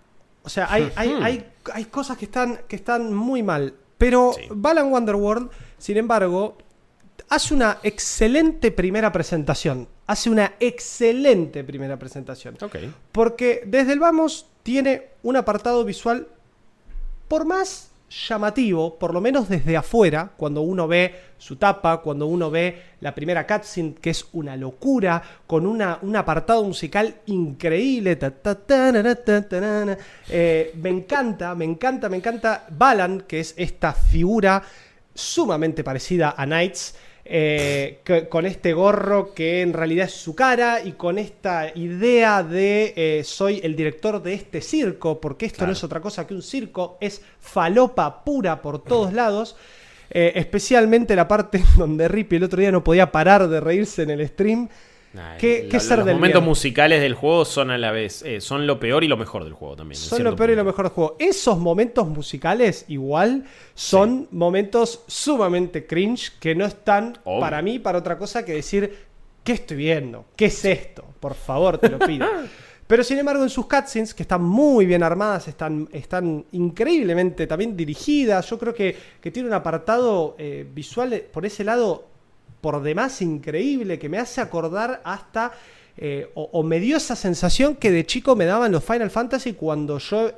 O 0.42 0.48
sea, 0.48 0.66
hay, 0.72 0.84
Hmm. 0.84 1.22
hay, 1.22 1.46
hay 1.74 1.84
cosas 1.86 2.16
que 2.16 2.24
están, 2.26 2.60
que 2.66 2.76
están 2.76 3.12
muy 3.14 3.42
mal, 3.42 3.74
pero 3.98 4.32
Sí. 4.34 4.42
Balan 4.50 4.90
Wonderworld, 4.90 5.50
sin 5.78 5.96
embargo, 5.98 6.56
hace 7.28 7.52
una 7.54 7.78
excelente 7.82 8.70
primera 8.70 9.12
presentación. 9.12 9.86
Hace 10.06 10.30
una 10.30 10.54
excelente 10.58 11.62
primera 11.64 11.98
presentación. 11.98 12.56
Ok. 12.62 12.76
Porque 13.12 13.62
desde 13.66 13.92
el 13.92 14.00
vamos 14.00 14.46
tiene 14.62 15.10
un 15.22 15.36
apartado 15.36 15.84
visual 15.84 16.26
por 17.28 17.44
más 17.44 17.89
llamativo, 18.10 18.98
por 18.98 19.14
lo 19.14 19.20
menos 19.20 19.48
desde 19.48 19.76
afuera, 19.76 20.32
cuando 20.36 20.62
uno 20.62 20.88
ve 20.88 21.14
su 21.38 21.56
tapa, 21.56 21.98
cuando 21.98 22.26
uno 22.26 22.50
ve 22.50 22.82
la 23.00 23.14
primera 23.14 23.46
cutscene, 23.46 23.94
que 23.94 24.10
es 24.10 24.26
una 24.32 24.56
locura, 24.56 25.22
con 25.46 25.64
una, 25.64 25.98
un 26.02 26.16
apartado 26.16 26.64
musical 26.64 27.20
increíble. 27.26 28.18
me 30.74 30.88
encanta, 30.88 31.54
me 31.54 31.64
encanta, 31.64 32.08
me 32.08 32.16
encanta 32.16 32.66
Balan, 32.70 33.22
que 33.22 33.40
es 33.40 33.54
esta 33.56 33.92
figura 33.92 34.62
sumamente 35.14 35.84
parecida 35.84 36.34
a 36.36 36.44
Knights. 36.46 36.94
Eh, 37.24 38.00
que- 38.04 38.28
con 38.28 38.46
este 38.46 38.72
gorro 38.72 39.32
que 39.34 39.62
en 39.62 39.72
realidad 39.72 40.06
es 40.06 40.12
su 40.14 40.34
cara 40.34 40.80
y 40.84 40.92
con 40.92 41.18
esta 41.18 41.70
idea 41.76 42.42
de 42.42 42.92
eh, 42.96 43.22
soy 43.24 43.60
el 43.62 43.76
director 43.76 44.22
de 44.22 44.34
este 44.34 44.60
circo, 44.60 45.20
porque 45.20 45.46
esto 45.46 45.58
Claro. 45.58 45.68
no 45.68 45.72
es 45.74 45.84
otra 45.84 46.00
cosa 46.00 46.26
que 46.26 46.34
un 46.34 46.42
circo, 46.42 46.96
es 47.00 47.22
falopa 47.38 48.24
pura 48.24 48.60
por 48.62 48.82
todos 48.82 49.12
lados. 49.12 49.56
Eh, 50.12 50.32
especialmente 50.34 51.14
la 51.14 51.28
parte 51.28 51.62
donde 51.76 52.08
Rippy 52.08 52.36
el 52.36 52.44
otro 52.44 52.60
día 52.60 52.72
no 52.72 52.82
podía 52.82 53.12
parar 53.12 53.48
de 53.48 53.60
reírse 53.60 54.02
en 54.02 54.10
el 54.10 54.26
stream. 54.26 54.68
Nah, 55.12 55.36
¿Qué- 55.38 55.64
lo- 55.64 55.68
qué 55.70 55.80
ser 55.80 55.98
los 55.98 56.06
del 56.06 56.14
momentos 56.16 56.40
bien? 56.40 56.48
musicales 56.48 57.00
del 57.00 57.14
juego 57.14 57.44
son 57.44 57.70
a 57.72 57.78
la 57.78 57.90
vez, 57.90 58.22
eh, 58.22 58.40
son 58.40 58.66
lo 58.66 58.78
peor 58.78 59.02
y 59.02 59.08
lo 59.08 59.16
mejor 59.16 59.42
del 59.42 59.54
juego 59.54 59.74
también. 59.74 59.98
Son 60.00 60.22
lo 60.22 60.36
peor 60.36 60.50
y 60.50 60.54
lo 60.54 60.64
mejor 60.64 60.84
del 60.84 60.92
juego. 60.92 61.16
Esos 61.18 61.58
momentos 61.58 62.06
musicales, 62.06 62.84
igual, 62.86 63.44
son 63.74 64.28
momentos 64.30 65.02
sumamente 65.08 65.84
cringe 65.84 66.32
que 66.38 66.54
no 66.54 66.64
están 66.64 67.18
Obvio. 67.24 67.40
para 67.40 67.60
mí 67.60 67.80
para 67.80 67.98
otra 67.98 68.16
cosa 68.16 68.44
que 68.44 68.52
decir, 68.52 68.94
¿qué 69.42 69.52
estoy 69.54 69.78
viendo? 69.78 70.26
¿Qué 70.36 70.44
es 70.46 70.64
esto? 70.64 71.04
Por 71.18 71.34
favor, 71.34 71.78
te 71.78 71.88
lo 71.88 71.98
pido. 71.98 72.26
Pero 72.86 73.04
sin 73.04 73.18
embargo, 73.18 73.42
en 73.44 73.50
sus 73.50 73.66
cutscenes, 73.66 74.12
que 74.14 74.22
están 74.24 74.42
muy 74.42 74.84
bien 74.84 75.02
armadas, 75.04 75.46
están, 75.46 75.88
están 75.92 76.44
increíblemente 76.52 77.46
también 77.46 77.76
dirigidas. 77.76 78.48
Yo 78.50 78.58
creo 78.58 78.74
que, 78.74 78.96
que 79.20 79.30
tiene 79.30 79.48
un 79.48 79.54
apartado 79.54 80.34
eh, 80.38 80.66
visual 80.72 81.12
eh, 81.12 81.20
por 81.32 81.46
ese 81.46 81.62
lado 81.62 82.09
por 82.60 82.82
demás 82.82 83.22
increíble, 83.22 83.98
que 83.98 84.08
me 84.08 84.18
hace 84.18 84.40
acordar 84.40 85.00
hasta. 85.04 85.52
eh, 85.96 86.30
o, 86.34 86.62
me 86.62 86.80
dio 86.80 86.96
esa 86.96 87.16
sensación 87.16 87.74
que 87.76 87.90
de 87.90 88.06
chico 88.06 88.34
me 88.36 88.44
daban 88.46 88.72
los 88.72 88.82
Final 88.84 89.10
Fantasy 89.10 89.52
cuando 89.54 89.98
yo 89.98 90.30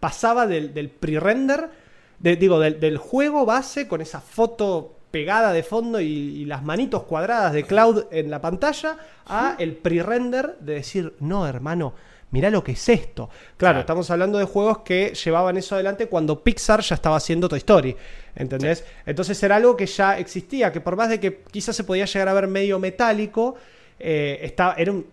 pasaba 0.00 0.46
del, 0.46 0.74
pre-render, 0.90 1.70
de- 2.18 2.36
digo, 2.36 2.58
del, 2.60 2.78
del 2.80 2.98
juego 2.98 3.46
base 3.46 3.88
con 3.88 4.00
esa 4.00 4.20
foto 4.20 4.96
pegada 5.10 5.52
de 5.54 5.62
fondo 5.62 6.00
y, 6.00 6.06
y 6.06 6.44
las 6.44 6.62
manitos 6.62 7.04
cuadradas 7.04 7.54
de 7.54 7.64
Cloud 7.64 8.04
en 8.10 8.30
la 8.30 8.42
pantalla, 8.42 8.98
a 9.26 9.54
el 9.58 9.76
pre-render 9.76 10.56
de 10.60 10.74
decir, 10.74 11.14
no, 11.20 11.46
hermano, 11.46 11.94
mirá 12.30 12.50
lo 12.50 12.62
que 12.64 12.72
es 12.72 12.88
esto. 12.88 13.28
Claro, 13.28 13.56
Claro. 13.56 13.80
estamos 13.80 14.10
hablando 14.10 14.38
de 14.38 14.44
juegos 14.44 14.78
que 14.78 15.14
llevaban 15.14 15.56
eso 15.56 15.74
adelante 15.74 16.06
cuando 16.06 16.42
Pixar 16.42 16.80
ya 16.80 16.94
estaba 16.94 17.16
haciendo 17.16 17.48
Toy 17.48 17.58
Story. 17.58 17.96
¿Entendés? 18.36 18.84
Entonces 19.06 19.42
era 19.42 19.56
algo 19.56 19.76
que 19.76 19.86
ya 19.86 20.18
existía, 20.18 20.70
que 20.72 20.80
por 20.80 20.94
más 20.96 21.08
de 21.08 21.18
que 21.18 21.42
quizás 21.50 21.74
se 21.74 21.84
podía 21.84 22.04
llegar 22.04 22.28
a 22.28 22.32
ver 22.34 22.46
medio 22.46 22.78
metálico, 22.78 23.56
eh, 23.98 24.38
estaba, 24.42 24.74
era 24.74 24.92
un 24.92 25.06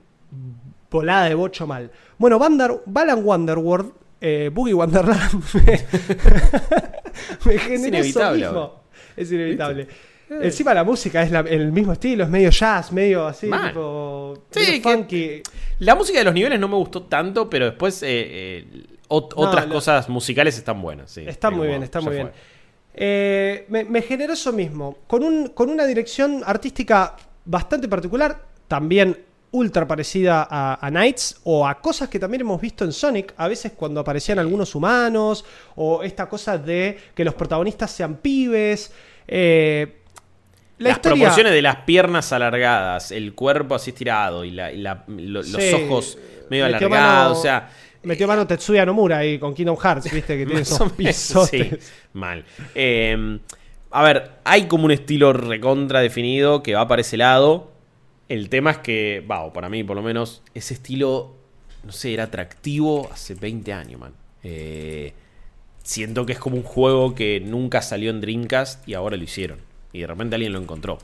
volada 0.92 1.26
de 1.26 1.36
bocho 1.36 1.66
mal. 1.68 1.90
Bueno, 2.18 2.38
Wander, 2.38 2.82
Balan 2.86 3.26
Wonderworld, 3.26 3.92
eh, 4.22 4.50
Boogie 4.54 4.74
Wonderland, 4.74 5.44
me, 5.54 5.80
me 7.46 7.58
generó 7.58 7.76
eso 7.78 7.88
inevitable 7.88 8.44
mismo. 8.46 8.74
Es 9.18 9.32
inevitable. 9.32 9.88
Encima 10.30 10.74
la 10.74 10.84
música 10.84 11.22
es 11.22 11.30
la- 11.32 11.42
el 11.42 11.72
mismo 11.72 11.94
estilo, 11.94 12.24
es 12.24 12.30
medio 12.30 12.50
jazz, 12.50 12.92
medio 12.92 13.28
así, 13.28 13.48
tipo 13.50 14.34
Sí, 14.50 14.60
medio 14.60 14.74
que- 14.74 14.82
funky. 14.82 15.42
La 15.80 15.94
música 15.96 16.20
de 16.20 16.26
los 16.26 16.34
niveles 16.34 16.60
no 16.60 16.68
me 16.68 16.76
gustó 16.76 17.04
tanto, 17.04 17.50
pero 17.50 17.66
después 17.66 18.02
eh, 18.02 18.08
eh, 18.10 18.66
ot- 19.10 19.36
No, 19.36 19.42
otras 19.44 19.68
lo- 19.68 19.74
cosas 19.76 20.10
musicales 20.10 20.58
están 20.58 20.82
buenas. 20.82 21.12
sí. 21.12 21.24
Está 21.28 21.50
muy 21.52 21.68
bien, 21.68 21.84
está 21.84 22.00
muy 22.02 22.08
fue. 22.08 22.16
bien. 22.16 22.32
Eh, 22.94 23.66
me, 23.70 23.84
me 23.84 24.02
generó 24.02 24.34
eso 24.34 24.54
mismo, 24.54 25.00
con, 25.08 25.24
un, 25.24 25.50
con 25.50 25.70
una 25.70 25.86
dirección 25.86 26.42
artística 26.46 27.16
bastante 27.44 27.88
particular, 27.88 28.42
también 28.68 29.20
ultra 29.52 29.88
parecida 29.88 30.48
a, 30.50 30.86
a 30.86 30.90
Knights 30.90 31.40
o 31.44 31.68
a 31.68 31.80
cosas 31.82 32.10
que 32.10 32.20
también 32.20 32.42
hemos 32.42 32.60
visto 32.60 32.84
en 32.84 32.92
Sonic, 32.92 33.34
a 33.38 33.48
veces 33.48 33.74
cuando 33.76 34.00
aparecían 34.00 34.40
algunos 34.40 34.74
humanos, 34.76 35.46
o 35.76 36.04
esta 36.04 36.28
cosa 36.28 36.58
de 36.58 36.98
que 37.14 37.24
los 37.24 37.34
protagonistas 37.36 37.92
sean 37.92 38.16
pibes. 38.18 38.92
eh, 39.28 40.02
la 40.78 40.90
las 40.90 40.98
historia- 40.98 41.16
proporciones 41.24 41.54
de 41.54 41.62
las 41.62 41.76
piernas 41.78 42.32
alargadas, 42.34 43.12
el 43.12 43.34
cuerpo 43.34 43.76
así 43.76 43.92
estirado 43.92 44.44
y, 44.46 44.52
la- 44.52 44.72
y 44.72 44.78
la- 44.78 45.04
lo- 45.08 45.42
los 45.44 45.56
ojos 45.74 46.18
medio 46.50 46.66
metió 46.66 46.88
alargados, 46.88 47.28
mano- 47.30 47.40
o 47.40 47.42
sea... 47.42 47.70
Metió 48.04 48.28
mano 48.28 48.46
Tetsuya 48.46 48.86
Nomura 48.86 49.18
ahí 49.18 49.40
con 49.40 49.54
Kingdom 49.56 49.78
Hearts, 49.78 50.12
viste, 50.12 50.38
que 50.38 50.46
tiene 50.46 50.62
esos 50.62 50.92
pisotes. 50.92 51.50
sí, 51.84 51.92
mal. 52.14 52.46
Eh, 52.76 53.40
a 53.90 54.04
ver, 54.04 54.32
hay 54.44 54.66
como 54.68 54.86
un 54.86 54.92
estilo 54.92 55.34
recontra 55.34 56.02
definido 56.02 56.62
que 56.62 56.76
va 56.76 56.88
para 56.88 57.02
ese 57.02 57.18
lado. 57.18 57.72
El 58.30 58.50
tema 58.50 58.72
es 58.72 58.78
que, 58.80 59.24
wow, 59.28 59.54
para 59.54 59.70
mí 59.70 59.84
por 59.84 59.96
lo 59.96 60.04
menos, 60.04 60.44
ese 60.54 60.74
estilo, 60.76 61.36
no 61.84 61.92
sé, 61.92 62.14
era 62.14 62.26
atractivo 62.26 63.10
hace 63.12 63.34
20 63.36 63.74
años, 63.74 64.00
man. 64.00 64.14
Eh, 64.44 65.14
siento 65.82 66.26
que 66.28 66.34
es 66.34 66.40
como 66.40 66.58
un 66.58 66.64
juego 66.64 67.16
que 67.16 67.40
nunca 67.40 67.82
salió 67.82 68.12
en 68.12 68.22
Dreamcast 68.22 68.88
y 68.88 68.94
ahora 68.94 69.18
lo 69.18 69.24
hicieron. 69.24 69.60
Y 69.96 70.02
de 70.02 70.08
repente 70.08 70.36
alguien 70.36 70.54
lo 70.54 70.60
encontró. 70.60 70.98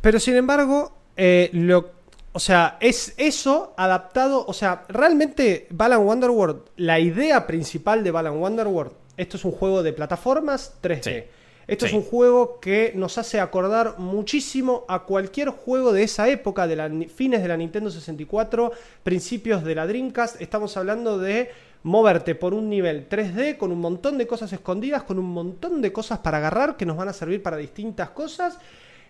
Pero 0.00 0.18
sin 0.18 0.36
embargo, 0.36 0.92
eh, 1.16 1.50
lo, 1.52 1.90
o 2.32 2.38
sea, 2.38 2.78
es 2.80 3.14
eso 3.18 3.74
adaptado. 3.76 4.44
O 4.46 4.52
sea, 4.52 4.84
realmente 4.88 5.66
Balan 5.70 6.00
Wonderworld, 6.00 6.62
la 6.76 6.98
idea 6.98 7.46
principal 7.46 8.02
de 8.02 8.10
Balan 8.10 8.38
Wonderworld, 8.38 8.92
esto 9.16 9.36
es 9.36 9.44
un 9.44 9.52
juego 9.52 9.82
de 9.82 9.92
plataformas 9.92 10.74
3D. 10.82 11.02
Sí. 11.02 11.24
Esto 11.66 11.86
es 11.86 11.92
un 11.92 12.02
juego 12.02 12.60
que 12.60 12.92
nos 12.94 13.18
hace 13.18 13.40
acordar 13.40 13.98
muchísimo 13.98 14.84
a 14.86 15.02
cualquier 15.02 15.48
juego 15.48 15.92
de 15.92 16.04
esa 16.04 16.28
época, 16.28 16.68
de 16.68 16.76
la, 16.76 16.88
fines 17.08 17.42
de 17.42 17.48
la 17.48 17.56
Nintendo 17.56 17.90
64, 17.90 18.70
principios 19.02 19.64
de 19.64 19.74
la 19.74 19.84
Dreamcast. 19.84 20.40
Estamos 20.40 20.76
hablando 20.76 21.18
de 21.18 21.50
moverte 21.86 22.34
por 22.34 22.52
un 22.52 22.68
nivel 22.68 23.08
3D 23.08 23.56
con 23.56 23.70
un 23.70 23.80
montón 23.80 24.18
de 24.18 24.26
cosas 24.26 24.52
escondidas, 24.52 25.04
con 25.04 25.20
un 25.20 25.26
montón 25.26 25.80
de 25.80 25.92
cosas 25.92 26.18
para 26.18 26.38
agarrar 26.38 26.76
que 26.76 26.84
nos 26.84 26.96
van 26.96 27.08
a 27.08 27.12
servir 27.12 27.42
para 27.44 27.56
distintas 27.56 28.10
cosas 28.10 28.58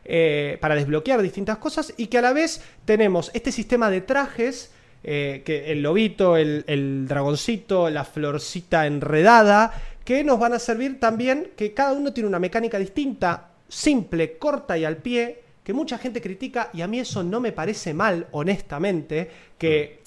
eh, 0.04 0.58
para 0.60 0.74
desbloquear 0.74 1.22
distintas 1.22 1.56
cosas 1.56 1.94
y 1.96 2.08
que 2.08 2.18
a 2.18 2.22
la 2.22 2.34
vez 2.34 2.62
tenemos 2.84 3.30
este 3.32 3.50
sistema 3.50 3.90
de 3.90 4.02
trajes, 4.02 4.70
eh, 5.02 5.42
que 5.44 5.72
el 5.72 5.82
lobito, 5.82 6.36
el, 6.36 6.64
el 6.66 7.08
dragoncito, 7.08 7.88
la 7.88 8.04
florcita 8.04 8.86
enredada, 8.86 9.72
que 10.04 10.22
nos 10.22 10.38
van 10.38 10.52
a 10.52 10.58
servir 10.58 11.00
también, 11.00 11.48
que 11.56 11.72
cada 11.72 11.94
uno 11.94 12.12
tiene 12.12 12.28
una 12.28 12.38
mecánica 12.38 12.78
distinta, 12.78 13.48
simple, 13.68 14.36
corta 14.36 14.76
y 14.76 14.84
al 14.84 14.98
pie, 14.98 15.40
que 15.64 15.72
mucha 15.72 15.96
gente 15.96 16.20
critica 16.20 16.68
y 16.74 16.82
a 16.82 16.86
mí 16.86 17.00
eso 17.00 17.24
no 17.24 17.40
me 17.40 17.52
parece 17.52 17.94
mal, 17.94 18.28
honestamente, 18.32 19.30
que 19.58 20.05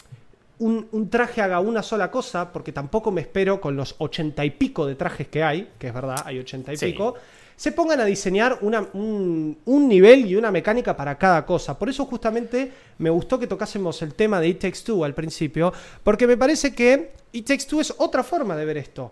un, 0.59 0.87
un 0.91 1.09
traje 1.09 1.41
haga 1.41 1.59
una 1.59 1.81
sola 1.81 2.11
cosa, 2.11 2.51
porque 2.53 2.71
tampoco 2.71 3.11
me 3.11 3.21
espero 3.21 3.59
con 3.59 3.75
los 3.75 3.95
ochenta 3.97 4.45
y 4.45 4.51
pico 4.51 4.85
de 4.85 4.95
trajes 4.95 5.27
que 5.27 5.43
hay, 5.43 5.69
que 5.79 5.87
es 5.87 5.93
verdad, 5.93 6.21
hay 6.25 6.39
ochenta 6.39 6.71
y 6.73 6.77
Sí. 6.77 6.87
pico, 6.87 7.15
se 7.55 7.71
pongan 7.73 7.99
a 7.99 8.05
diseñar 8.05 8.59
una- 8.61 8.87
un, 8.93 9.57
un 9.65 9.87
nivel 9.89 10.25
y 10.25 10.35
una 10.35 10.49
mecánica 10.51 10.95
para 10.95 11.17
cada 11.17 11.45
cosa. 11.45 11.77
Por 11.77 11.89
eso 11.89 12.05
justamente 12.05 12.71
me 12.99 13.09
gustó 13.09 13.37
que 13.37 13.47
tocásemos 13.47 14.01
el 14.01 14.13
tema 14.13 14.39
de 14.39 14.47
It 14.49 14.59
Takes 14.59 14.79
Two 14.85 15.03
al 15.03 15.13
principio, 15.13 15.73
porque 16.03 16.25
me 16.27 16.37
parece 16.37 16.73
que 16.73 17.11
It 17.33 17.45
Takes 17.47 17.65
Two 17.65 17.81
es 17.81 17.93
otra 17.97 18.23
forma 18.23 18.55
de 18.55 18.65
ver 18.65 18.77
esto. 18.77 19.11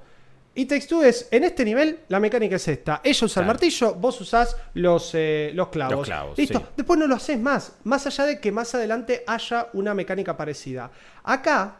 It 0.57 0.69
Takes 0.69 0.87
Two 0.87 1.03
es, 1.03 1.27
en 1.29 1.43
este 1.43 1.63
nivel, 1.63 1.99
la 2.07 2.19
mecánica 2.19 2.55
es 2.55 2.67
esta. 2.67 2.99
Ella 3.03 3.25
usa 3.25 3.41
el 3.41 3.47
martillo, 3.47 3.93
vos 3.93 4.19
usás 4.19 4.57
los, 4.73 5.11
eh, 5.13 5.51
los 5.53 5.67
clavos. 5.67 5.97
Los 5.97 6.05
clavos, 6.07 6.35
Listo. 6.35 6.57
sí. 6.57 6.65
Después 6.75 6.99
no 6.99 7.05
lo 7.05 7.13
haces 7.13 7.39
más, 7.39 7.73
más 7.83 8.07
allá 8.07 8.25
de 8.25 8.39
que 8.39 8.51
más 8.51 8.73
adelante 8.73 9.23
haya 9.27 9.67
una 9.73 9.93
mecánica 9.93 10.35
parecida. 10.35 10.89
Acá, 11.23 11.75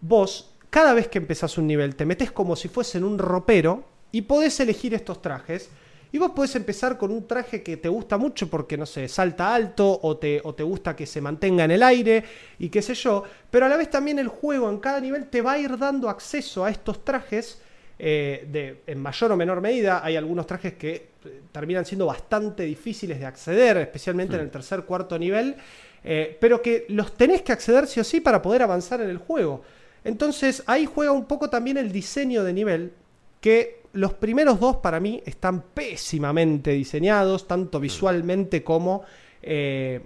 vos, 0.00 0.50
cada 0.70 0.92
vez 0.92 1.06
que 1.06 1.18
empezás 1.18 1.56
un 1.56 1.68
nivel, 1.68 1.94
te 1.94 2.04
metes 2.04 2.32
como 2.32 2.56
si 2.56 2.66
fuese 2.66 2.98
en 2.98 3.04
un 3.04 3.16
ropero 3.16 3.84
y 4.10 4.22
podés 4.22 4.58
elegir 4.58 4.92
estos 4.92 5.22
trajes. 5.22 5.70
Y 6.10 6.18
vos 6.18 6.32
podés 6.32 6.56
empezar 6.56 6.98
con 6.98 7.12
un 7.12 7.28
traje 7.28 7.62
que 7.62 7.76
te 7.76 7.88
gusta 7.88 8.18
mucho 8.18 8.50
porque, 8.50 8.76
no 8.76 8.86
sé, 8.86 9.06
salta 9.06 9.54
alto 9.54 10.00
o 10.02 10.16
te, 10.16 10.40
o 10.42 10.52
te 10.52 10.64
gusta 10.64 10.96
que 10.96 11.06
se 11.06 11.20
mantenga 11.20 11.62
en 11.62 11.70
el 11.70 11.84
aire 11.84 12.24
y 12.58 12.70
qué 12.70 12.82
sé 12.82 12.94
yo. 12.94 13.22
Pero 13.52 13.66
a 13.66 13.68
la 13.68 13.76
vez 13.76 13.88
también 13.88 14.18
el 14.18 14.26
juego 14.26 14.68
en 14.68 14.80
cada 14.80 14.98
nivel 14.98 15.28
te 15.28 15.42
va 15.42 15.52
a 15.52 15.58
ir 15.60 15.78
dando 15.78 16.08
acceso 16.08 16.64
a 16.64 16.70
estos 16.70 17.04
trajes 17.04 17.62
eh, 18.02 18.46
de, 18.50 18.80
en 18.86 18.98
mayor 18.98 19.32
o 19.32 19.36
menor 19.36 19.60
medida. 19.60 20.02
Hay 20.02 20.16
algunos 20.16 20.46
trajes 20.46 20.72
que 20.74 20.94
eh, 20.94 21.40
terminan 21.52 21.84
siendo 21.84 22.06
bastante 22.06 22.62
difíciles 22.62 23.20
de 23.20 23.26
acceder, 23.26 23.76
especialmente 23.76 24.36
en 24.36 24.40
el 24.40 24.50
tercer, 24.50 24.84
cuarto 24.84 25.18
nivel, 25.18 25.54
eh, 26.02 26.36
pero 26.40 26.62
que 26.62 26.86
los 26.88 27.14
tenés 27.14 27.42
que 27.42 27.52
acceder 27.52 27.86
sí 27.86 28.00
o 28.00 28.04
sí 28.04 28.20
para 28.22 28.40
poder 28.40 28.62
avanzar 28.62 29.02
en 29.02 29.10
el 29.10 29.18
juego. 29.18 29.62
Entonces 30.02 30.62
ahí 30.66 30.86
juega 30.86 31.12
un 31.12 31.26
poco 31.26 31.50
también 31.50 31.76
el 31.76 31.92
diseño 31.92 32.42
de 32.42 32.52
nivel, 32.54 32.92
que 33.40 33.82
los 33.92 34.14
primeros 34.14 34.58
dos 34.58 34.76
para 34.76 34.98
mí 35.00 35.22
están 35.26 35.60
pésimamente 35.74 36.70
diseñados, 36.70 37.46
tanto 37.46 37.78
visualmente 37.80 38.62
como... 38.64 39.04
eh, 39.42 40.00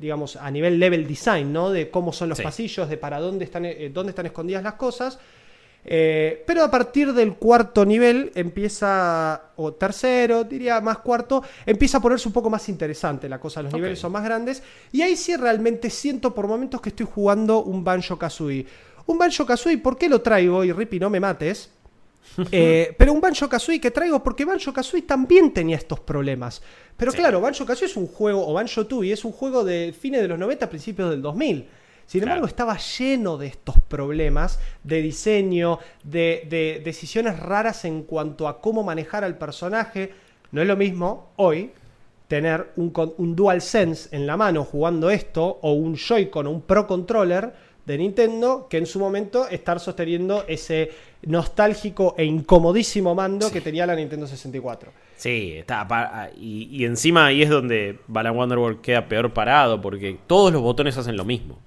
digamos, 0.00 0.36
a 0.36 0.50
nivel 0.50 0.78
level 0.78 1.06
design, 1.06 1.52
¿no? 1.52 1.68
De 1.70 1.90
cómo 1.90 2.10
son 2.10 2.30
los 2.30 2.38
Sí. 2.38 2.44
pasillos, 2.44 2.88
de 2.88 2.96
para 2.96 3.20
dónde 3.20 3.44
están, 3.44 3.66
eh, 3.66 3.90
dónde 3.92 4.10
están 4.12 4.24
escondidas 4.24 4.62
las 4.62 4.74
cosas. 4.74 5.18
Eh, 5.84 6.44
pero 6.46 6.64
a 6.64 6.70
partir 6.70 7.12
del 7.14 7.34
cuarto 7.36 7.84
nivel 7.86 8.30
empieza, 8.34 9.52
o 9.56 9.72
tercero, 9.72 10.44
diría 10.44 10.80
más 10.80 10.98
cuarto, 10.98 11.42
empieza 11.64 11.98
a 11.98 12.00
ponerse 12.02 12.28
un 12.28 12.34
poco 12.34 12.50
más 12.50 12.68
interesante 12.68 13.28
la 13.28 13.40
cosa, 13.40 13.62
los 13.62 13.72
niveles 13.72 13.98
son 13.98 14.12
más 14.12 14.24
grandes. 14.24 14.62
Y 14.92 15.02
ahí 15.02 15.16
sí 15.16 15.34
realmente 15.36 15.88
siento 15.90 16.34
por 16.34 16.46
momentos 16.46 16.80
que 16.80 16.90
estoy 16.90 17.06
jugando 17.12 17.62
un 17.62 17.82
Banjo 17.84 18.18
Kazooie. 18.18 18.66
Un 19.06 19.16
Banjo 19.18 19.46
Kazooie, 19.46 19.78
¿por 19.78 19.96
qué 19.96 20.08
lo 20.08 20.20
traigo? 20.20 20.62
Y 20.64 20.72
Rippy, 20.72 20.98
no 21.00 21.10
me 21.10 21.20
mates. 21.20 21.70
Eh, 22.52 22.94
pero 22.98 23.12
un 23.14 23.20
Banjo 23.22 23.48
Kazooie 23.48 23.80
que 23.80 23.90
traigo 23.90 24.22
porque 24.22 24.44
Banjo 24.44 24.72
Kazooie 24.72 25.02
también 25.02 25.52
tenía 25.52 25.76
estos 25.76 26.00
problemas. 26.00 26.60
Pero 26.96 27.10
Sí. 27.10 27.16
claro, 27.16 27.40
Banjo 27.40 27.64
Kazooie 27.64 27.90
es 27.90 27.96
un 27.96 28.06
juego, 28.06 28.46
o 28.46 28.52
Banjo 28.52 28.86
Tooie 28.86 29.12
es 29.14 29.24
un 29.24 29.32
juego 29.32 29.64
de 29.64 29.94
fines 29.98 30.20
de 30.20 30.28
los 30.28 30.38
90, 30.38 30.68
principios 30.68 31.10
del 31.10 31.22
2000. 31.22 31.66
Sin 32.08 32.22
embargo, 32.22 32.46
Claro. 32.46 32.48
estaba 32.48 32.78
lleno 32.78 33.36
de 33.36 33.46
estos 33.48 33.76
problemas 33.86 34.58
de 34.82 35.02
diseño, 35.02 35.78
de, 36.02 36.46
de 36.48 36.80
decisiones 36.82 37.38
raras 37.38 37.84
en 37.84 38.02
cuanto 38.02 38.48
a 38.48 38.60
cómo 38.60 38.82
manejar 38.82 39.22
al 39.24 39.36
personaje. 39.36 40.10
No 40.50 40.62
es 40.62 40.66
lo 40.66 40.74
mismo 40.76 41.28
hoy 41.36 41.70
tener 42.26 42.72
un, 42.76 42.92
un 43.18 43.36
DualSense 43.36 44.08
en 44.16 44.26
la 44.26 44.38
mano 44.38 44.64
jugando 44.64 45.10
esto, 45.10 45.58
o 45.62 45.72
un 45.72 45.96
Joy-Con 45.96 46.46
o 46.46 46.50
un 46.50 46.62
Pro 46.62 46.86
Controller 46.86 47.52
de 47.84 47.98
Nintendo, 47.98 48.66
que 48.70 48.78
en 48.78 48.86
su 48.86 48.98
momento 48.98 49.46
estar 49.48 49.78
sosteniendo 49.78 50.44
ese 50.48 50.90
nostálgico 51.26 52.14
e 52.16 52.24
incomodísimo 52.24 53.14
mando 53.14 53.50
que 53.50 53.60
tenía 53.60 53.86
la 53.86 53.94
Nintendo 53.94 54.26
64. 54.26 54.90
Sí, 55.16 55.54
está. 55.58 55.86
pa- 55.86 56.30
Y, 56.38 56.68
y 56.70 56.84
encima 56.86 57.26
ahí 57.26 57.42
es 57.42 57.50
donde 57.50 57.98
Balan 58.08 58.34
Wonderworld 58.36 58.80
queda 58.80 59.06
peor 59.08 59.32
parado, 59.34 59.80
porque 59.82 60.18
todos 60.26 60.52
los 60.52 60.62
botones 60.62 60.96
hacen 60.96 61.16
lo 61.16 61.24
mismo. 61.24 61.58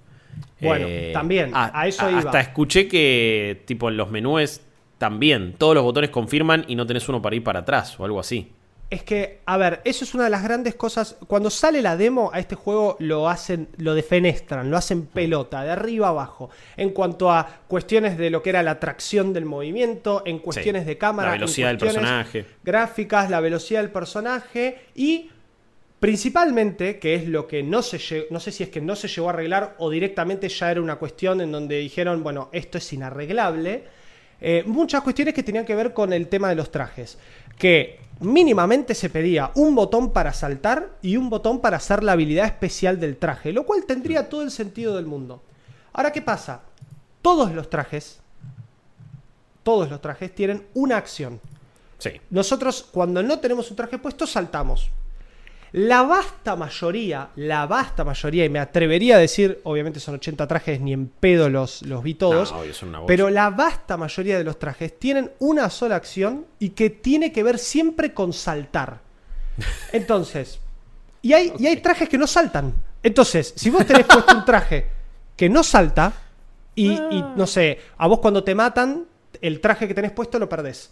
Bueno, 0.61 0.87
también, 1.13 1.51
a 1.53 1.87
eso 1.87 2.09
iba. 2.09 2.19
Hasta 2.19 2.39
escuché 2.39 2.87
que, 2.87 3.63
tipo, 3.65 3.89
en 3.89 3.97
los 3.97 4.09
menús 4.11 4.61
también, 4.97 5.53
todos 5.57 5.73
los 5.73 5.83
botones 5.83 6.11
confirman 6.11 6.63
y 6.67 6.75
no 6.75 6.85
tenés 6.85 7.09
uno 7.09 7.21
para 7.21 7.35
ir 7.35 7.43
para 7.43 7.61
atrás 7.61 7.99
o 7.99 8.05
algo 8.05 8.19
así. 8.19 8.51
Es 8.91 9.03
que, 9.03 9.39
a 9.45 9.55
ver, 9.55 9.79
eso 9.85 10.03
es 10.03 10.13
una 10.13 10.25
de 10.25 10.29
las 10.29 10.43
grandes 10.43 10.75
cosas. 10.75 11.15
Cuando 11.25 11.49
sale 11.49 11.81
la 11.81 11.95
demo, 11.95 12.29
a 12.33 12.39
este 12.39 12.55
juego 12.55 12.97
lo 12.99 13.29
hacen, 13.29 13.69
lo 13.77 13.95
defenestran, 13.95 14.69
lo 14.69 14.75
hacen 14.75 15.05
pelota, 15.05 15.63
de 15.63 15.71
arriba 15.71 16.09
abajo. 16.09 16.49
En 16.75 16.89
cuanto 16.89 17.31
a 17.31 17.61
cuestiones 17.69 18.17
de 18.17 18.29
lo 18.29 18.43
que 18.43 18.49
era 18.49 18.61
la 18.63 18.81
tracción 18.81 19.31
del 19.31 19.45
movimiento, 19.45 20.23
en 20.25 20.39
cuestiones 20.39 20.85
de 20.85 20.97
cámara, 20.97 21.29
la 21.29 21.35
velocidad 21.35 21.69
del 21.69 21.77
personaje, 21.77 22.45
gráficas, 22.65 23.29
la 23.29 23.39
velocidad 23.39 23.79
del 23.79 23.91
personaje 23.91 24.79
y 24.93 25.29
principalmente, 26.01 26.97
que 26.97 27.13
es 27.13 27.27
lo 27.27 27.47
que 27.47 27.61
no 27.61 27.83
se 27.83 28.25
no 28.31 28.39
sé 28.39 28.51
si 28.51 28.63
es 28.63 28.69
que 28.69 28.81
no 28.81 28.95
se 28.95 29.07
llegó 29.07 29.29
a 29.29 29.33
arreglar 29.33 29.75
o 29.77 29.91
directamente 29.91 30.49
ya 30.49 30.71
era 30.71 30.81
una 30.81 30.95
cuestión 30.95 31.41
en 31.41 31.51
donde 31.51 31.77
dijeron, 31.77 32.23
bueno, 32.23 32.49
esto 32.51 32.79
es 32.79 32.91
inarreglable. 32.91 33.83
Eh, 34.41 34.63
muchas 34.65 35.03
cuestiones 35.03 35.35
que 35.35 35.43
tenían 35.43 35.63
que 35.63 35.75
ver 35.75 35.93
con 35.93 36.11
el 36.11 36.27
tema 36.27 36.49
de 36.49 36.55
los 36.55 36.71
trajes. 36.71 37.19
Que 37.55 37.99
mínimamente 38.19 38.95
se 38.95 39.11
pedía 39.11 39.51
un 39.53 39.75
botón 39.75 40.11
para 40.11 40.33
saltar 40.33 40.89
y 41.03 41.17
un 41.17 41.29
botón 41.29 41.61
para 41.61 41.77
hacer 41.77 42.03
la 42.03 42.13
habilidad 42.13 42.47
especial 42.47 42.99
del 42.99 43.17
traje, 43.17 43.53
lo 43.53 43.67
cual 43.67 43.85
tendría 43.85 44.27
todo 44.27 44.41
el 44.41 44.49
sentido 44.49 44.95
del 44.95 45.05
mundo. 45.05 45.43
Ahora, 45.93 46.11
¿qué 46.11 46.23
pasa? 46.23 46.61
Todos 47.21 47.51
los 47.53 47.69
trajes, 47.69 48.21
todos 49.61 49.87
los 49.91 50.01
trajes 50.01 50.33
tienen 50.33 50.65
una 50.73 50.97
acción. 50.97 51.39
Sí. 51.99 52.09
Nosotros, 52.31 52.87
cuando 52.91 53.21
no 53.21 53.37
tenemos 53.37 53.69
un 53.69 53.77
traje 53.77 53.99
puesto, 53.99 54.25
saltamos. 54.25 54.89
La 55.73 56.03
vasta 56.03 56.57
mayoría, 56.57 57.29
la 57.37 57.65
vasta 57.65 58.03
mayoría, 58.03 58.43
y 58.43 58.49
me 58.49 58.59
atrevería 58.59 59.15
a 59.15 59.19
decir, 59.19 59.61
obviamente 59.63 60.01
son 60.01 60.15
80 60.15 60.45
trajes, 60.45 60.81
ni 60.81 60.91
en 60.91 61.07
pedo 61.07 61.49
los, 61.49 61.81
los 61.83 62.03
vi 62.03 62.15
todos, 62.15 62.53
pero 63.07 63.29
la 63.29 63.49
vasta 63.51 63.95
mayoría 63.95 64.37
de 64.37 64.43
los 64.43 64.59
trajes 64.59 64.99
tienen 64.99 65.31
una 65.39 65.69
sola 65.69 65.95
acción 65.95 66.45
y 66.59 66.69
que 66.71 66.89
tiene 66.89 67.31
que 67.31 67.43
ver 67.43 67.57
siempre 67.57 68.13
con 68.13 68.33
saltar. 68.33 68.99
Entonces, 69.93 70.59
y 71.21 71.31
hay, 71.31 71.53
y 71.57 71.67
hay 71.67 71.77
trajes 71.77 72.09
que 72.09 72.17
no 72.17 72.27
saltan. 72.27 72.73
Entonces, 73.01 73.53
si 73.55 73.69
vos 73.69 73.85
tenés 73.85 74.05
puesto 74.05 74.35
un 74.35 74.43
traje 74.43 74.87
que 75.37 75.47
no 75.47 75.63
salta, 75.63 76.11
y, 76.75 76.91
y 76.91 77.23
no 77.37 77.47
sé, 77.47 77.79
a 77.97 78.07
vos 78.07 78.19
cuando 78.19 78.43
te 78.43 78.55
matan, 78.55 79.05
el 79.41 79.61
traje 79.61 79.87
que 79.87 79.93
tenés 79.93 80.11
puesto 80.11 80.37
lo 80.37 80.49
perdés. 80.49 80.91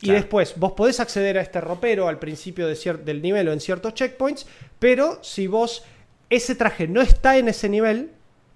Y 0.00 0.10
después, 0.10 0.54
vos 0.56 0.72
podés 0.72 1.00
acceder 1.00 1.38
a 1.38 1.40
este 1.40 1.60
ropero 1.60 2.08
al 2.08 2.18
principio 2.18 2.66
de 2.66 2.76
del 3.04 3.22
nivel 3.22 3.48
o 3.48 3.52
en 3.52 3.60
ciertos 3.60 3.94
checkpoints, 3.94 4.46
pero 4.78 5.18
si 5.22 5.46
vos 5.46 5.84
ese 6.28 6.54
traje 6.54 6.86
no 6.86 7.00
está 7.00 7.38
en 7.38 7.48
ese 7.48 7.68
nivel 7.68 8.12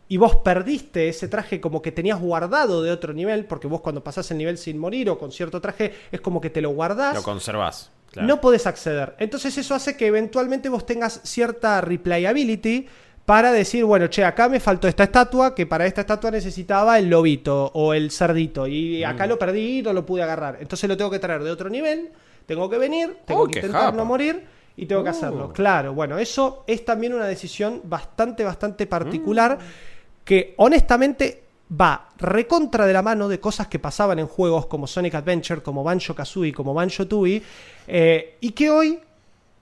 y 0.08 0.16
vos 0.16 0.36
perdiste 0.36 1.08
ese 1.08 1.28
traje 1.28 1.60
como 1.60 1.82
que 1.82 1.92
tenías 1.92 2.20
guardado 2.20 2.82
de 2.82 2.90
otro 2.90 3.12
nivel, 3.12 3.46
porque 3.46 3.68
vos 3.68 3.80
cuando 3.80 4.02
pasás 4.02 4.30
el 4.32 4.38
nivel 4.38 4.58
sin 4.58 4.76
morir 4.76 5.08
o 5.08 5.18
con 5.18 5.32
cierto 5.32 5.60
traje 5.60 5.94
es 6.10 6.20
como 6.20 6.40
que 6.40 6.50
te 6.50 6.60
lo 6.60 6.70
guardás. 6.70 7.14
Lo 7.14 7.22
conservás. 7.22 7.90
No 8.16 8.40
podés 8.40 8.66
acceder. 8.66 9.14
Entonces 9.18 9.56
eso 9.56 9.74
hace 9.74 9.96
que 9.96 10.08
eventualmente 10.08 10.68
vos 10.68 10.84
tengas 10.84 11.20
cierta 11.22 11.80
replayability 11.80 12.88
para 13.30 13.52
decir, 13.52 13.84
bueno, 13.84 14.08
che, 14.08 14.24
acá 14.24 14.48
me 14.48 14.58
faltó 14.58 14.88
esta 14.88 15.04
estatua, 15.04 15.54
que 15.54 15.64
para 15.64 15.86
esta 15.86 16.00
estatua 16.00 16.32
necesitaba 16.32 16.98
el 16.98 17.08
lobito 17.08 17.70
o 17.74 17.94
el 17.94 18.10
cerdito, 18.10 18.66
y 18.66 19.04
acá 19.04 19.24
mm. 19.24 19.28
lo 19.28 19.38
perdí 19.38 19.78
y 19.78 19.82
no 19.82 19.92
lo 19.92 20.04
pude 20.04 20.24
agarrar. 20.24 20.58
Entonces 20.60 20.88
lo 20.88 20.96
tengo 20.96 21.12
que 21.12 21.20
traer 21.20 21.44
de 21.44 21.52
otro 21.52 21.70
nivel, 21.70 22.10
tengo 22.44 22.68
que 22.68 22.76
venir, 22.76 23.18
tengo 23.26 23.42
oh, 23.42 23.46
que 23.46 23.60
intentar 23.60 23.94
no 23.94 24.04
morir 24.04 24.44
y 24.76 24.84
tengo 24.84 25.04
que 25.04 25.10
hacerlo. 25.10 25.46
Uh. 25.46 25.52
Claro, 25.52 25.94
bueno, 25.94 26.18
eso 26.18 26.64
es 26.66 26.84
también 26.84 27.14
una 27.14 27.26
decisión 27.26 27.82
bastante, 27.84 28.42
bastante 28.42 28.88
particular 28.88 29.58
mm. 29.58 30.24
que 30.24 30.54
honestamente 30.56 31.44
va 31.80 32.08
recontra 32.18 32.84
de 32.84 32.92
la 32.92 33.02
mano 33.02 33.28
de 33.28 33.38
cosas 33.38 33.68
que 33.68 33.78
pasaban 33.78 34.18
en 34.18 34.26
juegos 34.26 34.66
como 34.66 34.88
Sonic 34.88 35.14
Adventure, 35.14 35.62
como 35.62 35.84
Banjo 35.84 36.16
Kazooie, 36.16 36.52
como 36.52 36.74
Banjo 36.74 37.06
Tooie, 37.06 37.40
eh, 37.86 38.38
y 38.40 38.50
que 38.50 38.70
hoy 38.70 38.98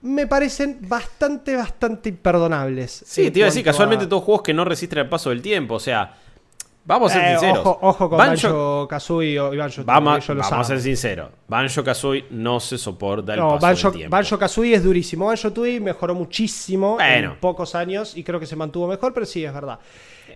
me 0.09 0.27
parecen 0.27 0.79
bastante, 0.81 1.55
bastante 1.55 2.09
imperdonables. 2.09 3.05
Sí, 3.07 3.31
te 3.31 3.41
iba 3.41 3.47
a 3.47 3.51
decir, 3.51 3.65
casualmente 3.65 4.07
todos 4.07 4.25
juegos 4.25 4.43
que 4.43 4.55
no 4.55 4.65
resisten 4.65 5.01
el 5.01 5.09
paso 5.09 5.31
del 5.31 5.43
tiempo, 5.43 5.75
o 5.75 5.81
sea, 5.81 6.15
vamos 6.89 7.13
a 7.13 7.15
ser 7.15 7.23
eh, 7.23 7.39
sinceros. 7.39 7.59
Ojo, 7.81 8.09
con 8.09 8.19
Banjo, 8.19 8.89
Kazooie 8.89 9.35
y 9.35 9.57
Banjo 9.57 9.85
Vamos, 9.85 10.27
vamos 10.27 10.53
a 10.53 10.65
ser 10.65 10.81
sinceros. 10.81 11.31
Banjo 11.47 11.85
Kazooie 11.85 12.25
no 12.31 12.59
se 12.59 12.79
soporta 12.79 13.35
el 13.35 13.41
paso 13.61 13.91
del 13.91 13.99
tiempo. 13.99 14.17
Banjo 14.17 14.39
Kazooie 14.39 14.75
es 14.75 14.83
durísimo. 14.83 15.27
Banjo 15.27 15.53
Tooie 15.53 15.79
mejoró 15.81 16.15
muchísimo 16.15 16.99
en 17.01 17.37
pocos 17.37 17.75
años 17.75 18.17
y 18.17 18.25
creo 18.25 18.41
que 18.41 18.47
se 18.47 18.57
mantuvo 18.57 18.89
mejor, 18.89 19.13
pero 19.13 19.27
sí, 19.27 19.45
es 19.45 19.53
verdad. 19.53 19.79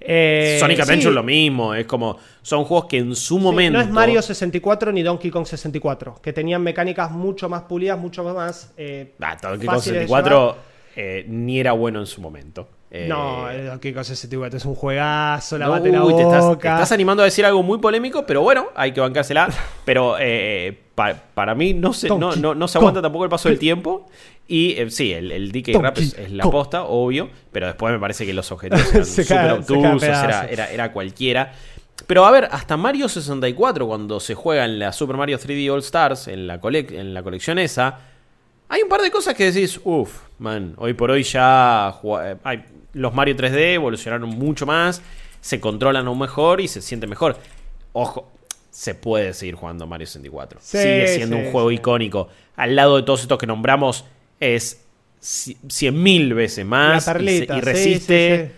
Eh, 0.00 0.56
Sonic 0.58 0.80
Adventure 0.80 1.14
lo 1.14 1.22
mismo, 1.22 1.74
es 1.74 1.86
como 1.86 2.18
son 2.40 2.64
juegos 2.64 2.86
que 2.86 2.98
en 2.98 3.14
su 3.14 3.38
momento 3.38 3.78
no 3.78 3.84
es 3.84 3.90
Mario 3.90 4.20
64 4.20 4.90
ni 4.90 5.02
Donkey 5.02 5.30
Kong 5.30 5.46
64, 5.46 6.20
que 6.20 6.32
tenían 6.32 6.62
mecánicas 6.62 7.10
mucho 7.10 7.48
más 7.48 7.62
pulidas, 7.62 7.98
mucho 7.98 8.24
más 8.24 8.72
eh, 8.76 9.14
ah, 9.20 9.36
Donkey 9.40 9.68
Kong 9.68 9.80
64 9.80 10.71
eh, 10.96 11.24
ni 11.28 11.60
era 11.60 11.72
bueno 11.72 12.00
en 12.00 12.06
su 12.06 12.20
momento. 12.20 12.68
no, 13.08 13.48
el 13.50 13.66
Donkey 13.66 13.92
Kong 13.92 14.04
64 14.04 14.56
es 14.56 14.64
un 14.64 14.74
juegazo, 14.74 15.58
la 15.58 15.66
no, 15.66 15.78
la 15.78 16.00
boca. 16.00 16.58
Te 16.58 16.68
estás, 16.68 16.92
animando 16.92 17.22
a 17.22 17.26
decir 17.26 17.44
algo 17.44 17.62
muy 17.62 17.78
polémico, 17.78 18.24
pero 18.26 18.42
bueno, 18.42 18.68
hay 18.74 18.92
que 18.92 19.00
bancársela. 19.00 19.48
pero 19.84 20.16
para 20.94 21.54
mí 21.54 21.74
no 21.74 21.92
se, 21.92 22.08
no, 22.08 22.36
no, 22.36 22.68
se 22.68 22.78
aguanta 22.78 23.02
tampoco 23.02 23.24
el 23.24 23.30
paso 23.30 23.48
del 23.48 23.58
tiempo. 23.58 24.06
Y 24.48 24.72
eh, 24.72 24.90
sí, 24.90 25.12
el, 25.12 25.30
el 25.32 25.52
DK 25.52 25.80
Rap 25.80 25.98
es, 25.98 26.30
la 26.30 26.44
posta, 26.44 26.84
obvio, 26.84 27.30
pero 27.52 27.66
después 27.66 27.92
me 27.92 27.98
parece 27.98 28.26
que 28.26 28.34
los 28.34 28.50
objetivos 28.52 28.92
eran 28.94 29.06
súper 29.06 29.52
obtusos, 29.52 30.02
era, 30.02 30.70
era, 30.70 30.92
cualquiera. 30.92 31.52
Pero 32.06 32.26
a 32.26 32.30
ver, 32.30 32.48
hasta 32.50 32.76
Mario 32.76 33.08
64, 33.08 33.86
cuando 33.86 34.20
se 34.20 34.34
juega 34.34 34.64
en 34.64 34.78
la 34.78 34.92
Super 34.92 35.16
Mario 35.16 35.38
3D 35.38 35.72
All 35.72 35.78
Stars, 35.80 36.28
en 36.28 36.46
la, 36.46 36.60
en 36.62 37.14
la 37.14 37.22
colección 37.22 37.58
esa, 37.58 38.00
hay 38.72 38.80
un 38.80 38.88
par 38.88 39.02
de 39.02 39.10
cosas 39.10 39.34
que 39.34 39.52
decís, 39.52 39.78
uff, 39.84 40.20
man, 40.38 40.72
hoy 40.78 40.94
por 40.94 41.10
hoy 41.10 41.24
ya 41.24 41.94
eh, 42.22 42.62
los 42.94 43.12
Mario 43.12 43.36
3D 43.36 43.74
evolucionaron 43.74 44.30
mucho 44.30 44.64
más, 44.64 45.02
se 45.42 45.60
controlan 45.60 46.06
aún 46.06 46.18
mejor 46.18 46.58
y 46.62 46.68
se 46.68 46.80
siente 46.80 47.06
mejor. 47.06 47.36
Ojo, 47.92 48.32
se 48.70 48.94
puede 48.94 49.34
seguir 49.34 49.56
jugando 49.56 49.86
Mario 49.86 50.06
64. 50.06 50.60
Sigue 50.62 51.06
siendo 51.08 51.36
un 51.36 51.52
juego 51.52 51.70
icónico. 51.70 52.30
Al 52.56 52.74
lado 52.74 52.96
de 52.96 53.02
todos 53.02 53.20
estos 53.20 53.36
que 53.36 53.46
nombramos, 53.46 54.06
es 54.40 54.80
cien 55.20 56.02
mil 56.02 56.32
veces 56.32 56.64
más 56.64 57.06
y, 57.20 57.44
resiste 57.44 58.52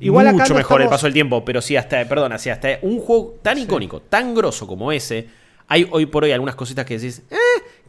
Igual 0.00 0.34
mucho 0.34 0.54
mejor 0.54 0.82
el 0.82 0.88
paso 0.90 1.06
del 1.06 1.14
tiempo, 1.14 1.42
pero 1.46 1.62
sí 1.62 1.76
hasta, 1.76 2.06
perdona, 2.06 2.38
sí 2.38 2.50
hasta 2.50 2.78
un 2.82 3.00
juego 3.00 3.38
tan 3.40 3.56
icónico, 3.56 4.00
tan 4.00 4.34
grosso 4.34 4.66
como 4.66 4.92
ese, 4.92 5.28
hay 5.66 5.88
hoy 5.90 6.04
por 6.06 6.24
hoy 6.24 6.32
algunas 6.32 6.56
cositas 6.56 6.84
que 6.84 6.98
decís, 6.98 7.22
eh, 7.30 7.36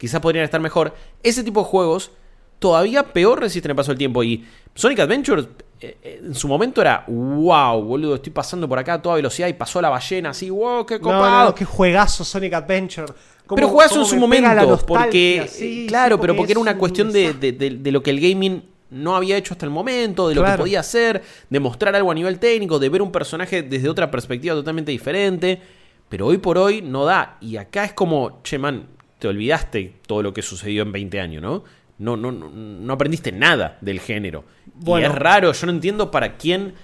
quizás 0.02 0.20
podrían 0.20 0.44
estar 0.44 0.60
mejor. 0.60 0.92
Ese 1.22 1.44
tipo 1.44 1.60
de 1.60 1.66
juegos 1.66 2.10
todavía 2.58 3.12
peor 3.12 3.38
resisten 3.38 3.70
el 3.70 3.76
paso 3.76 3.92
del 3.92 3.98
tiempo 3.98 4.24
y 4.24 4.44
Sonic 4.74 4.98
Adventure 4.98 5.42
eh, 5.78 5.96
eh, 6.02 6.20
en 6.24 6.34
su 6.34 6.48
momento 6.48 6.80
era 6.80 7.04
wow, 7.06 7.80
boludo, 7.80 8.16
estoy 8.16 8.32
pasando 8.32 8.68
por 8.68 8.80
acá 8.80 8.94
a 8.94 9.02
toda 9.02 9.14
velocidad 9.14 9.46
y 9.46 9.52
pasó 9.52 9.80
la 9.80 9.90
ballena 9.90 10.30
así, 10.30 10.50
wow, 10.50 10.84
qué 10.84 10.98
copado. 10.98 11.54
qué 11.54 11.64
juegazo 11.64 12.24
Sonic 12.24 12.52
Adventure 12.54 13.12
pero 13.54 13.68
juegas 13.68 13.96
en 13.96 14.04
su 14.04 14.16
momento, 14.16 14.78
porque. 14.86 15.86
claro, 15.86 16.20
pero 16.20 16.34
porque 16.34 16.52
era 16.52 16.60
una 16.60 16.76
cuestión 16.76 17.12
de, 17.12 17.80
lo 17.92 18.02
que 18.02 18.10
el 18.10 18.20
gaming 18.20 18.62
no 18.90 19.16
había 19.16 19.36
hecho 19.36 19.54
hasta 19.54 19.66
el 19.66 19.70
momento, 19.70 20.28
de 20.28 20.34
lo 20.34 20.44
que 20.44 20.52
podía 20.52 20.80
hacer, 20.80 21.22
de 21.48 21.60
mostrar 21.60 21.94
algo 21.94 22.10
a 22.10 22.14
nivel 22.14 22.38
técnico, 22.38 22.78
de 22.78 22.88
ver 22.88 23.02
un 23.02 23.12
personaje 23.12 23.62
desde 23.62 23.88
otra 23.88 24.10
perspectiva 24.10 24.54
totalmente 24.54 24.90
diferente. 24.90 25.60
Pero 26.08 26.26
hoy 26.26 26.38
por 26.38 26.58
hoy 26.58 26.82
no 26.82 27.04
da. 27.04 27.38
Y 27.40 27.56
acá 27.56 27.84
es 27.84 27.94
como, 27.94 28.40
che, 28.42 28.58
man, 28.58 28.86
te 29.22 29.28
olvidaste 29.28 29.94
todo 30.04 30.20
lo 30.20 30.34
que 30.34 30.42
sucedió 30.42 30.82
en 30.82 30.90
20 30.90 31.20
años, 31.20 31.40
¿no? 31.40 31.62
No, 31.96 32.16
no, 32.16 32.32
no, 32.32 32.92
aprendiste 32.92 33.30
nada 33.30 33.78
del 33.80 34.00
género. 34.00 34.44
Y 34.84 35.00
es 35.00 35.14
raro, 35.14 35.52
yo 35.52 35.66
no 35.66 35.72
entiendo 35.72 36.10
para 36.10 36.36
quién. 36.36 36.74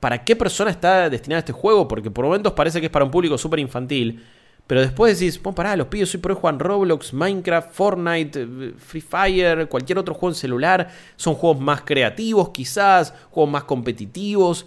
¿Para 0.00 0.24
qué 0.24 0.34
persona 0.34 0.70
está 0.70 1.10
destinado 1.10 1.40
este 1.40 1.52
juego? 1.52 1.86
Porque 1.86 2.10
por 2.10 2.24
momentos 2.24 2.54
parece 2.54 2.80
que 2.80 2.86
es 2.86 2.90
para 2.90 3.04
un 3.04 3.10
público 3.10 3.36
súper 3.36 3.58
infantil. 3.58 4.24
Pero 4.66 4.80
después 4.80 5.20
decís, 5.20 5.42
bueno, 5.42 5.56
pará, 5.56 5.76
los 5.76 5.88
pibes 5.88 6.14
hoy 6.14 6.20
por 6.22 6.32
hoy 6.32 6.38
juegan 6.40 6.58
Roblox, 6.58 7.12
Minecraft, 7.12 7.70
Fortnite, 7.70 8.72
Free 8.78 9.02
Fire, 9.02 9.68
cualquier 9.68 9.98
otro 9.98 10.14
juego 10.14 10.30
en 10.30 10.36
celular. 10.36 10.88
Son 11.16 11.34
juegos 11.34 11.60
más 11.60 11.82
creativos 11.82 12.48
quizás, 12.48 13.12
juegos 13.30 13.52
más 13.52 13.64
competitivos. 13.64 14.64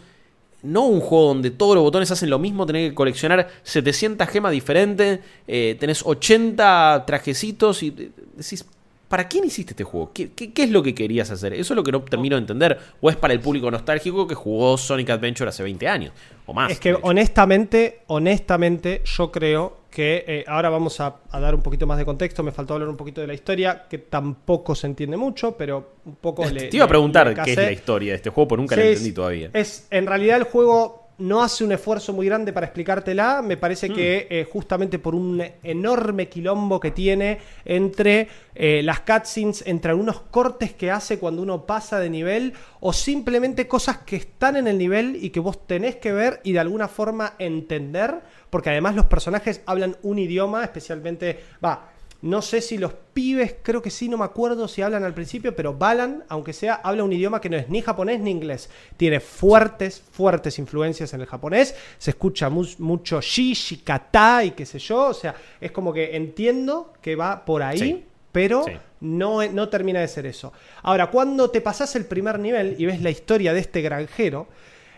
No 0.64 0.86
un 0.86 1.00
juego 1.00 1.28
donde 1.28 1.52
todos 1.52 1.76
los 1.76 1.84
botones 1.84 2.12
hacen 2.12 2.30
lo 2.30 2.40
mismo, 2.40 2.66
tenés 2.66 2.90
que 2.90 2.96
coleccionar 2.96 3.50
700 3.64 4.28
gemas 4.28 4.52
diferentes, 4.52 5.20
eh, 5.48 5.76
tenés 5.80 6.06
80 6.06 7.04
trajecitos 7.08 7.82
y 7.84 7.88
eh, 7.90 8.12
decís, 8.36 8.66
¿para 9.12 9.28
quién 9.28 9.44
hiciste 9.44 9.74
este 9.74 9.84
juego? 9.84 10.14
¿Qué, 10.14 10.32
¿Qué, 10.32 10.64
es 10.64 10.70
lo 10.70 10.82
que 10.82 10.96
querías 10.96 11.30
hacer? 11.32 11.52
Eso 11.52 11.74
es 11.74 11.76
lo 11.76 11.84
que 11.84 11.92
no 11.92 12.02
termino 12.02 12.38
de 12.38 12.40
entender. 12.40 12.80
¿O 13.02 13.10
es 13.10 13.18
para 13.18 13.34
el 13.34 13.42
público 13.42 13.70
nostálgico 13.70 14.26
que 14.26 14.36
jugó 14.36 14.78
Sonic 14.78 15.10
Adventure 15.10 15.50
hace 15.50 15.64
20 15.64 15.86
años? 15.86 16.14
O 16.46 16.54
más. 16.54 16.72
Es 16.72 16.80
que 16.80 16.98
honestamente, 17.02 18.04
honestamente, 18.08 19.02
yo 19.04 19.30
creo 19.30 19.82
que 19.92 20.24
eh, 20.26 20.46
ahora 20.48 20.70
vamos 20.70 21.02
a, 21.02 21.18
dar 21.34 21.54
un 21.54 21.62
poquito 21.62 21.86
más 21.86 21.98
de 21.98 22.06
contexto, 22.06 22.42
me 22.42 22.54
faltó 22.54 22.76
hablar 22.76 22.88
un 22.88 22.96
poquito 22.96 23.20
de 23.20 23.28
la 23.28 23.34
historia, 23.34 23.86
que 23.90 23.98
tampoco 23.98 24.74
se 24.76 24.88
entiende 24.88 25.18
mucho, 25.18 25.58
pero 25.58 25.96
un 26.06 26.16
poco 26.16 26.46
le... 26.46 26.70
Te 26.70 26.78
iba 26.78 26.86
a 26.86 26.88
preguntar 26.88 27.36
qué 27.44 27.52
es 27.52 27.58
la 27.58 27.72
historia 27.74 28.14
de 28.14 28.16
este 28.16 28.30
juego, 28.30 28.48
porque 28.48 28.62
nunca 28.62 28.78
la 28.78 28.86
entendí 28.86 29.12
todavía. 29.12 29.50
Es, 29.52 29.88
en 29.92 30.08
realidad 30.08 30.38
el 30.38 30.44
juego 30.44 31.01
no 31.22 31.42
hace 31.42 31.64
un 31.64 31.72
esfuerzo 31.72 32.14
muy 32.14 32.26
grande 32.26 32.52
para 32.52 32.66
explicártela. 32.66 33.42
Me 33.42 33.58
parece 33.58 33.90
Hmm. 33.90 33.94
que 33.94 34.28
eh, 34.30 34.48
justamente 34.52 35.00
por 35.00 35.16
un 35.16 35.42
enorme 35.64 36.28
quilombo 36.28 36.80
que 36.80 36.92
tiene 36.92 37.40
entre 37.64 38.28
eh, 38.56 38.82
las 38.84 39.02
cutscenes, 39.02 39.64
entre 39.66 39.92
algunos 39.92 40.22
cortes 40.22 40.74
que 40.74 40.92
hace 40.92 41.20
cuando 41.20 41.42
uno 41.42 41.66
pasa 41.66 42.00
de 42.00 42.10
nivel, 42.10 42.54
o 42.80 42.92
simplemente 42.92 43.68
cosas 43.68 44.00
que 44.00 44.16
están 44.18 44.58
en 44.58 44.68
el 44.68 44.78
nivel 44.78 45.18
y 45.22 45.30
que 45.30 45.40
vos 45.40 45.66
tenés 45.68 45.96
que 45.98 46.12
ver 46.12 46.42
y 46.44 46.52
de 46.52 46.60
alguna 46.60 46.88
forma 46.88 47.36
entender, 47.40 48.22
porque 48.50 48.72
además 48.72 48.96
los 48.96 49.06
personajes 49.06 49.62
hablan 49.66 49.96
un 50.02 50.20
idioma, 50.20 50.64
especialmente, 50.64 51.40
va, 51.64 51.92
no 52.22 52.42
sé 52.42 52.62
si 52.62 52.78
los 52.78 52.94
pibes, 53.14 53.56
creo 53.64 53.82
que 53.82 53.90
sí, 53.90 54.08
no 54.08 54.18
me 54.18 54.26
acuerdo 54.26 54.68
si 54.68 54.82
hablan 54.82 55.04
al 55.04 55.14
principio, 55.14 55.56
pero 55.56 55.74
Balan, 55.74 56.24
aunque 56.30 56.54
sea, 56.54 56.76
habla 56.84 57.04
un 57.04 57.12
idioma 57.14 57.42
que 57.42 57.50
no 57.50 57.58
es 57.58 57.68
ni 57.70 57.82
japonés 57.82 58.20
ni 58.20 58.30
inglés. 58.32 58.70
Tiene 58.98 59.20
fuertes, 59.20 60.02
fuertes 60.12 60.60
influencias 60.60 61.14
en 61.14 61.22
el 61.22 61.28
japonés. 61.28 61.76
Se 61.98 62.12
escucha 62.12 62.50
mu- 62.50 62.66
mucho 62.78 63.22
shi, 63.22 63.54
shikata 63.54 64.44
y 64.46 64.52
qué 64.52 64.66
sé 64.66 64.78
yo. 64.80 65.08
O 65.08 65.14
sea, 65.14 65.34
es 65.60 65.72
como 65.72 65.92
que 65.94 66.16
entiendo 66.16 66.94
que 67.02 67.16
va 67.16 67.44
por 67.44 67.64
ahí, 67.64 67.78
Sí. 67.80 68.06
pero 68.32 68.64
Sí. 68.66 68.72
no, 69.02 69.44
no 69.52 69.70
termina 69.70 70.00
de 70.00 70.08
ser 70.08 70.26
eso. 70.28 70.54
Ahora, 70.84 71.08
cuando 71.10 71.50
te 71.50 71.60
pasás 71.60 71.96
el 71.96 72.06
primer 72.06 72.38
nivel 72.40 72.76
y 72.78 72.86
ves 72.86 73.02
la 73.02 73.10
historia 73.10 73.52
de 73.54 73.60
este 73.62 73.82
granjero, 73.82 74.48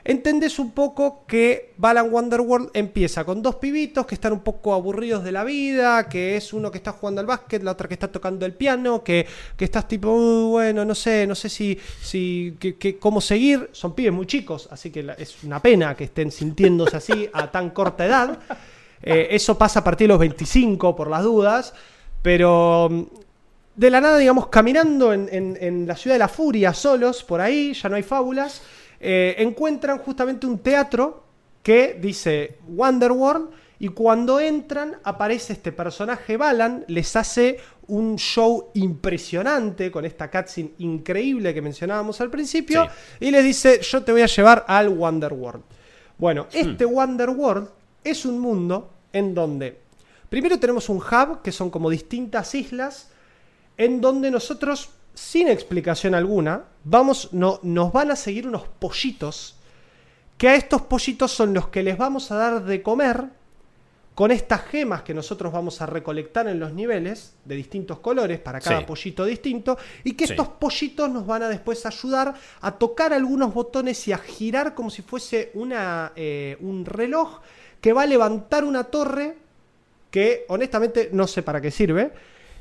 entendés 0.05 0.59
un 0.59 0.71
poco 0.71 1.25
que 1.25 1.73
Balan 1.77 2.11
Wonderworld 2.13 2.71
empieza 2.73 3.23
con 3.23 3.41
dos 3.41 3.55
pibitos 3.55 4.05
que 4.05 4.15
están 4.15 4.33
un 4.33 4.41
poco 4.41 4.73
aburridos 4.73 5.23
de 5.23 5.31
la 5.31 5.43
vida, 5.43 6.09
que 6.09 6.35
es 6.35 6.51
uno 6.53 6.69
que 6.71 6.77
está 6.77 6.91
jugando 6.91 7.21
al 7.21 7.27
básquet, 7.27 7.63
la 7.63 7.71
otra 7.71 7.87
que 7.87 7.93
está 7.93 8.11
tocando 8.11 8.45
el 8.45 8.53
piano, 8.53 9.03
que, 9.03 9.25
que 9.55 9.65
estás 9.65 9.87
tipo, 9.87 10.09
"Uh, 10.09 10.51
bueno, 10.51 10.83
no 10.83 10.93
sé, 10.95 11.25
no 11.25 11.35
sé 11.35 11.47
si, 11.49 11.79
si 12.01 12.55
que- 12.59 12.75
que- 12.75 12.97
cómo 12.99 13.21
seguir. 13.21 13.69
Son 13.71 13.93
pibes 13.95 14.11
muy 14.13 14.25
chicos, 14.25 14.67
así 14.71 14.89
que 14.91 15.05
es 15.17 15.43
una 15.43 15.61
pena 15.61 15.95
que 15.95 16.03
estén 16.05 16.31
sintiéndose 16.31 16.97
así 16.97 17.29
a 17.31 17.49
tan 17.49 17.69
corta 17.69 18.05
edad. 18.05 18.39
Eh, 19.01 19.27
eso 19.31 19.57
pasa 19.57 19.79
a 19.79 19.83
partir 19.83 20.05
de 20.07 20.13
los 20.13 20.19
25, 20.19 20.95
por 20.95 21.09
las 21.09 21.23
dudas, 21.23 21.73
pero 22.21 22.87
mm, 22.89 23.01
de 23.75 23.89
la 23.89 23.99
nada, 24.01 24.17
digamos, 24.17 24.47
caminando 24.47 25.13
en- 25.13 25.29
en 25.31 25.87
la 25.87 25.95
ciudad 25.95 26.15
de 26.15 26.19
la 26.19 26.27
furia, 26.27 26.73
solos, 26.73 27.23
por 27.23 27.41
ahí, 27.41 27.73
ya 27.73 27.89
no 27.89 27.95
hay 27.95 28.03
fábulas, 28.03 28.61
eh, 29.05 29.35
encuentran 29.39 29.97
justamente 29.97 30.47
un 30.47 30.59
teatro 30.59 31.25
que 31.61 31.99
dice 32.01 32.59
Wonderworld 32.67 33.49
y 33.79 33.89
cuando 33.89 34.39
entran 34.39 34.95
aparece 35.03 35.51
este 35.51 35.73
personaje 35.73 36.37
Balan, 36.37 36.85
les 36.87 37.13
hace 37.17 37.57
un 37.87 38.15
show 38.15 38.71
impresionante 38.75 39.91
con 39.91 40.05
esta 40.05 40.31
cutscene 40.31 40.71
increíble 40.77 41.53
que 41.53 41.61
mencionábamos 41.61 42.21
al 42.21 42.29
principio 42.29 42.87
y 43.19 43.29
les 43.29 43.43
dice 43.43 43.81
yo 43.81 44.03
te 44.03 44.13
voy 44.13 44.21
a 44.21 44.27
llevar 44.27 44.63
al 44.69 44.87
Wonderworld. 44.87 45.63
Bueno, 46.17 46.47
este 46.53 46.85
Wonderworld 46.85 47.69
es 48.05 48.25
un 48.25 48.39
mundo 48.39 48.89
en 49.11 49.33
donde 49.33 49.81
primero 50.29 50.57
tenemos 50.57 50.87
un 50.87 50.99
hub 50.99 51.41
que 51.41 51.51
son 51.51 51.69
como 51.69 51.89
distintas 51.89 52.55
islas 52.55 53.09
en 53.75 53.99
donde 53.99 54.31
nosotros, 54.31 54.91
sin 55.13 55.47
explicación 55.47 56.15
alguna, 56.15 56.63
vamos, 56.83 57.29
no, 57.33 57.59
nos 57.63 57.91
van 57.91 58.11
a 58.11 58.15
seguir 58.15 58.47
unos 58.47 58.63
pollitos, 58.79 59.55
que 60.37 60.49
a 60.49 60.55
estos 60.55 60.81
pollitos 60.83 61.31
son 61.31 61.53
los 61.53 61.67
que 61.67 61.83
les 61.83 61.97
vamos 61.97 62.31
a 62.31 62.35
dar 62.35 62.63
de 62.63 62.81
comer 62.81 63.25
con 64.15 64.29
estas 64.29 64.61
gemas 64.65 65.01
que 65.01 65.13
nosotros 65.13 65.51
vamos 65.51 65.81
a 65.81 65.87
recolectar 65.87 66.47
en 66.47 66.59
los 66.59 66.71
niveles 66.73 67.33
de 67.45 67.55
distintos 67.55 67.97
colores 67.99 68.39
para 68.39 68.59
cada 68.59 68.79
Sí. 68.79 68.85
pollito 68.85 69.25
distinto 69.25 69.75
y 70.03 70.13
que 70.13 70.27
Sí. 70.27 70.33
estos 70.33 70.49
pollitos 70.49 71.09
nos 71.09 71.25
van 71.25 71.43
a 71.43 71.49
después 71.49 71.83
ayudar 71.85 72.35
a 72.61 72.71
tocar 72.73 73.11
algunos 73.11 73.53
botones 73.53 74.07
y 74.07 74.11
a 74.11 74.19
girar 74.19 74.75
como 74.75 74.91
si 74.91 75.01
fuese 75.01 75.49
una, 75.55 76.11
eh, 76.15 76.57
un 76.59 76.85
reloj 76.85 77.39
que 77.81 77.91
va 77.91 78.03
a 78.03 78.05
levantar 78.05 78.63
una 78.65 78.83
torre 78.83 79.35
que 80.11 80.45
honestamente 80.49 81.09
no 81.11 81.25
sé 81.25 81.41
para 81.41 81.59
qué 81.59 81.71
sirve. 81.71 82.11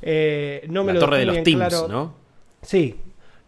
Eh, 0.01 0.65
no 0.69 0.83
me 0.83 0.87
la 0.91 0.99
lo 0.99 1.05
torre 1.05 1.19
de 1.19 1.25
los 1.25 1.43
teams, 1.43 1.67
claro. 1.67 1.87
¿no? 1.87 2.22
Sí, 2.63 2.95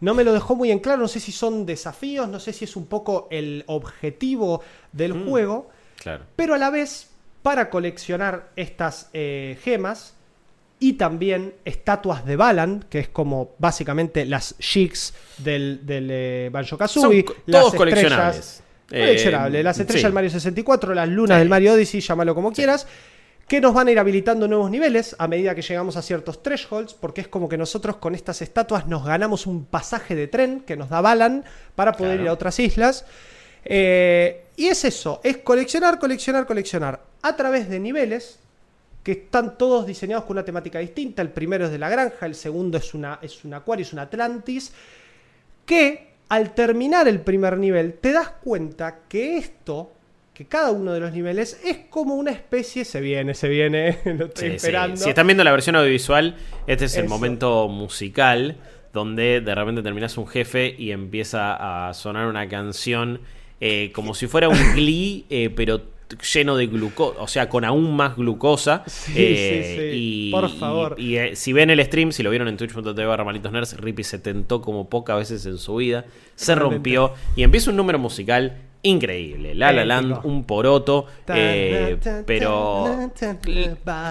no 0.00 0.14
me 0.14 0.24
lo 0.24 0.32
dejó 0.32 0.54
muy 0.56 0.70
en 0.70 0.78
claro. 0.78 1.00
No 1.02 1.08
sé 1.08 1.20
si 1.20 1.32
son 1.32 1.66
desafíos, 1.66 2.28
no 2.28 2.38
sé 2.40 2.52
si 2.52 2.64
es 2.64 2.76
un 2.76 2.86
poco 2.86 3.28
el 3.30 3.64
objetivo 3.66 4.62
del 4.92 5.14
Mm. 5.14 5.28
juego. 5.28 5.70
Claro. 6.02 6.24
Pero 6.36 6.54
a 6.54 6.58
la 6.58 6.70
vez, 6.70 7.08
para 7.42 7.70
coleccionar 7.70 8.50
estas 8.56 9.08
eh, 9.14 9.58
gemas 9.62 10.14
y 10.78 10.94
también 10.94 11.54
estatuas 11.64 12.26
de 12.26 12.36
Balan, 12.36 12.84
que 12.90 12.98
es 12.98 13.08
como 13.08 13.52
básicamente 13.58 14.26
las 14.26 14.54
Jigs 14.58 15.14
del, 15.38 15.80
del 15.86 16.08
eh, 16.10 16.50
Banjo 16.52 16.76
Kazooie, 16.76 17.24
Son 17.24 17.34
co- 17.34 17.42
todos 17.50 17.74
coleccionables. 17.74 18.62
Coleccionables, 18.88 19.60
Eh, 19.60 19.64
las 19.64 19.78
estrellas 19.80 20.00
sí. 20.02 20.06
del 20.06 20.12
Mario 20.12 20.30
64, 20.30 20.94
las 20.94 21.08
lunas 21.08 21.36
Sí. 21.36 21.38
del 21.40 21.48
Mario 21.48 21.72
Odyssey, 21.72 22.00
llámalo 22.00 22.34
como 22.34 22.52
quieras, 22.52 22.86
que 23.48 23.60
nos 23.60 23.74
van 23.74 23.86
a 23.88 23.92
ir 23.92 23.98
habilitando 23.98 24.48
nuevos 24.48 24.70
niveles 24.70 25.14
a 25.18 25.28
medida 25.28 25.54
que 25.54 25.62
llegamos 25.62 25.96
a 25.96 26.02
ciertos 26.02 26.42
thresholds, 26.42 26.94
porque 26.94 27.20
es 27.20 27.28
como 27.28 27.48
que 27.48 27.56
nosotros 27.56 27.96
con 27.96 28.14
estas 28.14 28.42
estatuas 28.42 28.88
nos 28.88 29.04
ganamos 29.04 29.46
un 29.46 29.64
pasaje 29.66 30.16
de 30.16 30.26
tren 30.26 30.60
que 30.60 30.76
nos 30.76 30.88
da 30.88 31.00
Balan 31.00 31.44
para 31.76 31.92
poder 31.92 32.14
Claro. 32.14 32.22
ir 32.24 32.28
a 32.28 32.32
otras 32.32 32.58
islas. 32.58 33.04
Eh, 33.64 34.46
y 34.56 34.66
es 34.66 34.84
eso, 34.84 35.20
es 35.22 35.38
coleccionar, 35.38 35.98
coleccionar, 35.98 36.46
coleccionar 36.46 37.00
a 37.22 37.36
través 37.36 37.68
de 37.68 37.78
niveles 37.78 38.38
que 39.02 39.12
están 39.12 39.56
todos 39.56 39.86
diseñados 39.86 40.24
con 40.24 40.36
una 40.36 40.44
temática 40.44 40.80
distinta. 40.80 41.22
El 41.22 41.30
primero 41.30 41.66
es 41.66 41.70
de 41.70 41.78
la 41.78 41.88
granja, 41.88 42.26
el 42.26 42.34
segundo 42.34 42.78
es, 42.78 42.94
una, 42.94 43.20
es 43.22 43.44
un 43.44 43.54
acuario, 43.54 43.84
es 43.84 43.92
un 43.92 44.00
Atlantis, 44.00 44.72
que 45.64 46.14
al 46.28 46.54
terminar 46.54 47.06
el 47.06 47.20
primer 47.20 47.58
nivel 47.58 47.94
te 47.94 48.10
das 48.10 48.30
cuenta 48.42 49.02
que 49.08 49.36
esto, 49.38 49.92
que 50.36 50.44
cada 50.44 50.70
uno 50.70 50.92
de 50.92 51.00
los 51.00 51.12
niveles 51.12 51.58
es 51.64 51.78
como 51.88 52.14
una 52.16 52.30
especie, 52.30 52.84
se 52.84 53.00
viene, 53.00 53.32
se 53.32 53.48
viene, 53.48 53.98
lo 54.04 54.26
estoy 54.26 54.44
Sí, 54.44 54.50
sí. 54.50 54.56
esperando. 54.56 54.96
Si 54.98 55.08
están 55.08 55.26
viendo 55.26 55.42
la 55.44 55.50
versión 55.52 55.76
audiovisual, 55.76 56.36
este 56.66 56.84
es 56.84 56.96
el 56.98 57.08
momento 57.08 57.68
musical 57.68 58.56
donde 58.92 59.40
de 59.40 59.54
repente 59.54 59.82
terminas 59.82 60.16
un 60.18 60.26
jefe 60.26 60.74
y 60.78 60.90
empieza 60.90 61.88
a 61.88 61.94
sonar 61.94 62.26
una 62.26 62.48
canción 62.48 63.20
eh, 63.60 63.90
como 63.94 64.14
si 64.14 64.26
fuera 64.26 64.48
un 64.50 64.58
glee, 64.74 65.24
eh, 65.30 65.48
pero 65.54 65.80
lleno 66.32 66.56
de 66.56 66.66
glucosa, 66.66 67.20
o 67.20 67.26
sea, 67.26 67.48
con 67.48 67.64
aún 67.64 67.96
más 67.96 68.14
glucosa. 68.16 68.84
Sí, 68.86 69.12
Eh, 69.16 69.62
sí, 69.64 69.80
sí. 69.80 69.90
Y, 69.94 70.30
Por 70.30 70.50
favor. 70.50 70.96
Y, 70.98 71.16
eh, 71.16 71.34
si 71.34 71.52
ven 71.54 71.70
el 71.70 71.82
stream, 71.84 72.12
si 72.12 72.22
lo 72.22 72.28
vieron 72.30 72.46
en 72.48 72.56
twitch.tv 72.58 73.06
barra 73.06 73.24
Malitos 73.24 73.50
Nerds, 73.52 73.76
Rippy 73.78 74.04
se 74.04 74.18
tentó 74.18 74.60
como 74.60 74.88
pocas 74.88 75.16
veces 75.16 75.46
en 75.46 75.56
su 75.58 75.76
vida, 75.76 76.04
se 76.34 76.54
rompió 76.54 77.12
y 77.34 77.42
empieza 77.42 77.70
un 77.70 77.76
número 77.76 77.98
musical 77.98 78.58
increíble. 78.86 79.54
La 79.54 79.72
La 79.72 79.84
Land, 79.84 80.20
un 80.24 80.44
poroto, 80.44 81.06
eh, 81.28 81.98
pero... 82.26 82.86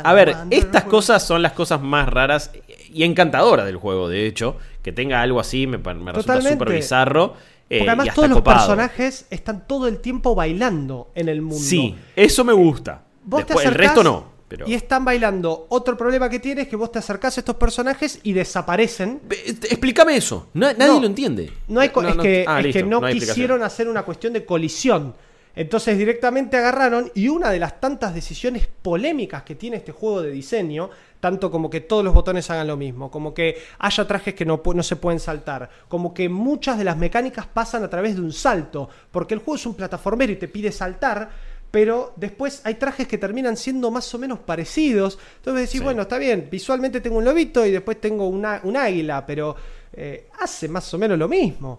A 0.04 0.14
ver, 0.14 0.36
estas 0.50 0.84
cosas 0.84 1.26
son 1.26 1.42
las 1.42 1.54
cosas 1.54 1.82
más 1.82 2.08
raras 2.10 2.52
y 2.94 3.04
encantadoras 3.04 3.66
del 3.66 3.78
juego, 3.78 4.08
de 4.10 4.26
hecho. 4.28 4.58
Que 4.82 4.92
tenga 4.92 5.22
algo 5.22 5.40
así 5.40 5.66
me, 5.66 5.78
me 5.80 6.12
resulta 6.12 6.42
súper 6.42 6.70
bizarro. 6.72 7.34
eh, 7.70 7.80
Porque 7.80 7.90
además 7.90 8.14
todos 8.16 8.30
los 8.30 8.42
personajes 8.42 9.26
están 9.32 9.66
todo 9.68 9.88
el 9.88 10.00
tiempo 10.00 10.36
bailando 10.36 11.12
en 11.16 11.28
el 11.30 11.42
mundo. 11.42 11.64
Sí, 11.64 11.96
eso 12.16 12.44
me 12.44 12.54
gusta. 12.54 13.02
Después, 13.24 13.66
el 13.66 13.74
resto 13.74 14.04
no. 14.04 14.35
Pero... 14.48 14.68
Y 14.68 14.74
están 14.76 15.04
bailando. 15.04 15.66
Otro 15.70 15.98
problema 15.98 16.30
que 16.30 16.40
tiene 16.40 16.64
es 16.64 16.68
que 16.68 16.76
vos 16.76 16.92
te 16.92 17.00
acercás 17.00 17.38
a 17.38 17.42
estos 17.42 17.56
personajes 17.56 18.20
y 18.24 18.34
desaparecen. 18.34 19.22
Explícame 19.30 20.16
eso. 20.18 20.50
No- 20.54 20.68
nadie 20.74 20.94
No. 20.94 21.00
lo 21.00 21.08
entiende. 21.08 21.52
No 21.68 21.80
hay 21.80 21.90
co- 21.90 22.04
es 22.04 22.16
que, 22.18 22.46
ah, 22.48 22.60
es 22.60 22.66
listo, 22.66 22.80
que 22.80 22.86
no, 22.86 23.02
quisieron 23.02 23.64
hacer 23.64 23.88
una 23.88 24.04
cuestión 24.04 24.34
de 24.34 24.46
colisión. 24.46 25.16
Entonces 25.58 25.98
directamente 25.98 26.58
agarraron 26.58 27.10
y 27.16 27.30
una 27.30 27.50
de 27.50 27.60
las 27.60 27.80
tantas 27.80 28.14
decisiones 28.14 28.68
polémicas 28.82 29.44
que 29.44 29.56
tiene 29.56 29.78
este 29.78 29.94
juego 29.94 30.22
de 30.22 30.30
diseño, 30.32 30.90
tanto 31.22 31.50
como 31.50 31.70
que 31.70 31.80
todos 31.80 32.04
los 32.04 32.14
botones 32.14 32.50
hagan 32.52 32.68
lo 32.68 32.76
mismo, 32.76 33.10
como 33.10 33.34
que 33.34 33.58
haya 33.80 34.06
trajes 34.06 34.34
que 34.36 34.46
no 34.46 34.62
se 34.84 34.96
pueden 34.98 35.20
saltar, 35.22 35.70
como 35.88 36.14
que 36.14 36.28
muchas 36.28 36.78
de 36.78 36.84
las 36.84 36.98
mecánicas 36.98 37.48
pasan 37.48 37.84
a 37.86 37.90
través 37.90 38.16
de 38.16 38.22
un 38.22 38.34
salto, 38.34 38.90
porque 39.12 39.34
el 39.34 39.40
juego 39.40 39.56
es 39.56 39.66
un 39.66 39.76
plataformero 39.76 40.34
y 40.34 40.36
te 40.36 40.50
pide 40.50 40.74
saltar, 40.74 41.30
pero 41.76 42.14
después 42.16 42.62
hay 42.64 42.76
trajes 42.76 43.06
que 43.06 43.18
terminan 43.18 43.58
siendo 43.58 43.92
más 43.92 44.14
o 44.16 44.18
menos 44.18 44.40
parecidos. 44.40 45.20
Entonces 45.40 45.64
decís, 45.68 45.80
Sí. 45.82 45.84
bueno, 45.84 46.04
está 46.04 46.18
bien, 46.18 46.48
visualmente 46.50 47.02
tengo 47.02 47.18
un 47.18 47.26
lobito 47.26 47.66
y 47.66 47.72
después 47.72 48.00
tengo 48.00 48.30
una, 48.30 48.62
un 48.64 48.78
águila, 48.78 49.26
pero 49.26 49.58
eh, 49.92 50.28
hace 50.40 50.70
más 50.70 50.94
o 50.94 50.98
menos 50.98 51.20
lo 51.20 51.28
mismo. 51.28 51.78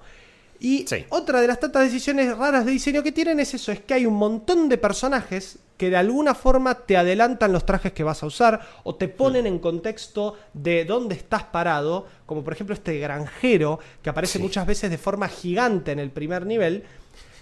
Y 0.60 0.84
Sí. 0.86 1.06
otra 1.08 1.40
de 1.40 1.46
las 1.46 1.58
tantas 1.60 1.84
decisiones 1.84 2.36
raras 2.36 2.66
de 2.66 2.72
diseño 2.72 3.02
que 3.02 3.10
tienen 3.10 3.40
es 3.40 3.54
eso, 3.54 3.72
es 3.72 3.80
que 3.80 3.94
hay 3.94 4.04
un 4.04 4.14
montón 4.16 4.68
de 4.68 4.76
personajes 4.76 5.60
que 5.78 5.88
de 5.88 5.96
alguna 5.96 6.34
forma 6.34 6.74
te 6.74 6.98
adelantan 6.98 7.52
los 7.52 7.64
trajes 7.64 7.92
que 7.92 8.02
vas 8.04 8.22
a 8.22 8.26
usar 8.26 8.60
o 8.84 8.96
te 8.96 9.08
ponen 9.08 9.46
en 9.46 9.58
contexto 9.58 10.36
de 10.52 10.84
dónde 10.84 11.14
estás 11.14 11.44
parado, 11.44 12.06
como 12.26 12.44
por 12.44 12.52
ejemplo 12.52 12.74
este 12.74 12.98
granjero 12.98 13.78
que 14.02 14.10
aparece 14.10 14.38
Sí. 14.38 14.42
muchas 14.44 14.66
veces 14.66 14.90
de 14.90 14.98
forma 14.98 15.28
gigante 15.28 15.92
en 15.92 15.98
el 16.00 16.10
primer 16.10 16.44
nivel, 16.44 16.84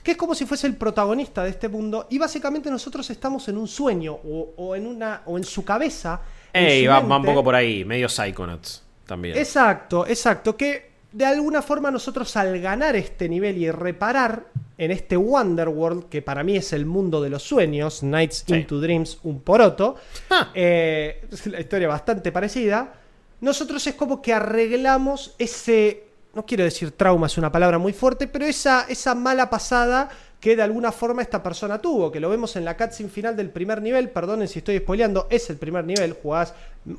que 0.04 0.12
es 0.12 0.16
como 0.16 0.34
si 0.36 0.46
fuese 0.46 0.68
el 0.68 0.76
protagonista 0.76 1.42
de 1.42 1.50
este 1.50 1.68
mundo 1.68 2.06
y 2.10 2.18
básicamente 2.18 2.70
nosotros 2.70 3.10
estamos 3.10 3.48
en 3.48 3.56
un 3.56 3.66
sueño 3.66 4.12
o, 4.14 4.52
o 4.56 4.76
en 4.76 4.86
una 4.86 5.22
o 5.26 5.36
en 5.36 5.42
su 5.44 5.64
cabeza. 5.64 6.20
en 6.52 6.64
Ey, 6.64 6.84
su 6.84 6.90
va, 6.90 7.00
va 7.00 7.16
un 7.16 7.24
poco 7.24 7.42
por 7.42 7.54
ahí. 7.56 7.84
Medio 7.84 8.08
Psychonauts 8.08 8.82
también. 9.06 9.36
Exacto, 9.36 10.06
exacto. 10.06 10.56
Que 10.56 10.92
de 11.10 11.24
alguna 11.24 11.62
forma 11.62 11.90
nosotros 11.90 12.36
al 12.36 12.60
ganar 12.60 12.96
este 12.96 13.28
nivel 13.28 13.56
y 13.58 13.70
reparar 13.70 14.46
en 14.76 14.90
este 14.90 15.16
Wonderworld, 15.16 16.08
que 16.08 16.20
para 16.22 16.42
mí 16.42 16.56
es 16.56 16.72
el 16.72 16.84
mundo 16.86 17.22
de 17.22 17.30
los 17.30 17.42
sueños, 17.44 18.02
Nights 18.02 18.44
Sí. 18.46 18.54
into 18.56 18.80
Dreams, 18.80 19.18
un 19.22 19.40
poroto. 19.40 19.94
Ah. 20.30 20.50
Eh, 20.54 21.24
es 21.30 21.46
la 21.46 21.60
historia 21.60 21.86
bastante 21.88 22.30
parecida. 22.32 22.94
Nosotros 23.40 23.86
es 23.86 23.94
como 23.94 24.20
que 24.20 24.32
arreglamos 24.32 25.34
ese, 25.38 26.08
no 26.34 26.44
quiero 26.46 26.64
decir 26.64 26.92
trauma, 26.92 27.26
es 27.26 27.38
una 27.38 27.50
palabra 27.52 27.78
muy 27.78 27.92
fuerte, 27.92 28.26
pero 28.26 28.44
esa, 28.44 28.86
esa 28.88 29.14
mala 29.14 29.48
pasada 29.50 30.08
que 30.40 30.56
de 30.56 30.62
alguna 30.62 30.92
forma 30.92 31.22
esta 31.22 31.42
persona 31.42 31.78
tuvo, 31.80 32.12
que 32.12 32.20
lo 32.20 32.28
vemos 32.28 32.54
en 32.56 32.66
la 32.66 32.76
cutscene 32.76 33.08
final 33.08 33.34
del 33.34 33.48
primer 33.48 33.80
nivel, 33.80 34.10
perdonen 34.10 34.46
si 34.46 34.58
estoy 34.58 34.76
spoileando, 34.78 35.26
es 35.30 35.48
el 35.48 35.56
primer 35.56 35.84
nivel, 35.86 36.12
jugás 36.22 36.52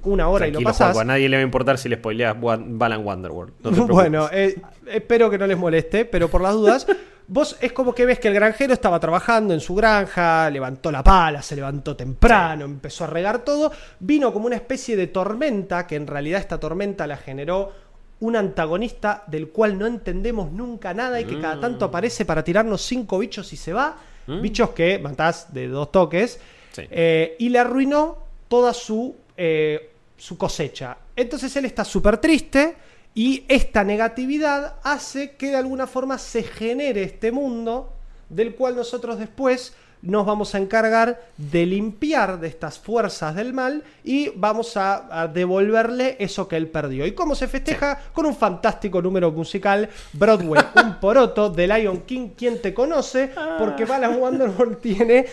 una 0.04 0.30
hora 0.30 0.48
y 0.48 0.52
lo 0.52 0.62
pasás. 0.62 0.98
A 0.98 1.04
nadie 1.04 1.30
le 1.30 1.38
va 1.38 1.42
a 1.42 1.44
importar 1.44 1.78
si 1.78 1.88
le 1.88 1.98
spoileas 1.98 2.36
Wan- 2.42 2.80
Balan 2.80 3.06
Wonderworld. 3.06 3.54
No 3.62 3.86
bueno, 3.88 4.30
eh, 4.32 4.60
espero 4.88 5.30
que 5.30 5.38
no 5.38 5.46
les 5.46 5.58
moleste, 5.58 6.06
pero 6.06 6.28
por 6.28 6.42
las 6.42 6.54
dudas, 6.54 6.88
vos 7.28 7.56
es 7.62 7.72
como 7.72 7.94
que 7.94 8.08
ves 8.08 8.18
que 8.18 8.30
el 8.30 8.34
granjero 8.34 8.74
estaba 8.74 9.00
trabajando 9.00 9.54
en 9.54 9.60
su 9.60 9.76
granja, 9.76 10.50
levantó 10.50 10.92
la 10.92 11.04
pala, 11.04 11.44
se 11.44 11.56
levantó 11.56 11.96
temprano, 11.96 12.66
empezó 12.66 13.04
a 13.04 13.08
regar 13.08 13.46
todo, 13.46 13.72
vino 14.00 14.34
como 14.34 14.48
una 14.48 14.56
especie 14.56 14.96
de 14.96 15.06
tormenta, 15.06 15.86
que 15.86 15.98
en 15.98 16.08
realidad 16.08 16.40
esta 16.40 16.60
tormenta 16.60 17.06
la 17.06 17.18
generó 17.18 17.85
un 18.20 18.36
antagonista 18.36 19.24
del 19.28 19.50
cual 19.50 19.78
no 19.78 19.86
entendemos 19.86 20.52
nunca 20.52 20.94
nada 20.94 21.20
y 21.20 21.26
que 21.26 21.40
cada 21.40 21.60
tanto 21.60 21.86
aparece 21.86 22.26
para 22.26 22.44
tirarnos 22.44 22.82
cinco 22.82 23.20
bichos 23.20 23.52
y 23.54 23.58
se 23.58 23.74
va, 23.74 23.98
bichos 24.42 24.70
que 24.72 24.98
matás 25.00 25.54
de 25.54 25.68
dos 25.68 25.92
toques, 25.92 26.40
Sí. 26.72 26.84
eh, 26.90 27.36
y 27.40 27.50
le 27.50 27.60
arruinó 27.60 28.18
toda 28.48 28.74
su, 28.74 29.16
eh, 29.38 29.92
su 30.18 30.38
cosecha. 30.38 30.98
Entonces 31.16 31.56
él 31.56 31.66
está 31.66 31.86
súper 31.86 32.18
triste 32.18 32.76
y 33.14 33.46
esta 33.48 33.84
negatividad 33.84 34.76
hace 34.84 35.36
que 35.36 35.48
de 35.52 35.56
alguna 35.58 35.88
forma 35.88 36.18
se 36.18 36.44
genere 36.44 37.04
este 37.04 37.32
mundo 37.32 37.94
del 38.30 38.56
cual 38.56 38.76
nosotros 38.76 39.20
después 39.20 39.74
nos 40.06 40.26
vamos 40.26 40.56
a 40.56 40.58
encargar 40.58 41.22
de 41.38 41.66
limpiar 41.66 42.40
de 42.40 42.48
estas 42.48 42.80
fuerzas 42.80 43.36
del 43.36 43.54
mal 43.54 43.84
y 44.04 44.30
vamos 44.36 44.78
a, 44.78 45.24
a 45.24 45.28
devolverle 45.28 46.16
eso 46.20 46.48
que 46.48 46.58
él 46.58 46.68
perdió. 46.68 47.06
¿Y 47.06 47.14
cómo 47.14 47.36
se 47.36 47.48
festeja? 47.48 48.00
Con 48.14 48.26
un 48.26 48.36
fantástico 48.36 49.02
número 49.02 49.32
musical, 49.32 49.90
Broadway, 50.14 50.64
un 50.84 51.00
poroto 51.00 51.50
de 51.50 51.68
Lion 51.68 52.02
King, 52.02 52.30
quien 52.38 52.62
te 52.62 52.74
conoce, 52.74 53.32
porque 53.58 53.86
Balan 53.86 54.20
Wonderworld 54.20 54.80
tiene 54.80 55.26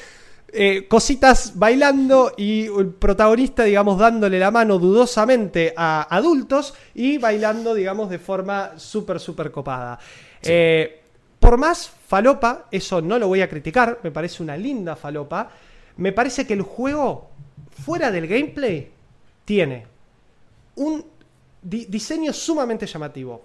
eh, 0.54 0.86
cositas 0.86 1.52
bailando 1.54 2.34
y 2.36 2.66
el 2.66 2.88
protagonista, 2.88 3.64
digamos, 3.64 3.98
dándole 3.98 4.38
la 4.38 4.50
mano 4.50 4.78
dudosamente 4.78 5.72
a 5.74 6.14
adultos 6.14 6.74
y 6.94 7.16
bailando, 7.16 7.72
digamos, 7.74 8.10
de 8.10 8.18
forma 8.18 8.72
súper, 8.76 9.18
súper 9.18 9.50
copada. 9.50 9.98
Eh, 10.42 11.01
por 11.43 11.59
más 11.59 11.90
falopa, 12.07 12.68
eso 12.70 13.03
no 13.03 13.18
lo 13.18 13.26
voy 13.28 13.40
a 13.43 13.49
criticar, 13.49 13.99
me 14.05 14.11
parece 14.12 14.43
una 14.43 14.57
linda 14.57 14.95
falopa, 14.97 15.51
me 15.97 16.12
parece 16.12 16.47
que 16.47 16.55
el 16.55 16.62
juego, 16.62 17.30
fuera 17.84 18.11
del 18.12 18.26
gameplay, 18.28 18.90
tiene 19.45 19.86
un 20.76 21.05
di- 21.61 21.86
diseño 21.86 22.32
sumamente 22.32 22.86
llamativo. 22.86 23.45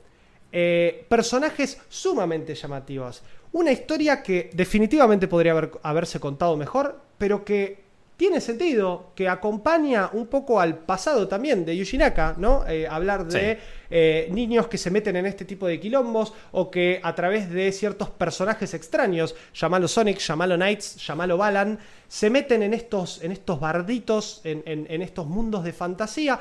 eh, 0.50 1.06
personajes 1.10 1.78
sumamente 1.90 2.56
llamativos. 2.56 3.22
Una 3.52 3.70
historia 3.72 4.24
que 4.24 4.50
definitivamente 4.54 5.28
podría 5.28 5.52
haber- 5.52 5.72
haberse 5.84 6.22
contado 6.22 6.56
mejor, 6.56 7.02
pero 7.18 7.44
que 7.44 7.84
tiene 8.18 8.42
sentido, 8.42 9.12
que 9.16 9.30
acompaña 9.30 10.10
un 10.12 10.26
poco 10.28 10.60
al 10.60 10.80
pasado 10.80 11.28
también 11.28 11.64
de 11.66 11.78
Yuji 11.78 12.00
Naka, 12.00 12.34
¿no? 12.38 12.66
Eh, 12.68 12.88
hablar 12.88 13.28
de 13.28 13.56
Sí. 13.56 13.62
eh, 13.92 14.28
niños 14.32 14.68
que 14.68 14.78
se 14.80 14.90
meten 14.90 15.16
en 15.18 15.28
este 15.28 15.46
tipo 15.46 15.68
de 15.68 15.80
quilombos 15.80 16.34
o 16.52 16.72
que 16.72 17.00
a 17.04 17.14
través 17.14 17.50
de 17.52 17.72
ciertos 17.72 18.10
personajes 18.10 18.74
extraños, 18.74 19.36
llamalo 19.54 19.88
Sonic, 19.88 20.18
llamalo 20.18 20.56
Knights, 20.56 20.96
llamalo 21.06 21.38
Balan, 21.38 21.78
se 22.08 22.30
meten 22.32 22.64
en 22.64 22.74
estos, 22.74 23.24
en 23.24 23.32
estos 23.32 23.60
barditos, 23.60 24.42
en, 24.44 24.64
en- 24.66 24.88
en 24.90 25.02
estos 25.04 25.28
mundos 25.28 25.64
de 25.64 25.72
fantasía. 25.74 26.40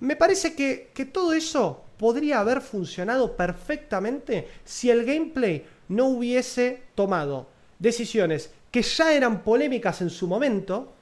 Me 0.00 0.16
parece 0.16 0.54
que, 0.54 0.90
que 0.94 1.04
todo 1.04 1.34
eso 1.34 1.84
podría 1.98 2.40
haber 2.40 2.62
funcionado 2.62 3.36
perfectamente 3.36 4.48
si 4.64 4.88
el 4.90 5.04
gameplay 5.04 5.66
no 5.88 6.06
hubiese 6.06 6.82
tomado 6.94 7.48
decisiones 7.78 8.50
que 8.70 8.80
ya 8.80 9.12
eran 9.12 9.42
polémicas 9.42 10.00
en 10.00 10.08
su 10.08 10.26
momento 10.26 10.94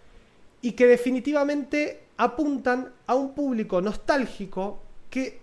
y 0.62 0.72
que 0.72 0.86
definitivamente 0.86 2.00
apuntan 2.16 2.92
a 3.06 3.14
un 3.14 3.32
público 3.34 3.80
nostálgico 3.80 4.80
que, 5.10 5.40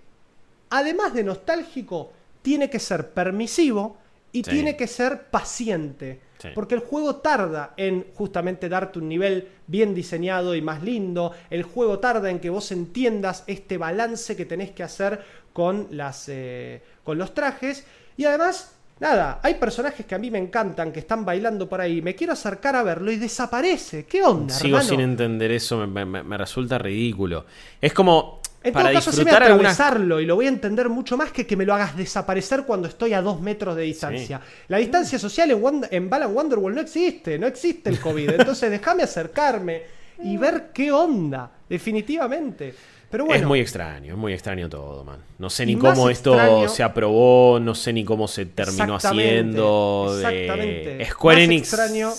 además 0.70 1.14
de 1.14 1.24
nostálgico, 1.24 2.12
tiene 2.42 2.70
que 2.70 2.80
ser 2.80 3.10
permisivo 3.12 3.98
y 4.32 4.44
Sí. 4.44 4.52
tiene 4.52 4.76
que 4.76 4.88
ser 4.88 5.28
paciente. 5.32 6.20
Sí. 6.38 6.50
Porque 6.54 6.76
el 6.76 6.82
juego 6.82 7.16
tarda 7.18 7.74
en 7.78 8.06
justamente 8.14 8.68
darte 8.68 9.00
un 9.00 9.08
nivel 9.08 9.48
bien 9.68 9.96
diseñado 9.96 10.54
y 10.54 10.62
más 10.62 10.84
lindo. 10.84 11.32
El 11.50 11.64
juego 11.64 12.00
tarda 12.00 12.30
en 12.30 12.40
que 12.42 12.50
vos 12.50 12.72
entiendas 12.74 13.46
este 13.48 13.78
balance 13.78 14.36
que 14.36 14.46
tenés 14.46 14.72
que 14.72 14.84
hacer 14.84 15.24
con, 15.54 15.88
las, 15.92 16.26
eh, 16.28 16.82
con 17.06 17.18
los 17.18 17.34
trajes. 17.34 17.86
Y 18.18 18.26
además, 18.26 18.75
nada, 19.00 19.40
hay 19.44 19.56
personajes 19.56 20.06
que 20.06 20.16
a 20.16 20.18
mí 20.18 20.32
me 20.32 20.38
encantan, 20.40 20.92
que 20.92 21.00
están 21.00 21.26
bailando 21.26 21.68
por 21.68 21.82
ahí. 21.82 22.02
Me 22.02 22.16
quiero 22.16 22.34
acercar 22.34 22.76
a 22.76 22.84
verlo 22.84 23.12
y 23.12 23.18
desaparece. 23.18 24.06
¿Qué 24.06 24.24
onda, 24.24 24.54
Sigo 24.54 24.78
hermano? 24.78 24.90
sin 24.90 25.00
entender 25.02 25.52
eso, 25.52 25.86
me, 25.86 26.06
me- 26.06 26.24
me 26.24 26.38
resulta 26.38 26.78
ridículo. 26.78 27.46
Es 27.82 27.94
como 27.94 28.42
En 28.64 28.74
para 28.74 28.90
todo 28.90 28.96
caso, 28.98 29.12
se 29.12 29.18
me 29.18 29.26
disfrutar 29.26 29.52
atravesarlo 29.52 30.20
y 30.22 30.26
lo 30.26 30.36
voy 30.36 30.46
a 30.46 30.50
entender 30.50 30.90
mucho 30.90 31.18
más 31.18 31.32
que 31.32 31.46
que 31.46 31.56
me 31.56 31.66
lo 31.66 31.74
hagas 31.76 31.96
desaparecer 31.96 32.64
cuando 32.64 32.88
estoy 32.88 33.14
a 33.14 33.22
dos 33.22 33.40
metros 33.42 33.76
de 33.76 33.84
distancia. 33.84 34.42
La 34.70 34.78
distancia 34.78 35.20
social 35.20 35.52
en, 35.52 35.62
Wonder- 35.62 35.90
en 35.92 36.10
Balan 36.10 36.34
Wonderworld 36.36 36.76
no 36.76 36.82
existe, 36.82 37.38
no 37.38 37.48
existe 37.48 37.90
el 37.90 38.00
COVID. 38.00 38.30
Entonces 38.40 38.72
déjame 38.72 39.04
acercarme 39.04 39.84
y 40.24 40.38
ver 40.38 40.72
qué 40.74 40.92
onda, 40.94 41.52
definitivamente. 41.70 42.74
Pero 43.16 43.26
bueno, 43.28 43.42
Es 43.42 43.48
muy 43.48 43.60
extraño, 43.62 44.12
es 44.12 44.18
muy 44.18 44.34
extraño 44.34 44.68
todo, 44.68 45.06
man. 45.06 45.20
No 45.40 45.50
sé 45.50 45.66
ni 45.66 45.78
cómo 45.78 46.10
esto 46.10 46.34
extraño- 46.34 46.68
se 46.68 46.84
aprobó, 46.84 47.62
no 47.62 47.74
sé 47.74 47.94
ni 47.94 48.04
cómo 48.04 48.28
se 48.28 48.46
terminó 48.46 48.96
Exactamente, 48.98 49.30
haciendo. 49.32 50.14
Exactamente. 50.18 51.06
Square 51.06 51.38
Más 51.38 51.46
Enix. 51.46 51.62
extraño 51.74 52.12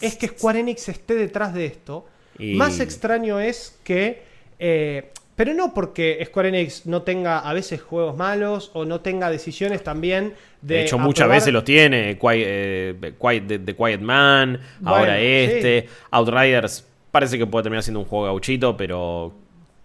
es 0.00 0.16
que 0.16 0.28
Square 0.28 0.60
Enix 0.60 0.88
esté 0.90 1.14
detrás 1.14 1.54
de 1.54 1.64
esto. 1.64 2.04
Y- 2.38 2.54
Más 2.54 2.80
extraño 2.80 3.40
es 3.40 3.78
que. 3.82 4.22
eh, 4.58 5.10
pero 5.36 5.54
no 5.54 5.72
porque 5.72 6.22
Square 6.26 6.50
Enix 6.50 6.84
no 6.84 7.00
tenga 7.00 7.38
a 7.38 7.54
veces 7.54 7.80
juegos 7.80 8.14
malos 8.16 8.70
o 8.74 8.84
no 8.84 9.00
tenga 9.00 9.30
decisiones 9.30 9.82
también 9.82 10.34
de. 10.60 10.74
De 10.74 10.82
hecho, 10.82 10.98
muchas 10.98 11.30
veces 11.30 11.50
los 11.54 11.64
tiene. 11.64 12.18
Quiet, 12.18 12.44
eh, 12.46 13.12
Quiet- 13.18 13.46
The, 13.46 13.58
The 13.58 13.74
Quiet 13.74 14.00
Man, 14.02 14.60
Bueno, 14.80 14.96
ahora 14.98 15.16
sí. 15.16 15.22
este. 15.24 15.88
Outriders 16.10 16.84
parece 17.10 17.38
que 17.38 17.46
puede 17.46 17.62
terminar 17.62 17.82
siendo 17.82 18.00
un 18.00 18.06
juego 18.06 18.26
gauchito, 18.26 18.76
pero 18.76 19.32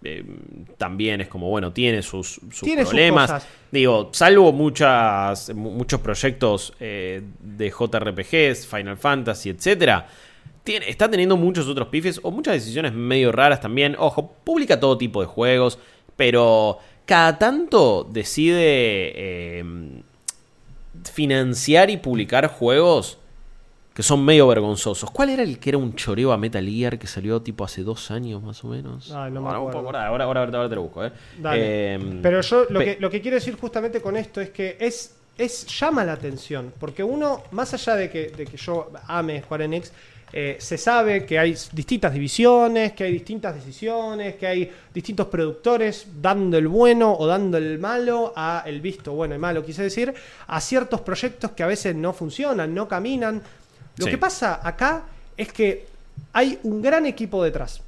eh, 0.04 0.24
también 0.76 1.20
es 1.20 1.28
como, 1.28 1.48
bueno, 1.48 1.72
tiene 1.72 2.02
sus, 2.02 2.40
sus 2.50 2.60
Tiene 2.60 2.82
sus 2.82 2.90
problemas. 2.90 3.30
Digo, 3.72 4.10
salvo 4.12 4.52
muchas, 4.52 5.52
mu- 5.54 5.70
muchos 5.72 6.00
proyectos 6.00 6.72
eh, 6.80 7.22
de 7.40 7.70
JRPGs, 7.70 8.66
Final 8.66 8.96
Fantasy, 8.96 9.50
etcétera. 9.50 10.06
Tiene, 10.64 10.88
está 10.88 11.10
teniendo 11.10 11.36
muchos 11.36 11.66
otros 11.66 11.88
pifes 11.88 12.20
o 12.22 12.30
muchas 12.30 12.54
decisiones 12.54 12.92
medio 12.92 13.32
raras 13.32 13.60
también. 13.60 13.96
Ojo, 13.98 14.34
publica 14.44 14.78
todo 14.78 14.96
tipo 14.98 15.20
de 15.20 15.26
juegos, 15.26 15.78
pero 16.16 16.78
cada 17.06 17.38
tanto 17.38 18.06
decide 18.10 19.12
eh, 19.60 19.64
financiar 21.12 21.90
y 21.90 21.96
publicar 21.96 22.46
juegos 22.48 23.18
que 23.98 24.04
son 24.04 24.24
medio 24.24 24.46
vergonzosos. 24.46 25.10
¿Cuál 25.10 25.30
era 25.30 25.42
el 25.42 25.58
que 25.58 25.70
era 25.70 25.76
un 25.78 25.92
choreo 25.96 26.30
a 26.30 26.36
Metal 26.36 26.64
Gear 26.64 27.00
que 27.00 27.08
salió 27.08 27.42
tipo 27.42 27.64
hace 27.64 27.82
dos 27.82 28.12
años 28.12 28.40
más 28.40 28.62
o 28.62 28.68
menos? 28.68 29.10
Ay, 29.10 29.32
no 29.32 29.40
me 29.42 29.48
Ahora, 29.48 29.58
un 29.58 29.66
acuerdo. 29.70 29.78
poco, 29.80 29.86
ahora, 29.88 30.06
ahora, 30.06 30.24
ahora- 30.24 30.40
ahora 30.44 30.68
te 30.68 30.74
lo 30.76 30.82
busco, 30.82 31.04
eh. 31.04 31.10
Dale. 31.36 31.94
Eh, 31.96 32.18
Pero 32.22 32.40
yo 32.40 32.66
lo 32.70 32.78
pe- 32.78 32.84
que, 32.94 33.00
lo 33.00 33.10
que 33.10 33.20
quiero 33.20 33.34
decir 33.34 33.56
justamente 33.56 34.00
con 34.00 34.16
esto 34.16 34.40
es 34.40 34.50
que 34.50 34.76
es, 34.78 35.16
es 35.36 35.66
llama 35.80 36.04
la 36.04 36.12
atención. 36.12 36.72
Porque 36.78 37.02
uno, 37.02 37.42
más 37.50 37.74
allá 37.74 37.96
de 37.96 38.08
que, 38.08 38.28
de 38.28 38.46
que 38.46 38.56
yo 38.56 38.88
ame 39.08 39.42
Square 39.42 39.64
Enix, 39.64 39.92
eh, 40.32 40.58
se 40.60 40.78
sabe 40.78 41.24
que 41.26 41.36
hay 41.36 41.56
distintas 41.72 42.12
divisiones, 42.12 42.92
que 42.92 43.02
hay 43.02 43.12
distintas 43.12 43.52
decisiones, 43.56 44.36
que 44.36 44.46
hay 44.46 44.70
distintos 44.94 45.26
productores 45.26 46.06
dando 46.22 46.56
el 46.56 46.68
bueno 46.68 47.16
o 47.18 47.26
dando 47.26 47.56
el 47.58 47.80
malo 47.80 48.32
a 48.36 48.62
el 48.64 48.80
visto 48.80 49.12
bueno 49.14 49.34
y 49.34 49.38
malo, 49.38 49.64
quise 49.64 49.82
decir, 49.82 50.14
a 50.46 50.60
ciertos 50.60 51.00
proyectos 51.00 51.50
que 51.50 51.64
a 51.64 51.66
veces 51.66 51.96
no 51.96 52.12
funcionan, 52.12 52.72
no 52.72 52.86
caminan. 52.86 53.42
Lo 53.98 54.04
Sí. 54.06 54.10
que 54.10 54.18
pasa 54.18 54.60
acá 54.62 55.04
es 55.36 55.52
que 55.52 55.86
hay 56.32 56.58
un 56.62 56.80
gran 56.82 57.06
equipo 57.06 57.42
detrás. 57.42 57.80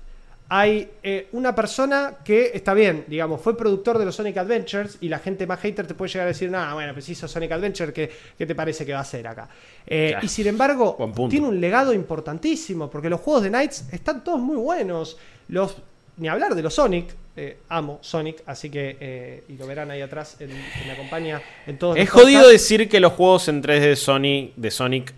Hay 0.53 0.91
eh, 1.05 1.29
una 1.31 1.55
persona 1.55 2.15
que 2.25 2.51
está 2.55 2.75
bien, 2.75 3.05
digamos, 3.07 3.41
fue 3.41 3.57
productor 3.57 3.99
de 3.99 4.05
los 4.05 4.17
Sonic 4.17 4.37
Adventures 4.37 4.99
y 5.01 5.09
la 5.09 5.21
gente 5.21 5.47
más 5.47 5.61
hater 5.61 5.87
te 5.87 5.95
puede 5.95 6.11
llegar 6.11 6.25
a 6.27 6.29
decir, 6.33 6.51
no, 6.51 6.75
bueno, 6.75 6.93
pues 6.93 7.09
hizo 7.09 7.29
Sonic 7.29 7.53
Adventure, 7.53 7.93
¿qué, 7.93 8.11
qué 8.37 8.47
te 8.47 8.57
parece 8.57 8.85
que 8.85 8.93
va 8.93 8.99
a 8.99 9.03
hacer 9.03 9.29
acá? 9.29 9.49
Eh. 9.87 10.17
Y 10.23 10.27
sin 10.27 10.49
embargo, 10.49 10.97
tiene 11.31 11.47
un 11.47 11.61
legado 11.61 11.93
importantísimo, 11.95 12.91
porque 12.91 13.09
los 13.09 13.21
juegos 13.21 13.45
de 13.45 13.49
Knights 13.51 13.85
están 13.93 14.25
todos 14.25 14.41
muy 14.41 14.57
buenos. 14.57 15.17
Los 15.49 15.77
ni 16.17 16.27
hablar 16.29 16.55
de 16.57 16.63
los 16.63 16.75
Sonic. 16.75 17.15
eh, 17.37 17.59
amo 17.69 17.99
Sonic, 18.03 18.43
así 18.45 18.69
que, 18.69 18.97
eh, 19.01 19.45
y 19.49 19.53
lo 19.57 19.67
verán 19.69 19.91
ahí 19.93 20.03
atrás, 20.03 20.37
el, 20.41 20.49
que 20.51 20.85
me 20.85 20.91
acompaña 20.93 21.41
en 21.67 21.79
todos 21.79 21.97
Es 21.97 22.11
jodido 22.11 22.41
podcasts. 22.43 22.53
decir 22.53 22.89
que 22.89 22.99
los 23.01 23.13
juegos 23.13 23.47
en 23.49 23.63
3D 23.63 23.81
de 23.89 23.97
Sonic, 23.97 24.55
de 24.57 24.71
Sonic 24.73 25.15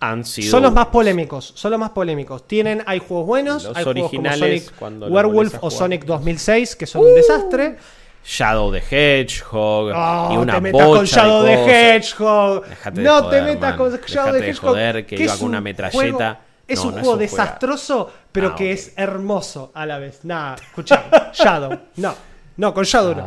han 0.00 0.24
sido. 0.24 0.50
Son 0.50 0.62
los 0.62 0.72
más 0.72 0.86
polémicos, 0.86 1.52
son 1.54 1.70
los 1.72 1.80
más 1.80 1.90
polémicos. 1.90 2.46
Tienen, 2.48 2.82
hay 2.86 2.98
juegos 2.98 3.26
buenos, 3.26 3.64
Los 3.64 3.76
hay 3.76 3.84
juegos 3.84 4.10
como 4.10 4.20
originales, 4.28 4.72
Sonic 4.78 5.10
Werewolf 5.12 5.54
o. 5.60 5.66
Uh. 5.66 5.70
Sonic 5.70 6.04
2006, 6.04 6.76
que 6.76 6.86
son 6.86 7.02
un 7.04 7.14
desastre. 7.14 7.76
Shadow 8.22 8.70
the 8.70 8.82
Hedgehog 8.90 9.92
Oh, 9.94 10.28
y 10.32 10.36
una 10.36 10.54
te 10.54 10.60
metas 10.60 10.86
bocha 10.86 10.98
con 10.98 11.04
Shadow 11.06 11.42
de 11.42 11.56
the. 11.56 11.96
Hedgehog. 11.96 12.66
Dejate 12.68 13.00
de 13.00 13.06
no 13.06 13.22
joder, 13.22 13.30
te 13.30 13.42
metas 13.54 13.70
man. 13.70 13.78
con 13.78 14.00
Shadow 14.00 14.32
the 14.32 14.38
de 14.40 14.48
Hedgehog. 14.50 14.70
joder, 14.70 15.06
que 15.06 15.14
iba 15.22 15.32
es 15.32 15.38
con 15.38 15.48
una 15.48 15.58
un 15.58 15.64
metralleta. 15.64 15.98
juego- 15.98 16.36
es 16.68 16.78
No, 16.78 16.84
un 16.84 16.90
no 16.90 16.96
es 16.96 17.00
juego 17.00 17.12
un 17.14 17.18
desastroso, 17.18 18.10
pero 18.30 18.48
Ah, 18.48 18.54
que 18.54 18.64
ok. 18.72 18.78
es 18.78 18.92
hermoso 18.96 19.70
a 19.74 19.86
la 19.86 19.98
vez. 19.98 20.20
Nada, 20.24 20.54
escucha, 20.56 21.04
Shadow. 21.32 21.78
No, 21.96 22.14
no, 22.58 22.74
con 22.74 22.84
Shadow 22.84 23.14
no. 23.14 23.26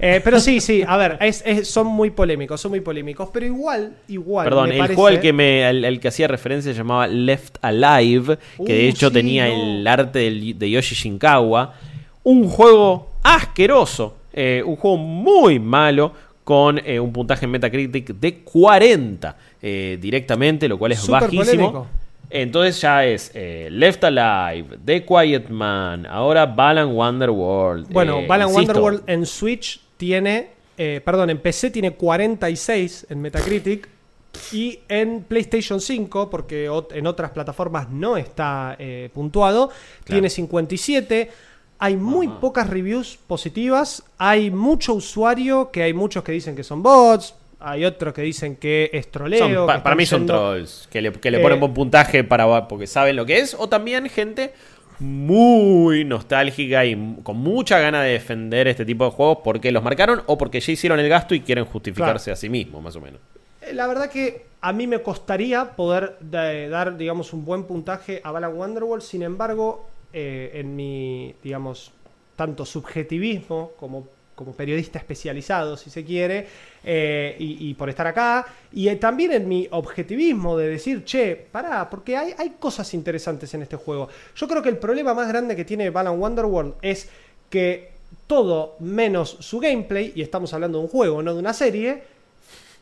Eh, 0.00 0.20
pero 0.24 0.40
sí, 0.40 0.60
sí, 0.60 0.82
a 0.86 0.96
ver, 0.96 1.18
es- 1.20 1.42
es- 1.44 1.68
son 1.68 1.86
muy 1.86 2.10
polémicos, 2.10 2.60
son 2.60 2.70
muy 2.70 2.80
polémicos. 2.80 3.28
Pero 3.32 3.46
igual, 3.46 3.94
igual. 4.08 4.44
Perdón, 4.44 4.68
me 4.68 4.74
el 4.74 4.80
parece- 4.80 4.94
juego 4.94 5.08
al 5.08 5.20
que, 5.20 5.32
me, 5.32 5.64
al, 5.64 5.84
al 5.84 6.00
que 6.00 6.08
hacía 6.08 6.26
referencia 6.28 6.72
se 6.72 6.78
llamaba 6.78 7.06
Left 7.06 7.56
Alive, 7.62 8.38
que 8.64 8.72
de 8.72 8.86
Uh, 8.86 8.88
hecho 8.90 9.08
sí, 9.08 9.12
tenía 9.14 9.46
no. 9.48 9.54
el 9.54 9.86
arte 9.86 10.18
del- 10.20 10.58
de 10.58 10.70
Yoshi 10.70 10.94
Shinkawa. 10.94 11.74
Un 12.22 12.48
juego 12.48 13.10
asqueroso, 13.22 14.16
eh, 14.32 14.62
un 14.64 14.76
juego 14.76 14.96
muy 14.96 15.58
malo, 15.58 16.12
con 16.44 16.78
eh, 16.84 16.98
un 16.98 17.12
puntaje 17.12 17.44
en 17.44 17.50
Metacritic 17.52 18.08
de 18.14 18.38
40 18.38 19.36
eh, 19.62 19.98
directamente, 20.00 20.66
lo 20.68 20.78
cual 20.78 20.92
es 20.92 21.06
bajísimo. 21.06 21.42
polémico. 21.44 21.86
Entonces 22.32 22.80
ya 22.80 23.04
es 23.04 23.30
eh, 23.34 23.68
Left 23.70 24.02
Alive, 24.04 24.78
The 24.84 25.04
Quiet 25.04 25.48
Man, 25.48 26.06
ahora 26.06 26.46
Balan 26.46 26.88
Wonderworld. 26.94 27.92
Bueno, 27.92 28.26
Balan 28.26 28.52
Wonderworld 28.52 29.02
en 29.08 29.26
Switch 29.26 29.80
tiene, 30.00 30.48
eh, 30.78 31.02
perdón, 31.04 31.28
en 31.28 31.38
PC 31.38 31.70
tiene 31.70 31.90
46 31.92 33.06
en 33.10 33.20
Metacritic 33.20 33.86
y 34.50 34.78
en 34.88 35.24
PlayStation 35.24 35.78
5, 35.78 36.30
porque 36.30 36.70
ot- 36.70 36.92
en 36.94 37.06
otras 37.06 37.32
plataformas 37.32 37.90
no 37.90 38.16
está 38.16 38.76
eh, 38.78 39.10
puntuado, 39.12 39.68
tiene 40.04 40.30
57. 40.30 41.30
Hay 41.80 41.96
muy 41.96 42.28
pocas 42.28 42.68
reviews 42.70 43.18
positivas, 43.26 44.02
hay 44.16 44.50
mucho 44.50 44.94
usuario, 44.94 45.70
que 45.70 45.82
hay 45.82 45.92
muchos 45.92 46.24
que 46.24 46.32
dicen 46.32 46.56
que 46.56 46.64
son 46.64 46.82
bots, 46.82 47.34
hay 47.58 47.84
otros 47.84 48.14
que 48.14 48.22
dicen 48.22 48.56
que 48.56 48.88
es 48.94 49.10
troleo. 49.10 49.46
son- 49.46 49.66
pa- 49.66 49.76
que 49.76 49.82
para 49.82 49.96
mí 49.96 50.06
son 50.06 50.24
trolls, 50.26 50.88
que 50.90 51.02
le, 51.02 51.12
que 51.12 51.30
le 51.30 51.38
Eh, 51.38 51.42
ponen 51.42 51.60
buen 51.60 51.74
puntaje 51.74 52.24
para, 52.24 52.68
porque 52.68 52.86
saben 52.86 53.16
lo 53.16 53.26
que 53.26 53.38
es, 53.40 53.54
o 53.58 53.68
también 53.68 54.08
gente 54.08 54.54
muy 55.00 56.04
nostálgica 56.04 56.84
y 56.84 57.16
con 57.22 57.36
mucha 57.38 57.78
gana 57.78 58.02
de 58.02 58.12
defender 58.12 58.68
este 58.68 58.84
tipo 58.84 59.04
de 59.04 59.10
juegos 59.10 59.38
porque 59.42 59.72
los 59.72 59.82
marcaron 59.82 60.22
o 60.26 60.36
porque 60.38 60.60
ya 60.60 60.72
hicieron 60.72 61.00
el 61.00 61.08
gasto 61.08 61.34
y 61.34 61.40
quieren 61.40 61.64
justificarse 61.64 62.30
a 62.30 62.36
sí 62.36 62.48
mismos, 62.48 62.82
más 62.82 62.94
o 62.96 63.00
menos. 63.00 63.20
Eh, 63.62 63.72
La 63.72 63.86
verdad 63.86 64.10
que 64.10 64.46
a 64.60 64.72
mí 64.72 64.86
me 64.86 65.00
costaría 65.02 65.70
poder 65.76 66.16
da- 66.20 66.68
dar, 66.68 66.96
digamos, 66.96 67.32
un 67.32 67.44
buen 67.44 67.64
puntaje 67.64 68.20
a 68.24 68.30
Balan 68.30 68.54
Wonderworld. 68.54 69.02
Sin 69.02 69.22
embargo, 69.22 69.88
eh, 70.12 70.50
en 70.54 70.76
mi, 70.76 71.34
digamos, 71.42 71.92
tanto 72.36 72.64
subjetivismo 72.66 73.72
como, 73.78 74.06
como 74.40 74.54
periodista 74.54 74.98
especializado, 74.98 75.76
si 75.76 75.90
se 75.90 76.02
quiere, 76.02 76.46
eh, 76.82 77.36
y, 77.38 77.68
y 77.68 77.74
por 77.74 77.90
estar 77.90 78.06
acá, 78.06 78.46
y 78.72 78.88
eh, 78.88 78.96
también 78.96 79.32
en 79.32 79.46
mi 79.46 79.68
objetivismo 79.70 80.56
de 80.56 80.66
decir, 80.68 81.04
che, 81.04 81.36
pará, 81.36 81.90
porque 81.90 82.16
hay, 82.16 82.32
hay 82.38 82.54
cosas 82.58 82.94
interesantes 82.94 83.52
en 83.52 83.60
este 83.60 83.76
juego. 83.76 84.08
Yo 84.34 84.48
creo 84.48 84.62
que 84.62 84.70
el 84.70 84.78
problema 84.78 85.12
más 85.12 85.28
grande 85.28 85.54
que 85.54 85.66
tiene 85.66 85.90
Balan 85.90 86.18
Wonderworld 86.18 86.76
es 86.80 87.10
que 87.50 87.90
todo 88.26 88.76
menos 88.80 89.36
su 89.40 89.58
gameplay, 89.60 90.12
y 90.16 90.22
estamos 90.22 90.54
hablando 90.54 90.78
de 90.78 90.84
un 90.84 90.90
juego, 90.90 91.22
no 91.22 91.34
de 91.34 91.40
una 91.40 91.52
serie, 91.52 92.02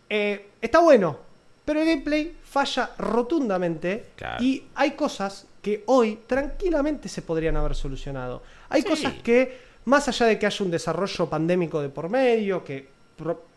eh, 0.08 0.46
está 0.62 0.78
bueno, 0.78 1.18
pero 1.64 1.80
el 1.82 1.86
gameplay 1.88 2.36
falla 2.44 2.90
rotundamente 2.98 4.04
Claro. 4.14 4.44
y 4.44 4.62
hay 4.76 4.92
cosas 4.92 5.46
que 5.60 5.82
hoy 5.86 6.20
tranquilamente 6.28 7.08
se 7.08 7.20
podrían 7.20 7.56
haber 7.56 7.74
solucionado. 7.74 8.42
Hay 8.68 8.82
Sí. 8.82 8.88
cosas 8.88 9.14
que, 9.24 9.67
más 9.88 10.06
allá 10.08 10.26
de 10.26 10.38
que 10.38 10.46
haya 10.46 10.64
un 10.64 10.70
desarrollo 10.70 11.28
pandémico 11.28 11.80
de 11.80 11.88
por 11.88 12.08
medio, 12.08 12.62
que 12.64 12.88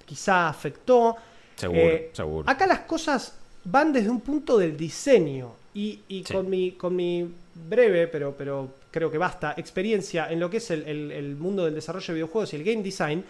quizá 0.05 0.49
afectó, 0.49 1.15
Seguro, 1.55 1.79
eh, 1.81 2.09
seguro. 2.13 2.49
acá 2.49 2.65
las 2.67 2.79
cosas 2.79 3.35
van 3.65 3.93
desde 3.93 4.09
un 4.09 4.21
punto 4.21 4.57
del 4.57 4.75
diseño 4.75 5.51
y, 5.73 6.01
y 6.07 6.23
Sí. 6.25 6.33
con, 6.33 6.49
mi, 6.49 6.71
con 6.73 6.95
mi 6.95 7.31
breve, 7.69 8.07
pero, 8.07 8.33
pero 8.37 8.69
creo 8.89 9.11
que 9.11 9.17
basta, 9.17 9.53
experiencia 9.55 10.31
en 10.31 10.39
lo 10.39 10.49
que 10.49 10.57
es 10.57 10.71
el, 10.71 10.83
el- 10.87 11.11
el 11.11 11.35
mundo 11.35 11.63
del 11.65 11.75
desarrollo 11.75 12.07
de 12.07 12.13
videojuegos 12.15 12.51
y 12.53 12.55
el 12.57 12.63
game 12.63 12.81
design, 12.81 13.23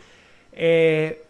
eh, 0.53 1.23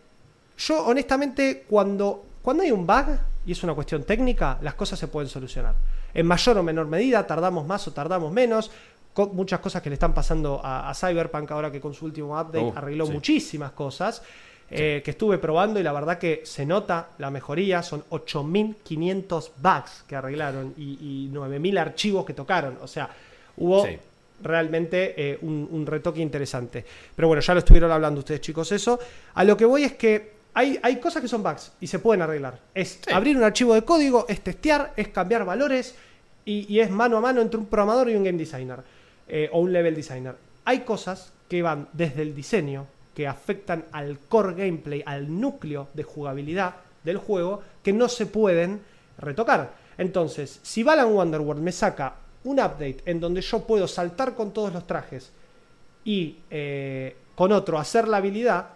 yo 0.57 0.85
honestamente 0.85 1.65
cuando, 1.67 2.25
cuando 2.41 2.63
hay 2.63 2.71
un 2.71 2.85
bug 2.85 3.05
y 3.45 3.53
es 3.53 3.63
una 3.63 3.73
cuestión 3.73 4.03
técnica, 4.03 4.59
las 4.61 4.75
cosas 4.75 4.99
se 4.99 5.07
pueden 5.07 5.27
solucionar. 5.29 5.73
En 6.13 6.25
mayor 6.27 6.57
o 6.57 6.63
menor 6.63 6.85
medida, 6.87 7.25
tardamos 7.25 7.65
más 7.65 7.87
o 7.87 7.93
tardamos 7.93 8.31
menos. 8.31 8.69
Co- 9.13 9.27
muchas 9.29 9.59
cosas 9.59 9.81
que 9.81 9.89
le 9.89 9.95
están 9.95 10.13
pasando 10.13 10.59
a, 10.63 10.89
a 10.89 10.93
Cyberpunk 10.93 11.49
ahora 11.51 11.71
que 11.71 11.79
con 11.81 11.93
su 11.93 12.05
último 12.05 12.39
update 12.39 12.59
Uh, 12.65 12.73
arregló 12.75 13.05
sí. 13.05 13.11
muchísimas 13.13 13.71
cosas. 13.71 14.21
eh, 14.73 15.01
que 15.03 15.11
estuve 15.11 15.37
probando 15.37 15.81
y 15.81 15.83
la 15.83 15.91
verdad 15.91 16.17
que 16.17 16.43
se 16.45 16.65
nota 16.65 17.09
la 17.17 17.29
mejoría. 17.29 17.83
Son 17.83 18.05
8500 18.09 19.51
bugs 19.61 20.03
que 20.07 20.15
arreglaron 20.15 20.73
y, 20.77 21.25
y 21.25 21.29
9000 21.31 21.77
archivos 21.77 22.25
que 22.25 22.33
tocaron. 22.33 22.77
O 22.81 22.87
sea, 22.87 23.09
hubo 23.57 23.85
Sí. 23.85 23.97
realmente 24.41 25.13
eh, 25.17 25.37
un, 25.41 25.67
un 25.71 25.85
retoque 25.85 26.21
interesante. 26.21 26.85
Pero 27.15 27.27
bueno, 27.27 27.41
ya 27.41 27.53
lo 27.53 27.59
estuvieron 27.59 27.91
hablando 27.91 28.19
ustedes, 28.19 28.41
chicos, 28.41 28.71
eso. 28.71 28.99
A 29.33 29.43
lo 29.43 29.57
que 29.57 29.65
voy 29.65 29.83
es 29.83 29.93
que 29.93 30.33
hay, 30.53 30.79
hay 30.83 30.99
cosas 30.99 31.21
que 31.21 31.27
son 31.27 31.43
bugs 31.43 31.73
y 31.79 31.87
se 31.87 31.99
pueden 31.99 32.21
arreglar. 32.21 32.59
Es 32.73 32.99
Sí. 33.05 33.11
abrir 33.13 33.37
un 33.37 33.43
archivo 33.43 33.73
de 33.73 33.83
código, 33.83 34.25
es 34.29 34.41
testear, 34.41 34.93
es 34.95 35.09
cambiar 35.09 35.45
valores 35.45 35.95
y, 36.45 36.73
y 36.73 36.79
es 36.79 36.89
mano 36.89 37.17
a 37.17 37.21
mano 37.21 37.41
entre 37.41 37.59
un 37.59 37.65
programador 37.67 38.09
y 38.09 38.15
un 38.15 38.23
game 38.23 38.37
designer 38.37 38.79
eh, 39.27 39.49
o 39.51 39.59
un 39.59 39.73
level 39.73 39.95
designer. 39.95 40.35
Hay 40.65 40.81
cosas 40.81 41.33
que 41.47 41.61
van 41.61 41.87
desde 41.93 42.21
el 42.21 42.35
diseño, 42.35 42.87
que 43.13 43.27
afectan 43.27 43.85
al 43.91 44.19
core 44.19 44.53
gameplay, 44.53 45.03
al 45.05 45.39
núcleo 45.39 45.89
de 45.93 46.03
jugabilidad 46.03 46.75
del 47.03 47.17
juego, 47.17 47.61
que 47.83 47.93
no 47.93 48.07
se 48.07 48.25
pueden 48.25 48.81
retocar. 49.17 49.73
Entonces, 49.97 50.59
si 50.63 50.83
Balan 50.83 51.13
Wonderworld 51.13 51.61
me 51.61 51.71
saca 51.71 52.15
un 52.43 52.59
update 52.59 52.99
en 53.05 53.19
donde 53.19 53.41
yo 53.41 53.65
puedo 53.65 53.87
saltar 53.87 54.33
con 54.33 54.51
todos 54.51 54.73
los 54.73 54.87
trajes 54.87 55.31
y 56.03 56.37
eh, 56.49 57.15
con 57.35 57.51
otro 57.51 57.77
hacer 57.77 58.07
la 58.07 58.17
habilidad, 58.17 58.69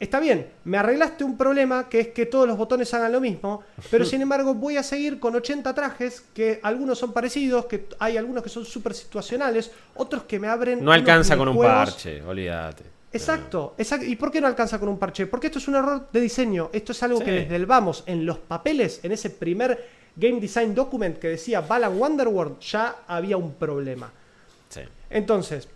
está 0.00 0.20
bien, 0.20 0.50
me 0.64 0.76
arreglaste 0.78 1.24
un 1.24 1.36
problema 1.36 1.88
que 1.88 2.00
es 2.00 2.08
que 2.08 2.26
todos 2.26 2.46
los 2.46 2.56
botones 2.58 2.92
hagan 2.94 3.12
lo 3.12 3.20
mismo, 3.20 3.62
pero 3.90 4.04
sin 4.04 4.22
embargo 4.22 4.54
voy 4.54 4.76
a 4.76 4.82
seguir 4.82 5.18
con 5.18 5.34
80 5.34 5.74
trajes 5.74 6.24
que 6.34 6.60
algunos 6.62 6.98
son 6.98 7.12
parecidos, 7.12 7.66
que 7.66 7.86
hay 7.98 8.16
algunos 8.16 8.42
que 8.42 8.48
son 8.48 8.64
súper 8.64 8.94
situacionales, 8.94 9.70
otros 9.94 10.24
que 10.24 10.38
me 10.38 10.48
abren... 10.48 10.84
No 10.84 10.92
alcanza 10.92 11.36
con 11.36 11.48
un 11.48 11.58
parche, 11.58 12.22
olvídate. 12.22 12.84
Exacto, 13.12 13.74
exacto. 13.78 14.06
¿Y 14.06 14.16
por 14.16 14.32
qué 14.32 14.40
no 14.40 14.48
alcanza 14.48 14.78
con 14.80 14.88
un 14.88 14.98
parche? 14.98 15.26
Porque 15.26 15.46
esto 15.46 15.60
es 15.60 15.68
un 15.68 15.76
error 15.76 16.08
de 16.12 16.20
diseño. 16.20 16.70
Esto 16.72 16.90
es 16.90 17.00
algo 17.04 17.18
Sí. 17.18 17.24
que 17.24 17.30
desde 17.30 17.54
el 17.54 17.64
vamos, 17.64 18.02
en 18.06 18.26
los 18.26 18.38
papeles, 18.38 18.98
en 19.04 19.12
ese 19.12 19.30
primer 19.30 19.88
Game 20.16 20.40
Design 20.40 20.74
Document 20.74 21.18
que 21.18 21.28
decía 21.28 21.60
Balan 21.60 21.96
Wonderworld, 21.96 22.58
ya 22.58 22.96
había 23.06 23.36
un 23.36 23.54
problema. 23.54 24.10
Sí. 24.68 24.80
Entonces, 25.10 25.68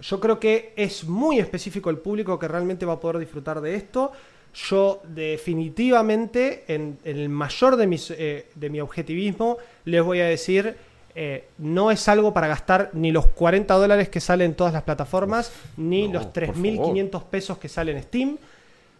yo 0.00 0.20
creo 0.20 0.40
que 0.40 0.72
es 0.76 1.04
muy 1.04 1.38
específico 1.38 1.90
el 1.90 1.98
público 1.98 2.38
que 2.38 2.48
realmente 2.48 2.86
va 2.86 2.94
a 2.94 3.00
poder 3.00 3.18
disfrutar 3.18 3.60
de 3.60 3.74
esto. 3.74 4.12
Yo 4.54 5.00
definitivamente, 5.04 6.64
en, 6.66 6.98
en 7.04 7.18
el 7.18 7.28
mayor 7.28 7.76
de, 7.76 7.86
mis, 7.86 8.10
eh, 8.10 8.46
de 8.54 8.70
mi 8.70 8.80
objetivismo, 8.80 9.58
les 9.84 10.02
voy 10.02 10.20
a 10.20 10.26
decir, 10.26 10.74
eh, 11.14 11.48
no 11.58 11.90
es 11.90 12.08
algo 12.08 12.32
para 12.32 12.48
gastar 12.48 12.90
ni 12.92 13.12
los 13.12 13.26
40 13.26 13.74
dólares 13.74 14.08
que 14.08 14.20
salen 14.20 14.50
en 14.50 14.54
todas 14.54 14.72
las 14.72 14.82
plataformas, 14.82 15.52
ni 15.76 16.08
no, 16.08 16.14
los 16.14 16.26
por 16.26 16.42
3.500 16.44 17.24
pesos 17.24 17.58
que 17.58 17.68
salen 17.68 17.96
en 17.96 18.02
Steam. 18.04 18.38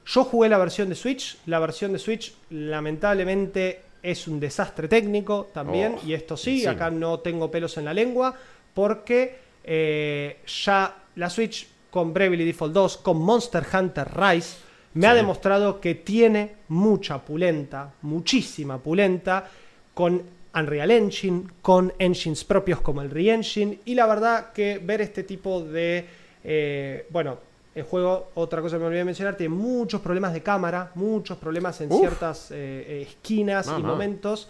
Yo 0.06 0.24
jugué 0.24 0.48
la 0.48 0.58
versión 0.58 0.88
de 0.88 0.94
Switch. 0.94 1.38
La 1.46 1.58
versión 1.58 1.92
de 1.92 1.98
Switch, 1.98 2.34
lamentablemente, 2.50 3.82
es 4.02 4.26
un 4.28 4.40
desastre 4.40 4.88
técnico 4.88 5.48
también. 5.52 5.96
Oh, 5.98 6.06
y 6.06 6.14
esto 6.14 6.36
sí, 6.36 6.66
acá 6.66 6.90
no 6.90 7.20
tengo 7.20 7.50
pelos 7.50 7.76
en 7.76 7.84
la 7.84 7.94
lengua. 7.94 8.34
Porque 8.74 9.49
eh, 9.64 10.38
ya 10.64 11.04
la 11.16 11.30
Switch 11.30 11.66
con 11.90 12.12
Bravely 12.14 12.44
Default 12.44 12.72
2, 12.72 12.96
con 12.98 13.18
Monster 13.20 13.64
Hunter 13.72 14.08
Rise, 14.14 14.56
me 14.94 15.06
ha 15.06 15.14
demostrado 15.14 15.80
que 15.80 15.94
tiene 15.96 16.56
mucha 16.68 17.18
pulenta, 17.18 17.92
muchísima 18.02 18.78
pulenta, 18.78 19.48
con 19.94 20.22
Unreal 20.54 20.90
Engine, 20.90 21.44
con 21.62 21.92
engines 21.98 22.44
propios 22.44 22.80
como 22.80 23.02
el 23.02 23.10
Re-Engine. 23.10 23.80
Y 23.84 23.94
la 23.94 24.06
verdad 24.06 24.52
que 24.52 24.78
ver 24.78 25.00
este 25.00 25.22
tipo 25.22 25.62
de. 25.62 26.04
eh, 26.42 27.06
bueno, 27.10 27.38
el 27.72 27.84
juego, 27.84 28.30
otra 28.34 28.60
cosa 28.60 28.76
que 28.76 28.80
me 28.80 28.86
olvidé 28.86 28.98
de 29.00 29.04
mencionar, 29.04 29.36
tiene 29.36 29.54
muchos 29.54 30.00
problemas 30.00 30.32
de 30.32 30.42
cámara, 30.42 30.90
muchos 30.96 31.38
problemas 31.38 31.80
en 31.80 31.92
Uf. 31.92 32.00
ciertas 32.00 32.50
eh, 32.50 32.54
eh, 32.88 33.02
esquinas 33.08 33.66
No, 33.68 33.78
y 33.78 33.82
no. 33.82 33.88
momentos. 33.88 34.48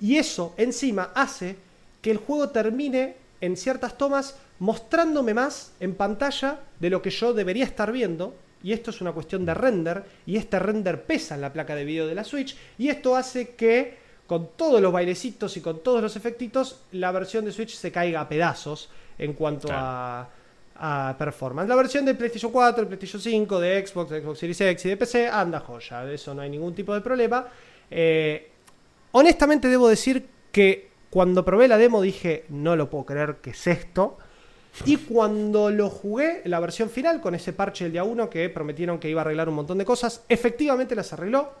Y 0.00 0.16
eso 0.16 0.54
encima 0.56 1.10
hace 1.14 1.56
que 2.00 2.10
el 2.10 2.16
juego 2.18 2.48
termine 2.48 3.16
en 3.40 3.56
ciertas 3.56 3.98
tomas 3.98 4.38
mostrándome 4.58 5.34
más 5.34 5.72
en 5.80 5.94
pantalla 5.94 6.60
de 6.80 6.90
lo 6.90 7.02
que 7.02 7.10
yo 7.10 7.32
debería 7.32 7.64
estar 7.64 7.92
viendo. 7.92 8.34
Y 8.62 8.72
esto 8.72 8.90
es 8.90 9.00
una 9.00 9.12
cuestión 9.12 9.44
de 9.44 9.54
render. 9.54 10.04
Y 10.26 10.36
este 10.36 10.58
render 10.58 11.04
pesa 11.04 11.34
en 11.34 11.40
la 11.40 11.52
placa 11.52 11.74
de 11.74 11.84
video 11.84 12.06
de 12.06 12.14
la 12.14 12.24
Switch. 12.24 12.56
Y 12.78 12.88
esto 12.88 13.14
hace 13.14 13.50
que 13.50 14.06
con 14.26 14.50
todos 14.56 14.80
los 14.80 14.92
bailecitos 14.92 15.56
y 15.56 15.60
con 15.60 15.80
todos 15.80 16.02
los 16.02 16.16
efectitos, 16.16 16.80
la 16.92 17.12
versión 17.12 17.44
de 17.44 17.52
Switch 17.52 17.74
se 17.74 17.92
caiga 17.92 18.20
a 18.22 18.28
pedazos 18.28 18.90
en 19.18 19.34
cuanto 19.34 19.68
a, 19.70 20.28
a 20.78 21.14
performance. 21.16 21.68
La 21.68 21.76
versión 21.76 22.04
de 22.04 22.14
PlayStation 22.14 22.50
4, 22.50 22.84
de 22.84 22.86
PlayStation 22.88 23.20
5, 23.20 23.60
de 23.60 23.86
Xbox, 23.86 24.10
de 24.10 24.20
Xbox 24.20 24.38
Series 24.38 24.60
X 24.60 24.84
y 24.86 24.88
de 24.88 24.96
PC 24.96 25.28
anda 25.28 25.60
joya. 25.60 26.04
De 26.04 26.14
eso 26.14 26.34
no 26.34 26.42
hay 26.42 26.50
ningún 26.50 26.74
tipo 26.74 26.94
de 26.94 27.00
problema. 27.00 27.46
Eh, 27.90 28.50
honestamente 29.12 29.68
debo 29.68 29.88
decir 29.88 30.26
que 30.50 30.95
cuando 31.16 31.46
probé 31.46 31.66
la 31.66 31.78
demo 31.78 32.02
dije, 32.02 32.44
no 32.50 32.76
lo 32.76 32.90
puedo 32.90 33.06
creer 33.06 33.36
que 33.36 33.48
es 33.48 33.66
esto. 33.66 34.18
Y 34.84 34.98
cuando 34.98 35.70
lo 35.70 35.88
jugué, 35.88 36.42
la 36.44 36.60
versión 36.60 36.90
final, 36.90 37.22
con 37.22 37.34
ese 37.34 37.54
parche 37.54 37.84
del 37.84 37.92
día 37.92 38.04
1 38.04 38.28
que 38.28 38.50
prometieron 38.50 38.98
que 38.98 39.08
iba 39.08 39.22
a 39.22 39.24
arreglar 39.24 39.48
un 39.48 39.54
montón 39.54 39.78
de 39.78 39.86
cosas, 39.86 40.24
efectivamente 40.28 40.94
las 40.94 41.14
arregló. 41.14 41.54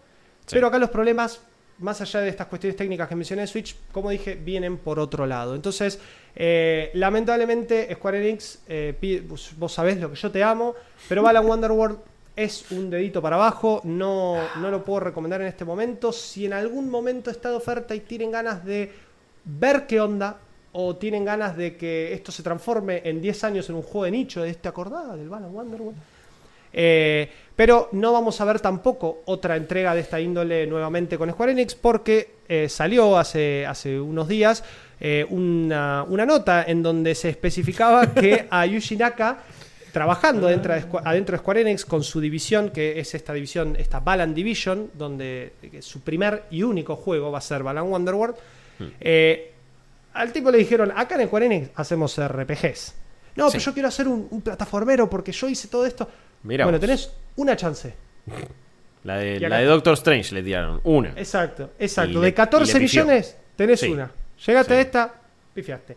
Pero 0.50 0.66
acá 0.66 0.78
los 0.78 0.90
problemas, 0.90 1.40
más 1.78 2.02
allá 2.02 2.20
de 2.20 2.28
estas 2.28 2.48
cuestiones 2.48 2.76
técnicas 2.76 3.08
que 3.08 3.14
mencioné 3.16 3.40
de 3.40 3.46
Switch, 3.46 3.74
como 3.92 4.10
dije, 4.10 4.34
vienen 4.34 4.76
por 4.76 4.98
otro 4.98 5.24
lado. 5.24 5.54
Entonces, 5.54 6.00
eh, 6.34 6.90
lamentablemente, 6.92 7.88
Square 7.94 8.28
Enix, 8.28 8.58
eh, 8.68 9.26
vos 9.56 9.72
sabés 9.72 9.98
lo 9.98 10.10
que 10.10 10.16
yo 10.16 10.30
te 10.30 10.44
amo, 10.44 10.74
pero 11.08 11.22
Balan 11.22 11.46
Wonderworld 11.46 11.98
es 12.36 12.70
un 12.72 12.90
dedito 12.90 13.22
para 13.22 13.36
abajo, 13.36 13.80
no, 13.84 14.36
no 14.60 14.70
lo 14.70 14.84
puedo 14.84 15.00
recomendar 15.00 15.40
en 15.40 15.46
este 15.46 15.64
momento. 15.64 16.12
Si 16.12 16.44
en 16.44 16.52
algún 16.52 16.90
momento 16.90 17.30
está 17.30 17.48
de 17.48 17.56
oferta 17.56 17.94
y 17.94 18.00
tienen 18.00 18.30
ganas 18.30 18.62
de 18.62 19.05
ver 19.46 19.86
qué 19.86 20.00
onda, 20.00 20.38
o 20.72 20.96
tienen 20.96 21.24
ganas 21.24 21.56
de 21.56 21.76
que 21.76 22.12
esto 22.12 22.30
se 22.30 22.42
transforme 22.42 23.00
en 23.04 23.22
10 23.22 23.44
años 23.44 23.70
en 23.70 23.76
un 23.76 23.82
juego 23.82 24.04
de 24.04 24.10
nicho, 24.10 24.42
de 24.42 24.50
este 24.50 24.68
acordada 24.68 25.16
del 25.16 25.30
Balan 25.30 25.54
Wonderworld. 25.54 25.96
Eh, 26.78 27.30
pero 27.54 27.88
no 27.92 28.12
vamos 28.12 28.38
a 28.42 28.44
ver 28.44 28.60
tampoco 28.60 29.22
otra 29.24 29.56
entrega 29.56 29.94
de 29.94 30.02
esta 30.02 30.20
índole 30.20 30.66
nuevamente 30.66 31.16
con 31.16 31.30
Square 31.30 31.52
Enix 31.52 31.74
porque 31.74 32.34
eh, 32.46 32.68
salió 32.68 33.16
hace, 33.16 33.64
hace 33.64 33.98
unos 33.98 34.28
días 34.28 34.62
eh, 35.00 35.26
una, 35.30 36.04
una 36.06 36.26
nota 36.26 36.64
en 36.64 36.82
donde 36.82 37.14
se 37.14 37.30
especificaba 37.30 38.12
que 38.12 38.46
a 38.50 38.66
Yuji 38.66 38.96
Naka 38.96 39.38
trabajando 39.90 40.48
dentro 40.48 40.74
de, 40.74 40.84
adentro 41.04 41.32
de 41.32 41.38
Square 41.38 41.62
Enix 41.62 41.86
con 41.86 42.04
su 42.04 42.20
división, 42.20 42.68
que 42.68 43.00
es 43.00 43.14
esta 43.14 43.32
división, 43.32 43.76
esta 43.78 44.00
Balan 44.00 44.34
Division, 44.34 44.90
donde 44.92 45.54
su 45.80 46.02
primer 46.02 46.42
y 46.50 46.62
único 46.62 46.96
juego 46.96 47.32
va 47.32 47.38
a 47.38 47.40
ser 47.40 47.62
Balan 47.62 47.86
Wonderworld. 47.86 48.36
Eh, 49.00 49.52
al 50.14 50.32
tipo 50.32 50.50
le 50.50 50.58
dijeron, 50.58 50.92
acá 50.94 51.20
en 51.20 51.26
Square 51.26 51.46
Enix 51.46 51.70
hacemos 51.74 52.16
RPGs. 52.18 52.94
No, 53.36 53.50
Sí. 53.50 53.58
pero 53.58 53.64
yo 53.64 53.72
quiero 53.74 53.88
hacer 53.88 54.08
un, 54.08 54.26
un 54.30 54.40
plataformero 54.42 55.10
porque 55.10 55.32
yo 55.32 55.48
hice 55.48 55.68
todo 55.68 55.84
esto. 55.86 56.08
Mira 56.42 56.64
bueno, 56.64 56.78
vos. 56.78 56.86
tenés 56.86 57.12
una 57.36 57.54
chance. 57.56 57.94
La 59.04 59.18
de, 59.18 59.38
la 59.40 59.62
Doctor 59.62 59.94
Strange 59.94 60.34
le 60.34 60.42
tiraron. 60.42 60.80
Una. 60.84 61.10
Exacto, 61.16 61.72
exacto. 61.78 62.18
Y 62.18 62.22
de 62.22 62.34
14 62.34 62.70
y 62.70 62.74
le 62.74 62.80
pifió. 62.80 63.04
millones, 63.04 63.36
tenés 63.56 63.80
Sí. 63.80 63.88
una. 63.90 64.10
Llegaste 64.46 64.72
Sí. 64.74 64.78
a 64.78 64.80
esta, 64.80 65.14
pifiaste. 65.54 65.96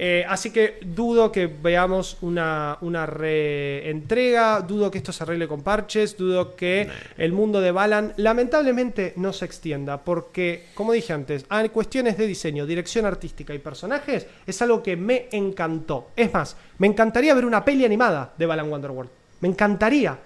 Eh, 0.00 0.24
así 0.28 0.52
que 0.52 0.78
dudo 0.80 1.32
que 1.32 1.48
veamos 1.48 2.18
una, 2.20 2.78
una 2.82 3.04
reentrega, 3.04 4.60
dudo 4.60 4.90
que 4.92 4.98
esto 4.98 5.12
se 5.12 5.24
arregle 5.24 5.48
con 5.48 5.62
parches, 5.62 6.16
dudo 6.16 6.54
que 6.54 6.88
el 7.16 7.32
mundo 7.32 7.60
de 7.60 7.72
Balan 7.72 8.12
lamentablemente 8.16 9.12
no 9.16 9.32
se 9.32 9.44
extienda, 9.44 9.98
porque, 10.04 10.66
como 10.74 10.92
dije 10.92 11.12
antes, 11.12 11.44
hay 11.48 11.70
cuestiones 11.70 12.16
de 12.16 12.28
diseño, 12.28 12.64
dirección 12.64 13.06
artística 13.06 13.52
y 13.54 13.58
personajes, 13.58 14.26
es 14.46 14.62
algo 14.62 14.82
que 14.84 14.96
me 14.96 15.26
encantó. 15.32 16.10
Es 16.14 16.32
más, 16.32 16.56
me 16.78 16.86
encantaría 16.86 17.34
ver 17.34 17.44
una 17.44 17.64
peli 17.64 17.84
animada 17.84 18.32
de 18.38 18.46
Balan 18.46 18.70
Wonderworld. 18.70 19.10
Me 19.40 19.48
encantaría. 19.48 20.16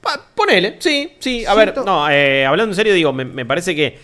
Pa- 0.00 0.24
ponele, 0.34 0.76
sí, 0.78 1.12
sí. 1.18 1.44
A 1.44 1.54
Siento- 1.54 1.80
ver, 1.80 1.86
no, 1.86 2.08
eh, 2.10 2.46
hablando 2.46 2.72
en 2.72 2.76
serio, 2.76 2.94
digo, 2.94 3.12
me, 3.12 3.24
me 3.26 3.44
parece 3.44 3.74
que 3.74 3.98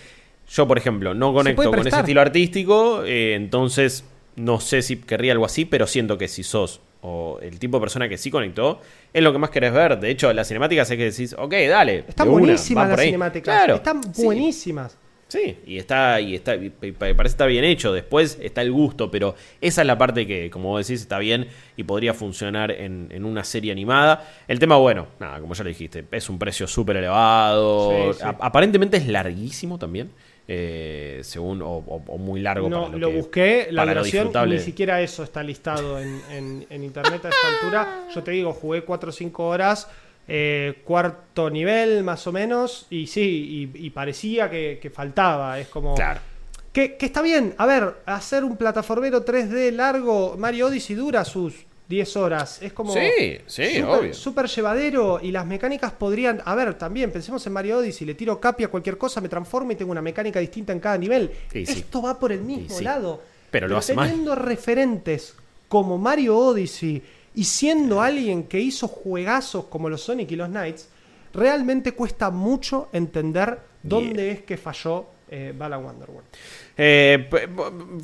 yo, 0.51 0.68
por 0.68 0.76
ejemplo, 0.76 1.14
no 1.14 1.32
conecto 1.32 1.70
con 1.70 1.86
ese 1.86 1.99
estilo 1.99 2.20
artístico, 2.20 3.05
eh, 3.07 3.34
entonces 3.34 4.05
no 4.37 4.61
sé 4.61 4.83
si 4.83 4.97
querría 4.97 5.33
algo 5.33 5.45
así, 5.45 5.64
pero 5.64 5.87
siento 5.87 6.18
que 6.18 6.28
si 6.28 6.43
sos 6.43 6.80
o 7.05 7.39
el 7.43 7.59
tipo 7.59 7.78
de 7.78 7.80
persona 7.80 8.09
que 8.09 8.16
sí 8.16 8.30
conectó, 8.30 8.80
es 9.12 9.22
lo 9.22 9.33
que 9.33 9.39
más 9.39 9.51
querés 9.51 9.72
ver. 9.72 9.99
De 9.99 10.09
hecho, 10.11 10.33
las 10.33 10.47
cinemáticas 10.49 10.89
es 10.91 10.97
que 10.97 11.05
decís, 11.05 11.35
ok, 11.37 11.53
dale. 11.68 12.05
Están 12.09 12.30
buenísimas 12.30 12.89
las 12.89 13.01
cinemáticas. 13.01 13.55
Claro, 13.57 13.74
Están 13.74 14.01
buenísimas. 14.16 14.99
Sí, 15.28 15.57
y 15.66 15.78
está, 15.78 16.20
y 16.20 16.35
está, 16.35 16.55
y 16.57 16.68
parece 16.70 17.33
estar 17.33 17.49
bien 17.49 17.64
hecho. 17.64 17.93
Después 17.93 18.39
está 18.43 18.61
el 18.61 18.70
gusto, 18.70 19.11
pero 19.11 19.35
esa 19.62 19.80
es 19.80 19.87
la 19.87 19.97
parte 19.97 20.26
que, 20.26 20.51
como 20.51 20.68
vos 20.68 20.87
decís, 20.87 21.01
está 21.01 21.18
bien 21.18 21.49
y 21.74 21.85
podría 21.85 22.12
funcionar 22.12 22.70
en, 22.70 23.09
en 23.11 23.24
una 23.24 23.43
serie 23.43 23.72
animada. 23.72 24.28
El 24.47 24.59
tema, 24.59 24.76
bueno, 24.76 25.07
nada, 25.18 25.41
como 25.41 25.55
ya 25.55 25.64
lo 25.64 25.68
dijiste, 25.70 26.05
es 26.12 26.28
un 26.28 26.39
precio 26.39 26.66
súper 26.66 26.99
elevado. 26.99 28.12
Sí, 28.12 28.18
sí. 28.18 28.24
A- 28.26 28.37
aparentemente 28.47 28.99
es 28.99 29.07
larguísimo 29.09 29.78
también. 29.78 30.11
Eh, 30.49 31.20
según, 31.22 31.62
o, 31.62 31.66
o- 31.68 32.03
o 32.07 32.18
muy 32.18 32.40
largo 32.40 32.68
No, 32.68 32.82
para 32.82 32.93
lo, 32.93 32.99
lo 32.99 33.09
que- 33.11 33.16
busqué, 33.16 33.68
la 33.70 33.86
duración, 33.86 34.30
ni 34.49 34.59
siquiera 34.59 35.01
eso 35.01 35.22
está 35.22 35.43
listado 35.43 35.99
en, 36.01 36.20
en- 36.30 36.66
en 36.68 36.82
internet 36.84 37.24
a 37.24 37.28
esta 37.28 37.49
altura. 37.49 38.09
Yo 38.14 38.22
te 38.22 38.32
digo, 38.32 38.53
jugué 38.53 38.82
4 38.82 39.11
o 39.11 39.12
5 39.12 39.47
horas, 39.47 39.88
eh, 40.28 40.80
cuarto 40.84 41.49
nivel 41.51 42.03
más 42.05 42.26
o 42.26 42.32
menos, 42.32 42.86
y 42.90 43.07
sí, 43.07 43.70
y, 43.74 43.86
y 43.86 43.90
parecía 43.90 44.51
que, 44.51 44.78
que 44.80 44.90
faltaba. 44.90 45.59
Es 45.59 45.68
como. 45.68 45.95
Claro. 45.95 46.20
Que, 46.72 46.97
que 46.97 47.05
está 47.07 47.20
bien, 47.22 47.55
a 47.59 47.66
ver, 47.66 47.97
hacer 48.07 48.45
un 48.45 48.57
plataformero 48.57 49.24
3D 49.24 49.72
largo, 49.72 50.36
Mario 50.38 50.68
Odyssey 50.68 50.97
dura 50.97 51.22
sus 51.24 51.66
10 51.93 52.16
horas. 52.16 52.62
Es 52.62 52.72
como. 52.72 52.93
Sí, 52.95 53.38
sí, 53.47 53.64
súper- 53.64 53.84
obvio. 53.84 54.14
Súper 54.14 54.47
llevadero 54.47 55.20
y 55.22 55.30
las 55.30 55.47
mecánicas 55.47 55.93
podrían. 55.93 56.40
A 56.45 56.55
ver, 56.55 56.74
también 56.78 57.12
pensemos 57.12 57.47
en 57.47 57.53
Mario 57.53 57.78
Odyssey, 57.78 58.07
le 58.07 58.14
tiro 58.14 58.40
capi 58.40 58.64
a 58.64 58.68
cualquier 58.68 58.97
cosa, 58.97 59.20
me 59.20 59.28
transformo 59.28 59.72
y 59.72 59.76
tengo 59.76 59.93
una 59.93 60.01
mecánica 60.01 60.40
distinta 60.40 60.72
en 60.72 60.80
cada 60.80 60.97
nivel. 60.97 61.30
Sí. 61.53 61.64
Esto 61.68 62.01
va 62.01 62.18
por 62.18 62.32
el 62.32 62.40
mismo 62.40 62.76
sí. 62.78 62.82
lado. 62.82 63.20
Pero 63.51 63.68
lo 63.68 63.76
hace 63.76 63.95
mal. 63.95 64.09
teniendo 64.09 64.34
referentes 64.34 65.34
como 65.68 65.99
Mario 65.99 66.38
Odyssey 66.38 67.03
y 67.34 67.45
siendo 67.45 68.01
alguien 68.01 68.45
que 68.45 68.59
hizo 68.59 68.88
juegazos 68.88 69.66
como 69.66 69.90
los 69.90 70.01
Sonic 70.01 70.30
y 70.30 70.36
los 70.36 70.49
Knights, 70.49 70.88
realmente 71.34 71.93
cuesta 71.93 72.30
mucho 72.30 72.88
entender 72.93 73.59
dónde 73.82 74.30
es 74.30 74.43
que 74.43 74.57
falló 74.57 75.07
eh, 75.35 75.55
Balan 75.57 75.83
Wonderworld. 75.85 76.28
Eh, 76.76 77.28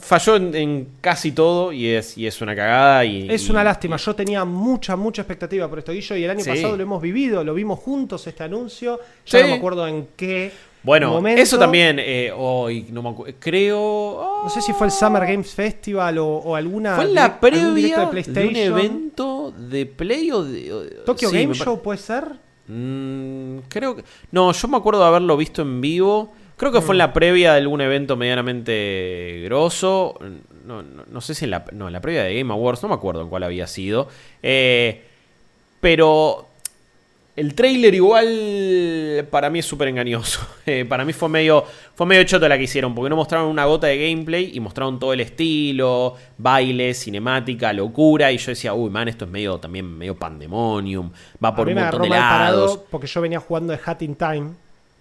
falló 0.01 0.37
en, 0.37 0.55
en 0.55 0.89
casi 1.01 1.33
todo 1.33 1.72
y 1.72 1.87
es, 1.89 2.16
y 2.18 2.26
es 2.26 2.41
una 2.41 2.57
cagada. 2.57 3.05
Y, 3.05 3.31
Es 3.31 3.47
y- 3.47 3.51
una 3.51 3.62
lástima. 3.62 3.97
Yo 3.99 4.14
tenía 4.14 4.45
mucha, 4.45 4.97
mucha 4.97 5.22
expectativa 5.22 5.68
por 5.68 5.79
esto, 5.79 5.93
Guillo, 5.93 6.16
y 6.16 6.24
el 6.24 6.31
año 6.31 6.41
Sí. 6.45 6.51
pasado 6.51 6.76
lo 6.76 6.83
hemos 6.83 7.01
vivido, 7.03 7.45
lo 7.45 7.55
vimos 7.55 7.79
juntos 7.81 8.26
este 8.26 8.45
anuncio. 8.45 8.99
Ya 9.26 9.39
Sí. 9.39 9.45
no 9.45 9.51
me 9.51 9.55
acuerdo 9.57 9.87
en 9.87 10.09
qué 10.16 10.51
Bueno, 10.83 11.11
momento. 11.11 11.41
eso 11.43 11.59
también, 11.59 11.99
eh, 11.99 12.33
hoy 12.35 12.87
no 12.91 13.03
me 13.03 13.11
acu- 13.11 13.35
creo... 13.39 13.79
oh, 13.81 14.41
No 14.45 14.49
sé 14.51 14.62
si 14.62 14.72
fue 14.72 14.87
el 14.87 14.93
Summer 14.93 15.26
Games 15.26 15.53
Festival 15.53 16.18
o, 16.18 16.26
o 16.29 16.55
alguna. 16.57 16.97
Fue 16.97 17.07
la 17.07 17.39
direct- 17.41 17.53
algún 17.55 17.74
directo 17.74 18.11
previa 18.11 18.33
de, 18.33 18.49
un 18.49 18.57
evento 18.79 19.53
de 19.57 19.87
Play 19.87 20.31
o 20.33 20.45
de... 20.45 20.72
o- 20.72 21.05
Tokyo 21.05 21.29
sí, 21.31 21.37
Game 21.43 21.55
Show 21.55 21.83
puede 21.83 21.99
ser. 21.99 22.24
Mm, 22.68 23.59
creo 23.68 23.97
que... 23.97 24.05
No, 24.31 24.53
yo 24.53 24.68
me 24.68 24.76
acuerdo 24.76 25.01
de 25.01 25.07
haberlo 25.07 25.37
visto 25.37 25.62
en 25.62 25.81
vivo. 25.81 26.33
Creo 26.59 26.71
que 26.73 26.81
fue 26.83 26.89
Mm. 26.89 26.97
en 26.97 26.99
la 26.99 27.13
previa 27.15 27.53
de 27.53 27.59
algún 27.61 27.81
evento 27.81 28.17
medianamente 28.17 29.41
grosso. 29.45 30.19
No, 30.67 30.83
no, 30.83 31.05
no 31.11 31.21
sé 31.23 31.35
si 31.35 31.45
en 31.47 31.53
la... 31.53 31.65
No, 31.73 31.87
en 31.87 31.93
la 31.95 32.01
previa 32.03 32.25
de 32.25 32.37
Game 32.37 32.53
Awards, 32.53 32.83
no 32.83 32.91
me 32.91 32.95
acuerdo 32.97 33.23
en 33.23 33.29
cuál 33.31 33.45
había 33.45 33.67
sido. 33.67 34.09
Eh, 34.43 35.03
pero... 35.81 36.45
El 37.37 37.55
trailer 37.55 37.95
igual 37.95 39.25
para 39.31 39.49
mí 39.49 39.61
es 39.61 39.65
súper 39.67 39.87
engañoso. 39.89 40.41
Eh, 40.67 40.85
para 40.85 41.03
mí 41.07 41.15
fue 41.15 41.31
medio, 41.31 41.65
fue 41.95 42.05
medio 42.05 42.25
choto 42.25 42.47
la 42.47 42.59
que 42.59 42.65
hicieron, 42.65 42.95
porque 42.95 43.09
no 43.09 43.17
mostraron 43.17 43.49
una 43.49 43.65
gota 43.65 43.87
de 43.87 43.97
gameplay 44.11 44.51
y 44.53 44.61
mostraron 44.61 44.99
todo 44.99 45.15
el 45.15 45.21
estilo, 45.21 46.15
baile, 46.37 46.93
cinemática, 46.93 47.73
locura. 47.73 48.31
Y 48.33 48.37
yo 48.37 48.51
decía, 48.51 48.75
uy, 48.75 48.91
man, 48.91 49.09
esto 49.09 49.25
es 49.25 49.31
medio 49.31 49.57
también 49.59 49.97
medio 49.97 50.15
pandemonium. 50.15 51.11
Va 51.43 51.55
por 51.55 51.63
a 51.63 51.67
mí 51.67 51.73
un 51.73 51.77
me 51.77 51.83
montón 51.85 52.13
agarró 52.13 52.15
de 52.15 52.21
lados. 52.21 52.81
porque 52.91 53.07
yo 53.07 53.21
venía 53.23 53.41
jugando 53.41 53.73
de 53.73 53.81
Hat 53.83 54.03
in 54.03 54.15
Time. 54.17 54.51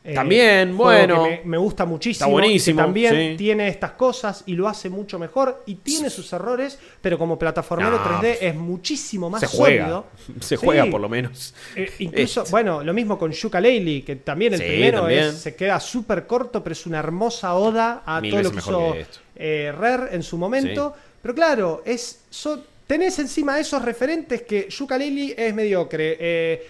Eh, 0.09 0.13
También, 0.13 0.77
bueno. 0.77 1.23
Me, 1.23 1.41
me 1.43 1.57
gusta 1.57 1.85
muchísimo. 1.85 2.25
Está 2.25 2.31
buenísimo, 2.31 2.77
que 2.79 2.83
también 2.83 3.13
sí. 3.31 3.35
tiene 3.37 3.67
estas 3.67 3.91
cosas 3.91 4.43
y 4.45 4.53
lo 4.55 4.67
hace 4.69 4.89
mucho 4.89 5.19
mejor. 5.19 5.63
Y 5.65 5.75
tiene 5.75 6.09
sus 6.09 6.31
errores, 6.31 6.79
pero 7.01 7.17
como 7.17 7.37
plataformero 7.37 7.91
No, 7.91 8.03
3D 8.21 8.37
es 8.41 8.55
muchísimo 8.55 9.29
más 9.29 9.41
Se 9.41 9.47
juega. 9.47 9.83
sólido. 9.83 10.05
Se 10.39 10.55
Sí. 10.55 10.65
juega 10.65 10.85
por 10.85 11.01
lo 11.01 11.09
menos. 11.09 11.53
Eh, 11.75 11.91
incluso, 11.99 12.41
Este. 12.41 12.51
bueno, 12.51 12.83
lo 12.83 12.93
mismo 12.93 13.17
con 13.19 13.31
Yuka 13.31 13.59
Laylee, 13.59 14.03
que 14.03 14.15
también 14.15 14.53
el 14.53 14.59
Sí, 14.61 14.65
primero 14.65 14.99
también. 15.01 15.25
es- 15.25 15.35
se 15.39 15.55
queda 15.55 15.79
súper 15.79 16.25
corto, 16.25 16.63
pero 16.63 16.71
es 16.73 16.85
una 16.85 16.99
hermosa 16.99 17.53
oda 17.55 18.03
a 18.05 18.21
Mil 18.21 18.31
todo 18.31 18.43
lo 18.43 18.51
que 18.51 18.57
hizo 18.59 18.95
eh, 19.35 19.73
Rare 19.77 20.15
en 20.15 20.23
su 20.23 20.37
momento. 20.37 20.95
Pero 21.21 21.35
claro, 21.35 21.81
es 21.85 22.21
son- 22.29 22.63
tenés 22.87 23.19
encima 23.19 23.59
esos 23.59 23.81
referentes 23.83 24.43
que 24.43 24.67
Yuka 24.69 24.97
Laylee 24.97 25.35
es 25.37 25.53
mediocre. 25.53 26.15
eh, 26.19 26.67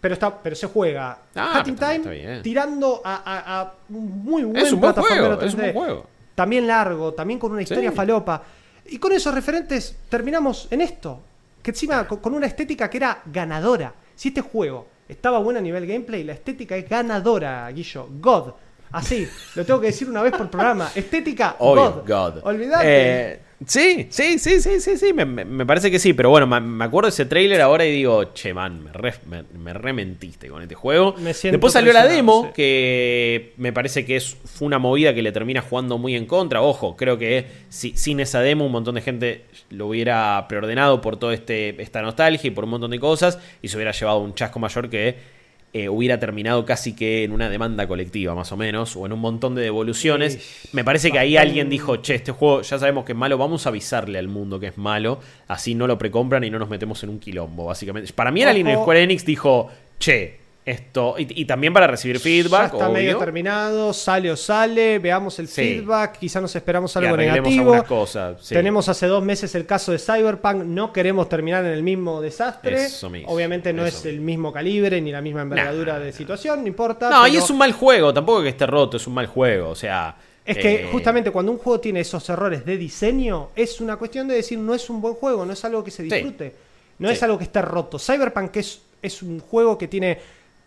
pero, 0.00 0.14
está, 0.14 0.42
pero 0.42 0.56
se 0.56 0.66
juega. 0.66 1.18
Ah, 1.34 1.62
Time 1.64 1.74
está 1.96 2.42
tirando 2.42 3.00
a, 3.04 3.60
a- 3.60 3.72
muy 3.88 4.44
buen 4.44 4.56
Es 4.56 4.72
un 4.72 4.80
buen 4.80 4.92
juego, 4.94 5.40
es 5.42 5.54
un 5.54 5.60
3D. 5.60 5.72
buen 5.72 5.74
juego. 5.74 6.06
También 6.34 6.66
largo, 6.66 7.12
también 7.12 7.38
con 7.38 7.52
una 7.52 7.62
historia 7.62 7.90
Sí. 7.90 7.96
falopa. 7.96 8.42
Y 8.86 8.98
con 8.98 9.12
esos 9.12 9.34
referentes 9.34 9.96
terminamos 10.08 10.68
en 10.70 10.80
esto. 10.80 11.20
Que 11.62 11.70
encima 11.72 12.08
con 12.08 12.18
con 12.18 12.34
una 12.34 12.46
estética 12.46 12.88
que 12.88 12.96
era 12.96 13.20
ganadora. 13.26 13.92
Si 14.14 14.28
este 14.28 14.40
juego 14.40 14.86
estaba 15.08 15.38
bueno 15.38 15.58
a 15.58 15.62
nivel 15.62 15.86
gameplay, 15.86 16.24
la 16.24 16.32
estética 16.32 16.76
es 16.76 16.88
ganadora, 16.88 17.70
Guillo. 17.70 18.08
God. 18.20 18.52
Así, 18.92 19.26
lo 19.54 19.64
tengo 19.64 19.80
que 19.80 19.88
decir 19.88 20.08
una 20.08 20.22
vez 20.22 20.32
por 20.32 20.50
programa. 20.50 20.90
Estética 20.94 21.56
Obvio, 21.58 22.02
God. 22.06 22.34
God. 22.34 22.40
Olvidate. 22.44 22.84
Eh, 22.86 23.38
sí, 23.64 24.08
sí, 24.10 24.38
sí, 24.40 24.60
sí, 24.60 24.80
sí, 24.80 24.96
sí, 24.96 25.12
me, 25.12 25.24
me- 25.24 25.44
me 25.44 25.64
parece 25.64 25.90
que 25.92 25.98
sí, 26.00 26.12
pero 26.12 26.30
bueno, 26.30 26.46
me, 26.48 26.60
me 26.60 26.84
acuerdo 26.84 27.06
de 27.06 27.10
ese 27.10 27.24
tráiler 27.26 27.60
ahora 27.60 27.84
y 27.86 27.92
digo, 27.92 28.24
che, 28.34 28.52
man, 28.52 28.82
me, 28.82 28.92
re, 28.92 29.14
me, 29.28 29.44
me 29.56 29.72
rementiste 29.72 30.48
con 30.48 30.62
este 30.62 30.74
juego. 30.74 31.14
Después 31.20 31.72
salió 31.72 31.92
la 31.92 32.06
demo, 32.08 32.46
sí. 32.46 32.52
que 32.54 33.52
me 33.58 33.72
parece 33.72 34.04
que 34.04 34.16
es, 34.16 34.34
fue 34.44 34.66
una 34.66 34.78
movida 34.80 35.14
que 35.14 35.22
le 35.22 35.30
termina 35.30 35.60
jugando 35.62 35.96
muy 35.96 36.16
en 36.16 36.26
contra. 36.26 36.60
Ojo, 36.60 36.96
creo 36.96 37.16
que 37.16 37.46
si- 37.68 37.96
sin 37.96 38.18
esa 38.18 38.40
demo 38.40 38.66
un 38.66 38.72
montón 38.72 38.96
de 38.96 39.02
gente 39.02 39.44
lo 39.70 39.86
hubiera 39.86 40.46
preordenado 40.48 41.00
por 41.00 41.16
toda 41.16 41.32
este, 41.32 41.80
esta 41.80 42.02
nostalgia 42.02 42.48
y 42.48 42.50
por 42.50 42.64
un 42.64 42.70
montón 42.70 42.90
de 42.90 42.98
cosas 42.98 43.38
y 43.62 43.68
se 43.68 43.76
hubiera 43.76 43.92
llevado 43.92 44.18
un 44.18 44.34
chasco 44.34 44.58
mayor 44.58 44.90
que 44.90 45.38
eh, 45.72 45.88
hubiera 45.88 46.18
terminado 46.18 46.64
casi 46.64 46.94
que 46.94 47.22
en 47.22 47.30
una 47.30 47.48
demanda 47.48 47.86
colectiva, 47.86 48.34
más 48.34 48.50
o 48.50 48.56
menos, 48.56 48.96
o 48.96 49.06
en 49.06 49.12
un 49.12 49.20
montón 49.20 49.54
de 49.54 49.62
devoluciones. 49.62 50.34
Sí, 50.34 50.68
Me 50.72 50.82
parece 50.82 51.12
que 51.12 51.18
ahí 51.18 51.36
alguien 51.36 51.68
dijo, 51.68 51.96
che, 51.96 52.16
este 52.16 52.32
juego 52.32 52.62
ya 52.62 52.78
sabemos 52.78 53.04
que 53.04 53.12
es 53.12 53.18
malo, 53.18 53.38
vamos 53.38 53.66
a 53.66 53.68
avisarle 53.68 54.18
al 54.18 54.26
mundo 54.26 54.58
que 54.58 54.66
es 54.66 54.78
malo, 54.78 55.20
así 55.46 55.76
no 55.76 55.86
lo 55.86 55.96
precompran 55.96 56.42
y 56.42 56.50
no 56.50 56.58
nos 56.58 56.68
metemos 56.68 57.02
en 57.04 57.10
un 57.10 57.20
quilombo, 57.20 57.66
básicamente. 57.66 58.12
Para 58.12 58.32
mí, 58.32 58.42
alguien 58.42 58.66
en 58.66 58.74
Ojo. 58.74 58.84
Square 58.84 59.02
Enix 59.04 59.24
dijo, 59.24 59.70
che, 60.00 60.39
esto, 60.64 61.14
y, 61.18 61.40
y 61.40 61.44
también 61.46 61.72
para 61.72 61.86
recibir 61.86 62.18
ya 62.18 62.22
feedback, 62.22 62.74
está 62.74 62.88
medio 62.90 63.16
terminado, 63.18 63.92
sale 63.94 64.30
o 64.30 64.36
sale, 64.36 64.98
veamos 64.98 65.38
el 65.38 65.48
Sí. 65.48 65.62
feedback, 65.62 66.18
quizá 66.18 66.40
nos 66.40 66.54
esperamos 66.54 66.94
y 66.94 66.98
algo 66.98 67.16
negativo. 67.16 67.60
algunas 67.72 67.84
cosas. 67.84 68.36
sí. 68.42 68.54
Tenemos 68.54 68.88
hace 68.88 69.06
dos 69.06 69.24
meses 69.24 69.54
el 69.54 69.64
caso 69.66 69.90
de 69.92 69.98
Cyberpunk, 69.98 70.62
no 70.64 70.92
queremos 70.92 71.28
terminar 71.28 71.64
en 71.64 71.72
el 71.72 71.82
mismo 71.82 72.20
desastre. 72.20 72.84
Eso 72.84 73.08
mismo, 73.08 73.30
Obviamente 73.32 73.72
no 73.72 73.86
eso 73.86 73.98
es 73.98 74.06
el 74.06 74.20
mismo 74.20 74.52
calibre 74.52 75.00
ni 75.00 75.10
la 75.10 75.22
misma 75.22 75.42
envergadura 75.42 75.98
de 75.98 76.12
situación, 76.12 76.60
no 76.60 76.68
importa. 76.68 77.08
No, 77.08 77.26
y 77.26 77.30
pero 77.32 77.42
es 77.44 77.50
un 77.50 77.58
mal 77.58 77.72
juego, 77.72 78.12
tampoco 78.12 78.42
que 78.42 78.50
esté 78.50 78.66
roto, 78.66 78.98
es 78.98 79.06
un 79.06 79.14
mal 79.14 79.26
juego, 79.26 79.70
o 79.70 79.74
sea... 79.74 80.14
es 80.44 80.58
que 80.58 80.74
eh, 80.74 80.88
justamente 80.92 81.30
cuando 81.30 81.52
un 81.52 81.58
juego 81.58 81.80
tiene 81.80 82.00
esos 82.00 82.28
errores 82.28 82.64
de 82.66 82.76
diseño, 82.76 83.48
es 83.56 83.80
una 83.80 83.96
cuestión 83.96 84.28
de 84.28 84.34
decir 84.34 84.58
no 84.58 84.74
es 84.74 84.90
un 84.90 85.00
buen 85.00 85.14
juego, 85.14 85.46
no 85.46 85.54
es 85.54 85.64
algo 85.64 85.82
que 85.82 85.90
se 85.90 86.02
disfrute, 86.02 86.54
no 86.98 87.08
es 87.08 87.22
algo 87.22 87.38
que 87.38 87.44
esté 87.44 87.62
roto. 87.62 87.98
Cyberpunk 87.98 88.56
es, 88.56 88.82
es 89.00 89.22
un 89.22 89.40
juego 89.40 89.78
que 89.78 89.88
tiene 89.88 90.18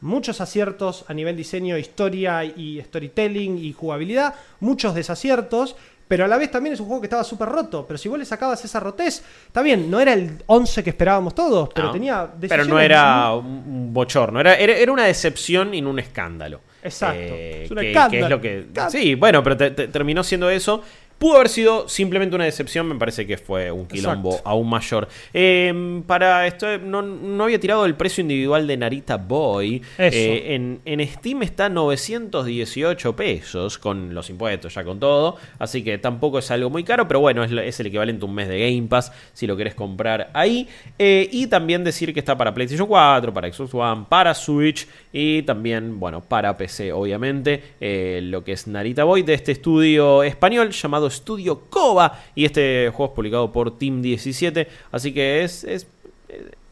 muchos 0.04 0.42
aciertos 0.42 1.06
a 1.08 1.14
nivel 1.14 1.36
diseño, 1.36 1.78
historia 1.78 2.44
y 2.44 2.80
storytelling 2.82 3.58
y 3.58 3.74
jugabilidad, 3.74 4.36
muchos 4.60 4.94
desaciertos. 4.94 5.76
Pero 6.06 6.26
a 6.26 6.28
la 6.28 6.38
vez 6.38 6.52
también 6.52 6.74
es 6.74 6.80
un 6.82 6.86
juego 6.88 7.02
que 7.02 7.06
estaba 7.08 7.24
súper 7.24 7.48
roto. 7.48 7.86
Pero 7.88 7.98
si 7.98 8.10
vos 8.10 8.20
le 8.20 8.26
sacabas 8.26 8.64
esa 8.64 8.80
rotez, 8.80 9.24
está 9.48 9.62
bien, 9.64 9.90
no 9.90 10.00
era 10.02 10.14
el 10.14 10.38
11 10.46 10.84
que 10.84 10.90
esperábamos 10.92 11.34
todos, 11.34 11.70
pero 11.74 11.88
no, 11.88 11.94
tenía 11.94 12.30
Pero 12.42 12.66
no 12.66 12.80
era 12.80 13.34
un 13.34 13.92
bochorno, 13.94 14.40
era, 14.42 14.54
era, 14.56 14.92
una 14.92 15.06
decepción 15.06 15.74
y 15.74 15.82
no 15.82 15.90
un 15.90 16.00
escándalo. 16.00 16.60
Exacto. 16.84 17.18
Eh, 17.20 17.64
Es 17.64 17.72
un 17.72 17.78
que, 17.78 17.92
escándalo. 17.92 18.42
que 18.42 18.60
es 18.60 18.66
lo 18.68 18.74
que. 18.74 18.90
Sí, 18.92 19.16
bueno, 19.16 19.42
pero 19.42 19.56
te- 19.56 19.72
te- 19.72 19.88
terminó 19.88 20.24
siendo 20.24 20.50
eso. 20.50 20.84
Pudo 21.24 21.36
haber 21.36 21.48
sido 21.48 21.88
simplemente 21.88 22.36
una 22.36 22.44
decepción, 22.44 22.86
me 22.86 22.96
parece 22.96 23.26
que 23.26 23.38
fue 23.38 23.72
un 23.72 23.86
quilombo 23.86 24.32
Exacto. 24.32 24.50
aún 24.50 24.70
mayor. 24.70 25.08
Eh, 25.34 26.02
para 26.06 26.46
esto, 26.46 26.78
no, 26.80 27.02
no 27.02 27.46
había 27.46 27.62
tirado 27.62 27.86
el 27.86 27.96
precio 27.96 28.20
individual 28.24 28.68
de 28.68 28.76
Narita 28.76 29.16
Boy. 29.16 29.82
Eh, 29.98 30.48
en, 30.54 30.82
en 30.84 31.08
Steam 31.08 31.44
está 31.44 31.70
918 31.70 33.16
pesos 33.16 33.78
con 33.78 34.14
los 34.14 34.30
impuestos, 34.30 34.74
ya 34.74 34.84
con 34.84 35.00
todo. 35.00 35.38
Así 35.60 35.82
que 35.82 35.98
tampoco 35.98 36.40
es 36.40 36.52
algo 36.52 36.70
muy 36.70 36.84
caro, 36.84 37.08
pero 37.08 37.22
bueno, 37.22 37.46
es 37.46 37.80
el 37.80 37.88
equivalente 37.88 38.26
a 38.26 38.28
un 38.28 38.36
mes 38.36 38.50
de 38.50 38.60
Game 38.60 38.88
Pass 38.90 39.14
si 39.32 39.48
lo 39.48 39.56
querés 39.56 39.76
comprar 39.76 40.30
ahí. 40.34 40.68
Eh, 41.00 41.30
y 41.32 41.48
también 41.48 41.86
decir 41.86 42.14
que 42.14 42.20
está 42.20 42.38
para 42.38 42.54
PlayStation 42.54 42.86
4, 42.86 43.34
para 43.34 43.50
Xbox 43.50 43.74
One, 43.74 44.06
para 44.10 44.34
Switch 44.34 44.86
y 45.14 45.44
también, 45.44 46.02
bueno, 46.02 46.22
para 46.22 46.58
PC, 46.58 46.92
obviamente. 46.92 47.64
eh, 47.80 48.20
lo 48.24 48.44
que 48.44 48.52
es 48.52 48.68
Narita 48.68 49.06
Boy 49.06 49.24
de 49.24 49.36
este 49.36 49.54
estudio 49.54 50.22
español 50.24 50.72
llamado 50.72 51.13
Estudio 51.14 51.62
Koba. 51.70 52.20
Y 52.36 52.46
este 52.46 52.90
juego 52.94 53.12
es 53.12 53.16
publicado 53.16 53.52
por 53.52 53.78
Team 53.78 54.02
17. 54.02 54.68
Así 54.92 55.14
que 55.14 55.44
es- 55.44 55.64
es 55.64 55.88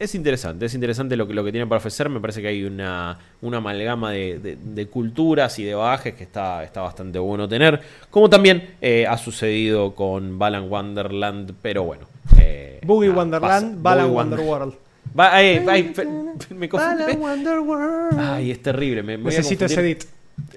es 0.00 0.16
interesante, 0.16 0.66
es 0.66 0.74
interesante 0.74 1.14
lo 1.16 1.28
que, 1.28 1.34
lo 1.34 1.44
que 1.44 1.52
tienen 1.52 1.68
para 1.68 1.76
ofrecer. 1.78 2.08
Me 2.08 2.18
parece 2.18 2.42
que 2.42 2.48
hay 2.48 2.64
una, 2.64 3.16
una 3.42 3.58
amalgama 3.58 4.10
de, 4.10 4.40
de- 4.40 4.56
de 4.56 4.86
culturas 4.88 5.56
y 5.60 5.62
de 5.64 5.76
bagajes 5.76 6.14
que 6.14 6.24
está, 6.24 6.64
está 6.64 6.80
bastante 6.80 7.20
bueno 7.20 7.48
tener. 7.48 7.80
Como 8.10 8.28
también 8.28 8.74
eh, 8.80 9.06
ha 9.08 9.16
sucedido 9.16 9.94
con 9.94 10.36
Balan 10.36 10.68
Wonderland, 10.68 11.52
pero 11.62 11.84
bueno. 11.84 12.06
eh, 12.40 12.80
Boogie 12.84 13.10
nada, 13.10 13.20
Wonderland. 13.20 13.82
Balan 13.82 14.10
Wonderworld. 14.10 14.74
Ay, 15.16 15.58
fe- 15.94 16.06
me. 16.50 16.66
Balan 16.66 17.20
Wonderworld. 17.20 18.18
Ay, 18.18 18.50
es 18.50 18.60
terrible. 18.62 19.04
Me, 19.04 19.16
me 19.16 19.24
Necesito 19.26 19.64
ese 19.66 19.80
edit. 19.80 20.04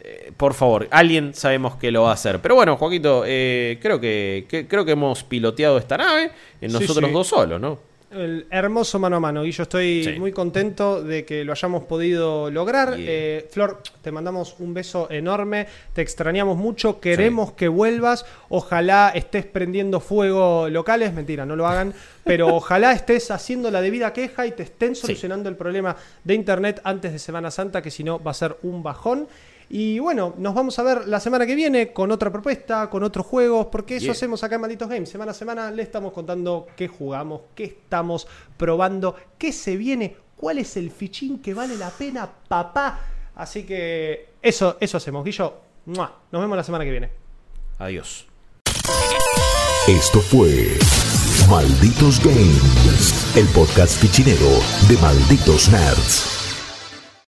Eh, 0.07 0.31
por 0.37 0.53
favor, 0.53 0.87
alguien 0.91 1.33
sabemos 1.33 1.77
que 1.77 1.89
lo 1.91 2.03
va 2.03 2.11
a 2.11 2.13
hacer. 2.13 2.39
Pero 2.39 2.53
bueno, 2.53 2.77
Joaquito, 2.77 3.23
eh, 3.25 3.79
creo 3.81 3.99
que, 3.99 4.45
que- 4.47 4.67
creo 4.67 4.85
que 4.85 4.91
hemos 4.91 5.23
piloteado 5.23 5.79
esta 5.79 5.97
nave 5.97 6.29
en 6.61 6.71
nosotros 6.71 7.07
sí. 7.09 7.11
dos 7.13 7.27
solos, 7.27 7.59
¿no? 7.59 7.79
El 8.11 8.45
hermoso 8.49 8.97
mano 8.99 9.15
a 9.17 9.19
mano, 9.19 9.43
y 9.43 9.51
yo 9.51 9.63
estoy 9.63 10.03
Sí. 10.03 10.11
muy 10.19 10.31
contento 10.31 11.03
de 11.03 11.25
que 11.25 11.43
lo 11.43 11.51
hayamos 11.51 11.83
podido 11.83 12.49
lograr. 12.51 12.95
Yeah. 12.95 13.05
Eh, 13.09 13.47
Flor, 13.51 13.81
te 14.01 14.11
mandamos 14.11 14.55
un 14.59 14.73
beso 14.75 15.07
enorme, 15.11 15.65
te 15.91 16.01
extrañamos 16.01 16.55
mucho, 16.55 16.99
queremos 17.01 17.53
que 17.53 17.67
vuelvas, 17.67 18.25
ojalá 18.47 19.11
estés 19.13 19.45
prendiendo 19.45 19.99
fuego 19.99 20.69
locales, 20.69 21.13
mentira, 21.13 21.45
no 21.45 21.55
lo 21.57 21.67
hagan, 21.67 21.93
pero 22.23 22.55
ojalá 22.55 22.93
estés 22.93 23.31
haciendo 23.31 23.69
la 23.71 23.81
debida 23.81 24.13
queja 24.13 24.45
y 24.45 24.51
te 24.51 24.63
estén 24.63 24.95
solucionando 24.95 25.49
el 25.49 25.57
problema 25.57 25.95
de 26.23 26.35
internet 26.35 26.79
antes 26.85 27.11
de 27.11 27.19
Semana 27.19 27.49
Santa, 27.51 27.81
que 27.81 27.91
si 27.91 28.03
no 28.03 28.21
va 28.23 28.31
a 28.31 28.35
ser 28.35 28.55
un 28.63 28.81
bajón. 28.83 29.27
Y 29.69 29.99
bueno, 29.99 30.33
nos 30.37 30.53
vamos 30.53 30.77
a 30.79 30.83
ver 30.83 31.07
la 31.07 31.19
semana 31.19 31.45
que 31.45 31.55
viene 31.55 31.91
con 31.91 32.11
otra 32.11 32.31
propuesta, 32.31 32.89
con 32.89 33.03
otros 33.03 33.25
juegos, 33.25 33.67
porque 33.71 33.95
eso 33.97 34.05
Yeah. 34.05 34.11
hacemos 34.13 34.43
acá 34.43 34.55
en 34.55 34.61
Malditos 34.61 34.87
Games. 34.89 35.09
Semana 35.09 35.31
a 35.31 35.33
semana 35.33 35.71
le 35.71 35.81
estamos 35.83 36.13
contando 36.13 36.67
qué 36.75 36.87
jugamos, 36.87 37.41
qué 37.55 37.63
estamos 37.65 38.27
probando, 38.57 39.15
qué 39.37 39.51
se 39.51 39.75
viene, 39.75 40.15
cuál 40.37 40.59
es 40.59 40.77
el 40.77 40.91
fichín 40.91 41.39
que 41.39 41.53
vale 41.53 41.75
la 41.77 41.89
pena, 41.89 42.29
papá. 42.47 42.99
Así 43.35 43.63
que 43.63 44.29
eso, 44.41 44.77
eso 44.79 44.97
hacemos, 44.97 45.25
Guillo. 45.25 45.53
¡Mua! 45.85 46.11
Nos 46.31 46.41
vemos 46.41 46.55
la 46.57 46.63
semana 46.63 46.83
que 46.83 46.91
viene. 46.91 47.09
Adiós. 47.79 48.27
Esto 49.87 50.19
fue 50.21 50.77
Malditos 51.49 52.19
Games, 52.23 53.35
el 53.35 53.47
podcast 53.49 53.99
fichinero 53.99 54.47
de 54.87 54.97
Malditos 54.97 55.69
Nerds. 55.69 56.34